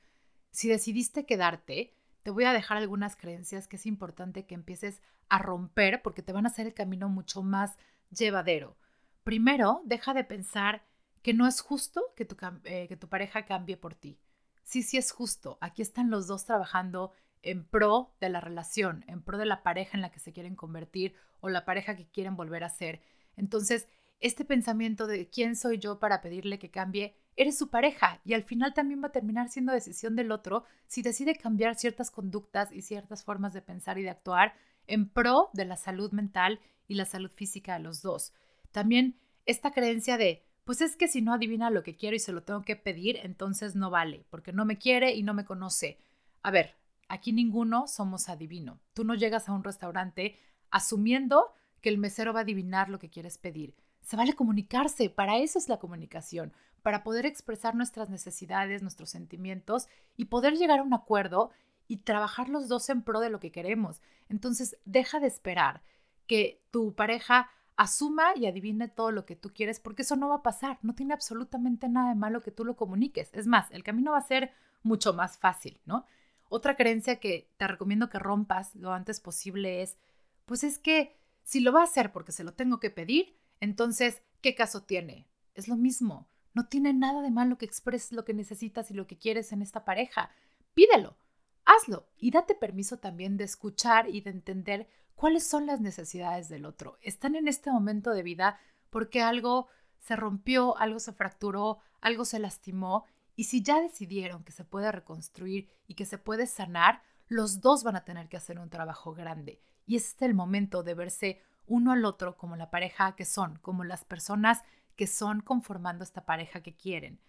Si 0.53 0.69
decidiste 0.69 1.27
quedarte, 1.27 1.97
te 2.23 2.31
voy 2.31 2.45
a 2.45 2.53
dejar 2.53 2.77
algunas 2.77 3.17
creencias 3.17 3.67
que 3.67 3.75
es 3.75 3.87
importante 3.87 4.47
que 4.47 4.55
empieces 4.55 5.03
a 5.29 5.39
romper 5.39 6.01
porque 6.01 6.23
te 6.23 6.33
van 6.33 6.47
a 6.47 6.51
hacer 6.51 6.69
el 6.69 6.75
camino 6.75 7.09
mucho 7.09 7.43
más 7.43 7.77
llevadero. 8.11 8.77
Primero, 9.25 9.83
deja 9.85 10.15
de 10.15 10.23
pensar 10.23 10.85
que 11.23 11.35
no 11.35 11.47
es 11.47 11.61
justo 11.61 12.03
que 12.17 12.25
tu, 12.25 12.37
eh, 12.65 12.87
que 12.89 12.97
tu 12.97 13.09
pareja 13.09 13.47
cambie 13.47 13.77
por 13.77 13.95
ti. 13.95 14.19
Sí, 14.65 14.83
sí 14.83 14.97
es 14.97 15.13
justo. 15.13 15.59
Aquí 15.61 15.83
están 15.83 16.11
los 16.11 16.27
dos 16.27 16.45
trabajando 16.45 17.13
en 17.43 17.65
pro 17.65 18.15
de 18.21 18.29
la 18.29 18.41
relación, 18.41 19.05
en 19.09 19.23
pro 19.23 19.39
de 19.39 19.47
la 19.47 19.63
pareja 19.63 19.97
en 19.97 20.03
la 20.03 20.11
que 20.11 20.21
se 20.21 20.33
quieren 20.33 20.57
convertir 20.57 21.15
o 21.41 21.49
la 21.49 21.65
pareja 21.65 21.97
que 21.97 22.07
quieren 22.07 22.37
volver 22.37 22.65
a 22.65 22.69
ser. 22.69 23.01
Entonces, 23.37 23.89
este 24.21 24.45
pensamiento 24.45 25.07
de 25.07 25.29
quién 25.29 25.55
soy 25.55 25.79
yo 25.79 26.01
para 26.01 26.21
pedirle 26.21 26.59
que 26.59 26.71
cambie, 26.71 27.15
eres 27.37 27.57
su 27.57 27.71
pareja 27.71 28.21
y 28.25 28.35
al 28.35 28.43
final 28.43 28.75
también 28.75 29.03
va 29.03 29.09
a 29.09 29.13
terminar 29.13 29.49
siendo 29.49 29.73
decisión 29.73 30.17
del 30.17 30.33
otro 30.33 30.65
si 30.89 31.03
decide 31.03 31.37
cambiar 31.37 31.77
ciertas 31.77 32.11
conductas 32.11 32.73
y 32.73 32.83
ciertas 32.83 33.23
formas 33.23 33.53
de 33.53 33.63
pensar 33.63 33.97
y 33.99 34.03
de 34.03 34.11
actuar 34.11 34.55
en 34.89 35.09
pro 35.09 35.51
de 35.53 35.65
la 35.65 35.77
salud 35.77 36.11
mental 36.11 36.61
y 36.89 36.95
la 36.95 37.05
salud 37.05 37.31
física 37.31 37.75
de 37.75 37.81
los 37.81 38.03
dos. 38.03 38.33
También 38.73 39.17
esta 39.47 39.71
creencia 39.71 40.19
de, 40.19 40.45
pues 40.69 40.83
es 40.83 40.97
que 40.97 41.09
si 41.09 41.23
no 41.23 41.33
adivina 41.33 41.71
lo 41.71 41.83
que 41.83 41.97
quiero 41.97 42.15
y 42.15 42.19
se 42.19 42.33
lo 42.33 42.43
tengo 42.43 42.63
que 42.63 42.77
pedir, 42.77 43.17
entonces 43.23 43.75
no 43.75 43.89
vale, 43.89 44.27
porque 44.29 44.53
no 44.53 44.67
me 44.67 44.77
quiere 44.77 45.15
y 45.15 45.23
no 45.23 45.33
me 45.33 45.47
conoce. 45.47 45.99
A 46.43 46.51
ver, 46.51 46.77
Aquí 47.09 47.33
ninguno 47.33 47.89
somos 47.89 48.29
adivino. 48.29 48.81
Tú 48.93 49.03
no 49.03 49.15
llegas 49.15 49.49
a 49.49 49.53
un 49.53 49.65
restaurante 49.65 50.37
asumiendo 50.71 51.55
que 51.81 51.89
el 51.89 51.97
mesero 51.97 52.35
va 52.35 52.41
a 52.41 52.43
adivinar 52.43 52.91
lo 52.91 52.99
que 52.99 53.09
quieres 53.09 53.39
pedir. 53.39 53.75
Se 54.03 54.17
vale 54.17 54.35
comunicarse, 54.35 55.09
para 55.09 55.39
eso 55.39 55.59
es 55.59 55.69
la 55.71 55.79
comunicación, 55.79 56.53
para 56.83 57.03
poder 57.03 57.25
expresar 57.25 57.75
nuestras 57.75 58.11
necesidades, 58.11 58.83
nuestros 58.83 59.11
sentimientos 59.11 59.89
y 60.17 60.27
poder 60.27 60.55
llegar 60.55 60.81
a 60.81 60.83
un 60.83 60.93
acuerdo 60.93 61.51
y 61.87 61.99
trabajar 61.99 62.51
los 62.51 62.69
dos 62.69 62.91
en 62.91 63.03
pro 63.03 63.21
de 63.21 63.31
lo 63.31 63.41
que 63.41 63.53
queremos. 63.53 64.03
Entonces, 64.29 64.77
deja 64.85 65.19
de 65.19 65.29
esperar 65.29 65.83
que 66.27 66.63
tu 66.71 66.95
pareja 66.95 67.51
asuma 67.79 68.37
y 68.37 68.47
adivine 68.47 68.89
todo 68.89 69.13
lo 69.13 69.25
que 69.25 69.37
tú 69.37 69.53
quieres, 69.55 69.79
porque 69.79 70.03
eso 70.03 70.17
no 70.17 70.29
va 70.29 70.37
a 70.37 70.43
pasar. 70.43 70.79
No 70.83 70.97
tiene 70.97 71.15
absolutamente 71.15 71.89
nada 71.89 72.09
de 72.09 72.17
malo 72.17 72.43
que 72.43 72.51
tú 72.51 72.65
lo 72.65 72.77
comuniques. 72.77 73.31
Es 73.33 73.47
más, 73.47 73.71
el 73.71 73.85
camino 73.85 74.13
va 74.13 74.19
a 74.19 74.23
ser 74.23 74.53
mucho 74.83 75.15
más 75.15 75.39
fácil, 75.39 75.81
¿no? 75.87 76.05
Otra 76.49 76.77
creencia 76.77 77.21
que 77.21 77.53
te 77.57 77.69
recomiendo 77.69 78.11
que 78.11 78.19
rompas 78.19 78.75
lo 78.75 78.93
antes 78.93 79.21
posible 79.21 79.83
es, 79.83 79.97
pues 80.45 80.65
es 80.65 80.79
que 80.79 81.17
si 81.45 81.61
lo 81.61 81.73
va 81.73 81.83
a 81.83 81.85
hacer 81.85 82.11
porque 82.11 82.33
se 82.33 82.43
lo 82.43 82.53
tengo 82.53 82.81
que 82.81 82.91
pedir, 82.91 83.39
entonces, 83.61 84.23
¿qué 84.41 84.57
caso 84.57 84.83
tiene? 84.83 85.29
Es 85.55 85.69
lo 85.69 85.77
mismo. 85.77 86.29
No 86.55 86.67
tiene 86.67 86.93
nada 86.93 87.23
de 87.23 87.31
malo 87.31 87.59
que 87.59 87.65
expreses 87.67 88.11
lo 88.11 88.25
que 88.25 88.35
necesitas 88.35 88.91
y 88.91 88.95
lo 88.95 89.07
que 89.07 89.19
quieres 89.19 89.53
en 89.53 89.63
esta 89.63 89.85
pareja. 89.85 90.33
Pídelo, 90.75 91.17
hazlo 91.65 92.09
y 92.17 92.33
date 92.33 92.57
permiso 92.57 92.97
también 92.97 93.37
de 93.37 93.45
escuchar 93.45 94.09
y 94.09 94.21
de 94.21 94.31
entender 94.31 94.89
cuáles 95.19 95.45
son 95.45 95.67
las 95.67 95.81
necesidades 95.81 96.49
del 96.49 96.65
otro. 96.65 96.97
Están 97.03 97.35
en 97.35 97.49
este 97.49 97.73
momento 97.73 98.13
de 98.13 98.23
vida 98.23 98.61
porque 98.89 99.21
algo 99.21 99.67
se 99.99 100.15
rompió, 100.15 100.79
algo 100.79 101.01
se 101.01 101.13
fracturó, 101.13 101.79
algo 102.01 102.25
se 102.25 102.39
lastimó 102.39 103.05
y 103.35 103.45
si 103.45 103.61
ya 103.61 103.81
decidieron 103.81 104.45
que 104.45 104.53
se 104.53 104.65
puede 104.65 104.93
reconstruir 104.93 105.69
y 105.89 105.95
que 105.95 106.05
se 106.05 106.19
puede 106.19 106.47
sanar, 106.47 107.03
los 107.27 107.61
dos 107.61 107.83
van 107.83 107.97
a 107.97 108.05
tener 108.05 108.29
que 108.29 108.37
hacer 108.37 108.61
un 108.61 108.71
trabajo 108.71 109.13
grande. 109.13 109.61
Y 109.87 109.97
este 109.97 110.25
es 110.25 110.29
el 110.29 110.37
momento 110.37 110.85
de 110.85 110.95
verse 110.95 111.43
uno 111.67 111.91
al 111.91 112.05
otro 112.05 112.37
como 112.37 112.55
la 112.55 112.71
pareja 112.71 113.17
que 113.17 113.25
son, 113.25 113.59
como 113.59 113.83
las 113.83 114.05
personas 114.05 114.63
que 114.95 115.09
son 115.09 115.41
conformando 115.41 116.05
esta 116.05 116.27
pareja 116.27 116.63
que 116.63 116.77
quieren. 116.77 117.21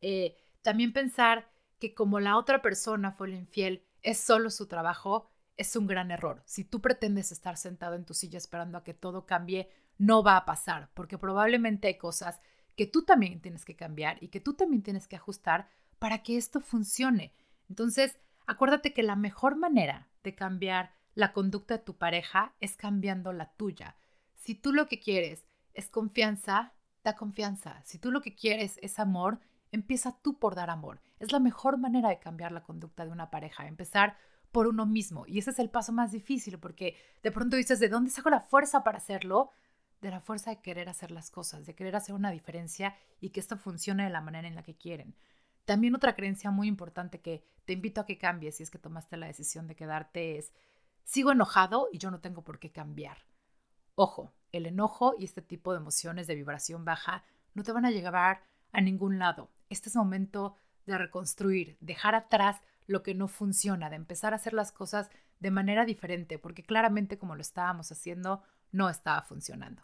Eh, 0.00 0.36
también 0.62 0.92
pensar 0.92 1.50
que 1.80 1.92
como 1.92 2.20
la 2.20 2.36
otra 2.36 2.62
persona 2.62 3.10
fue 3.10 3.26
el 3.26 3.34
infiel, 3.34 3.84
es 4.02 4.20
solo 4.20 4.48
su 4.48 4.68
trabajo, 4.68 5.31
es 5.56 5.76
un 5.76 5.86
gran 5.86 6.10
error. 6.10 6.42
Si 6.44 6.64
tú 6.64 6.80
pretendes 6.80 7.32
estar 7.32 7.56
sentado 7.56 7.94
en 7.94 8.04
tu 8.04 8.14
silla 8.14 8.38
esperando 8.38 8.78
a 8.78 8.84
que 8.84 8.94
todo 8.94 9.26
cambie, 9.26 9.70
no 9.98 10.22
va 10.22 10.36
a 10.36 10.44
pasar, 10.44 10.90
porque 10.94 11.18
probablemente 11.18 11.88
hay 11.88 11.98
cosas 11.98 12.40
que 12.76 12.86
tú 12.86 13.04
también 13.04 13.40
tienes 13.40 13.64
que 13.64 13.76
cambiar 13.76 14.22
y 14.22 14.28
que 14.28 14.40
tú 14.40 14.54
también 14.54 14.82
tienes 14.82 15.06
que 15.06 15.16
ajustar 15.16 15.68
para 15.98 16.22
que 16.22 16.36
esto 16.36 16.60
funcione. 16.60 17.34
Entonces, 17.68 18.18
acuérdate 18.46 18.92
que 18.92 19.02
la 19.02 19.16
mejor 19.16 19.56
manera 19.56 20.08
de 20.22 20.34
cambiar 20.34 20.94
la 21.14 21.32
conducta 21.32 21.76
de 21.76 21.84
tu 21.84 21.96
pareja 21.96 22.54
es 22.60 22.76
cambiando 22.76 23.32
la 23.32 23.52
tuya. 23.52 23.96
Si 24.34 24.54
tú 24.54 24.72
lo 24.72 24.88
que 24.88 24.98
quieres 24.98 25.46
es 25.74 25.88
confianza, 25.88 26.72
da 27.04 27.16
confianza. 27.16 27.82
Si 27.84 27.98
tú 27.98 28.10
lo 28.10 28.22
que 28.22 28.34
quieres 28.34 28.78
es 28.82 28.98
amor, 28.98 29.40
empieza 29.70 30.18
tú 30.22 30.38
por 30.38 30.54
dar 30.54 30.70
amor. 30.70 31.00
Es 31.18 31.32
la 31.32 31.40
mejor 31.40 31.78
manera 31.78 32.08
de 32.08 32.18
cambiar 32.18 32.52
la 32.52 32.62
conducta 32.62 33.04
de 33.04 33.10
una 33.10 33.30
pareja, 33.30 33.66
empezar 33.66 34.16
por 34.52 34.66
uno 34.66 34.86
mismo. 34.86 35.24
Y 35.26 35.38
ese 35.38 35.50
es 35.50 35.58
el 35.58 35.70
paso 35.70 35.92
más 35.92 36.12
difícil 36.12 36.58
porque 36.58 36.96
de 37.22 37.32
pronto 37.32 37.56
dices, 37.56 37.80
¿de 37.80 37.88
dónde 37.88 38.10
saco 38.10 38.30
la 38.30 38.40
fuerza 38.40 38.84
para 38.84 38.98
hacerlo? 38.98 39.50
de 40.02 40.10
la 40.10 40.20
fuerza 40.20 40.50
de 40.50 40.60
querer 40.60 40.88
hacer 40.88 41.12
las 41.12 41.30
cosas, 41.30 41.64
de 41.64 41.74
querer 41.74 41.94
hacer 41.94 42.14
una 42.14 42.32
diferencia 42.32 42.96
y 43.20 43.30
que 43.30 43.40
esto 43.40 43.56
funcione 43.56 44.02
de 44.02 44.10
la 44.10 44.20
manera 44.20 44.48
en 44.48 44.56
la 44.56 44.64
que 44.64 44.76
quieren. 44.76 45.14
También 45.64 45.94
otra 45.94 46.16
creencia 46.16 46.50
muy 46.50 46.66
importante 46.66 47.20
que 47.20 47.44
te 47.64 47.72
invito 47.72 48.00
a 48.00 48.06
que 48.06 48.18
cambies 48.18 48.56
si 48.56 48.64
es 48.64 48.70
que 48.70 48.78
tomaste 48.78 49.16
la 49.16 49.28
decisión 49.28 49.68
de 49.68 49.76
quedarte 49.76 50.36
es, 50.36 50.52
sigo 51.04 51.30
enojado 51.30 51.88
y 51.92 51.98
yo 51.98 52.10
no 52.10 52.18
tengo 52.20 52.42
por 52.42 52.58
qué 52.58 52.72
cambiar. 52.72 53.18
Ojo, 53.94 54.32
el 54.50 54.66
enojo 54.66 55.14
y 55.16 55.24
este 55.24 55.40
tipo 55.40 55.72
de 55.72 55.78
emociones 55.78 56.26
de 56.26 56.34
vibración 56.34 56.84
baja 56.84 57.24
no 57.54 57.62
te 57.62 57.70
van 57.70 57.84
a 57.84 57.92
llevar 57.92 58.42
a 58.72 58.80
ningún 58.80 59.20
lado. 59.20 59.50
Este 59.68 59.88
es 59.88 59.94
momento 59.94 60.56
de 60.84 60.98
reconstruir, 60.98 61.76
dejar 61.80 62.16
atrás 62.16 62.60
lo 62.86 63.02
que 63.02 63.14
no 63.14 63.28
funciona, 63.28 63.90
de 63.90 63.96
empezar 63.96 64.32
a 64.32 64.36
hacer 64.36 64.52
las 64.52 64.72
cosas 64.72 65.10
de 65.40 65.50
manera 65.50 65.84
diferente, 65.84 66.38
porque 66.38 66.62
claramente 66.62 67.18
como 67.18 67.34
lo 67.34 67.42
estábamos 67.42 67.90
haciendo, 67.90 68.42
no 68.70 68.88
estaba 68.88 69.22
funcionando. 69.22 69.82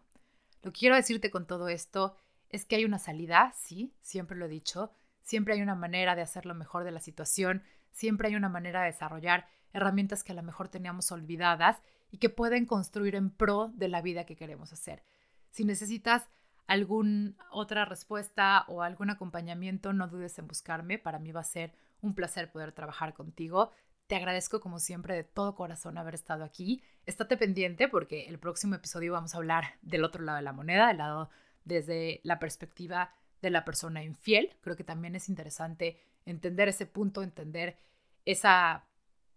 Lo 0.63 0.73
que 0.73 0.81
quiero 0.81 0.97
decirte 0.97 1.31
con 1.31 1.47
todo 1.47 1.69
esto 1.69 2.17
es 2.49 2.65
que 2.65 2.77
hay 2.77 2.85
una 2.85 2.99
salida, 2.99 3.53
sí, 3.57 3.93
siempre 4.01 4.37
lo 4.37 4.47
he 4.47 4.49
dicho, 4.49 4.93
siempre 5.23 5.55
hay 5.55 5.63
una 5.63 5.75
manera 5.75 6.15
de 6.15 6.23
hacer 6.23 6.47
lo 6.47 6.55
mejor 6.55 6.85
de 6.85 6.91
la 6.91 7.01
situación, 7.01 7.63
siempre 7.93 8.29
hay 8.29 8.37
una 8.37 8.49
manera 8.49 8.81
de 8.81 8.93
desarrollar 8.93 9.47
herramientas 9.73 10.25
que 10.25 10.33
a 10.33 10.35
lo 10.35 10.43
mejor 10.43 10.69
teníamos 10.69 11.13
olvidadas 11.13 11.83
y 12.11 12.19
que 12.19 12.31
pueden 12.31 12.65
construir 12.65 13.15
en 13.15 13.31
pro 13.31 13.71
de 13.75 13.89
la 13.89 14.01
vida 14.01 14.25
que 14.25 14.37
queremos 14.37 14.73
hacer. 14.73 15.03
Si 15.51 15.65
necesitas 15.65 16.29
alguna 16.67 17.35
otra 17.51 17.85
respuesta 17.85 18.65
o 18.69 18.83
algún 18.83 19.11
acompañamiento, 19.11 19.93
no 19.93 20.09
dudes 20.09 20.39
en 20.39 20.47
buscarme. 20.47 20.99
Para 20.99 21.19
mí 21.19 21.33
va 21.33 21.41
a 21.41 21.45
ser 21.45 21.75
un 22.01 22.15
placer 22.15 22.51
poder 22.51 22.73
trabajar 22.73 23.15
contigo. 23.15 23.73
Te 24.07 24.17
agradezco 24.17 24.61
como 24.61 24.79
siempre 24.79 25.15
de 25.15 25.25
todo 25.25 25.55
corazón 25.55 25.99
haber 25.99 26.15
estado 26.15 26.45
aquí. 26.45 26.83
Estate 27.07 27.37
pendiente 27.37 27.89
porque 27.89 28.27
el 28.27 28.39
próximo 28.39 28.75
episodio 28.75 29.13
vamos 29.13 29.35
a 29.35 29.39
hablar 29.39 29.75
del 29.83 30.05
otro 30.05 30.23
lado 30.23 30.37
de 30.37 30.43
la 30.43 30.53
moneda, 30.53 30.89
del 30.89 30.99
lado 30.99 31.31
desde 31.65 32.21
la 32.25 32.39
perspectiva 32.39 33.13
de 33.43 33.51
la 33.51 33.65
persona 33.65 34.03
infiel. 34.03 34.57
Creo 34.61 34.77
que 34.77 34.85
también 34.85 35.15
es 35.15 35.29
interesante 35.29 36.01
entender 36.25 36.69
ese 36.69 36.87
punto, 36.87 37.23
entender 37.23 37.79
esa 38.25 38.87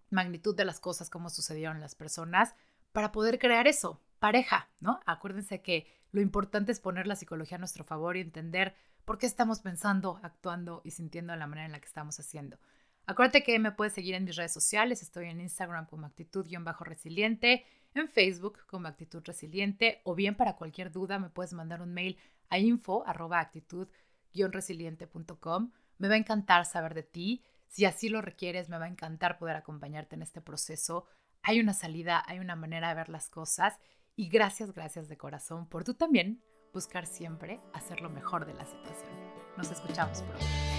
magnitud 0.10 0.56
de 0.56 0.66
las 0.66 0.80
cosas, 0.80 1.10
cómo 1.10 1.30
sucedieron 1.30 1.80
las 1.80 1.96
personas, 1.96 2.56
para 2.92 3.12
poder 3.12 3.40
crear 3.40 3.68
eso, 3.68 4.02
pareja, 4.20 4.70
¿no? 4.80 5.00
Acuérdense 5.06 5.62
que 5.62 5.88
lo 6.12 6.22
importante 6.22 6.72
es 6.72 6.80
poner 6.80 7.08
la 7.08 7.16
psicología 7.16 7.56
a 7.56 7.60
nuestro 7.60 7.84
favor 7.84 8.18
y 8.18 8.22
entender 8.22 8.76
por 9.06 9.18
qué 9.18 9.26
estamos 9.26 9.62
pensando, 9.62 10.20
actuando 10.24 10.82
y 10.84 10.92
sintiendo 10.92 11.36
la 11.36 11.48
manera 11.48 11.66
en 11.66 11.72
la 11.72 11.80
que 11.80 11.88
estamos 11.88 12.20
haciendo. 12.20 12.60
Acuérdate 13.06 13.44
que 13.44 13.58
me 13.60 13.72
puedes 13.72 13.94
seguir 13.94 14.16
en 14.16 14.26
mis 14.26 14.36
redes 14.36 14.54
sociales, 14.54 15.02
estoy 15.02 15.30
en 15.30 15.42
Instagram 15.42 15.88
como 15.88 16.06
actitud-resiliente, 16.06 17.66
en 17.94 18.08
Facebook 18.08 18.60
como 18.68 18.88
actitud 18.88 19.22
resiliente 19.26 20.00
o 20.04 20.16
bien 20.16 20.36
para 20.36 20.56
cualquier 20.56 20.92
duda 20.92 21.20
me 21.20 21.30
puedes 21.30 21.52
mandar 21.54 21.82
un 21.82 21.94
mail 21.94 22.18
a 22.50 22.58
info 22.58 23.04
actitud-resiliente.com. 23.06 25.72
Me 25.98 26.08
va 26.08 26.14
a 26.14 26.18
encantar 26.18 26.66
saber 26.66 26.94
de 26.94 27.04
ti. 27.04 27.44
Si 27.68 27.84
así 27.86 28.08
lo 28.10 28.22
requieres, 28.22 28.70
me 28.70 28.78
va 28.78 28.86
a 28.86 28.90
encantar 28.90 29.38
poder 29.38 29.56
acompañarte 29.56 30.16
en 30.16 30.22
este 30.22 30.42
proceso. 30.42 31.06
Hay 31.42 31.60
una 31.60 31.74
salida, 31.74 32.24
hay 32.28 32.40
una 32.40 32.56
manera 32.56 32.90
de 32.90 32.96
ver 32.96 33.10
las 33.10 33.30
cosas 33.30 33.80
y 34.16 34.30
gracias, 34.30 34.72
gracias 34.74 35.10
de 35.10 35.18
corazón 35.18 35.68
por 35.68 35.84
tú 35.84 35.96
también 35.96 36.44
buscar 36.74 37.06
siempre 37.06 37.60
hacer 37.74 38.02
lo 38.02 38.10
mejor 38.10 38.46
de 38.46 38.54
la 38.54 38.66
situación. 38.66 39.12
Nos 39.58 39.72
escuchamos 39.72 40.22
pronto. 40.22 40.71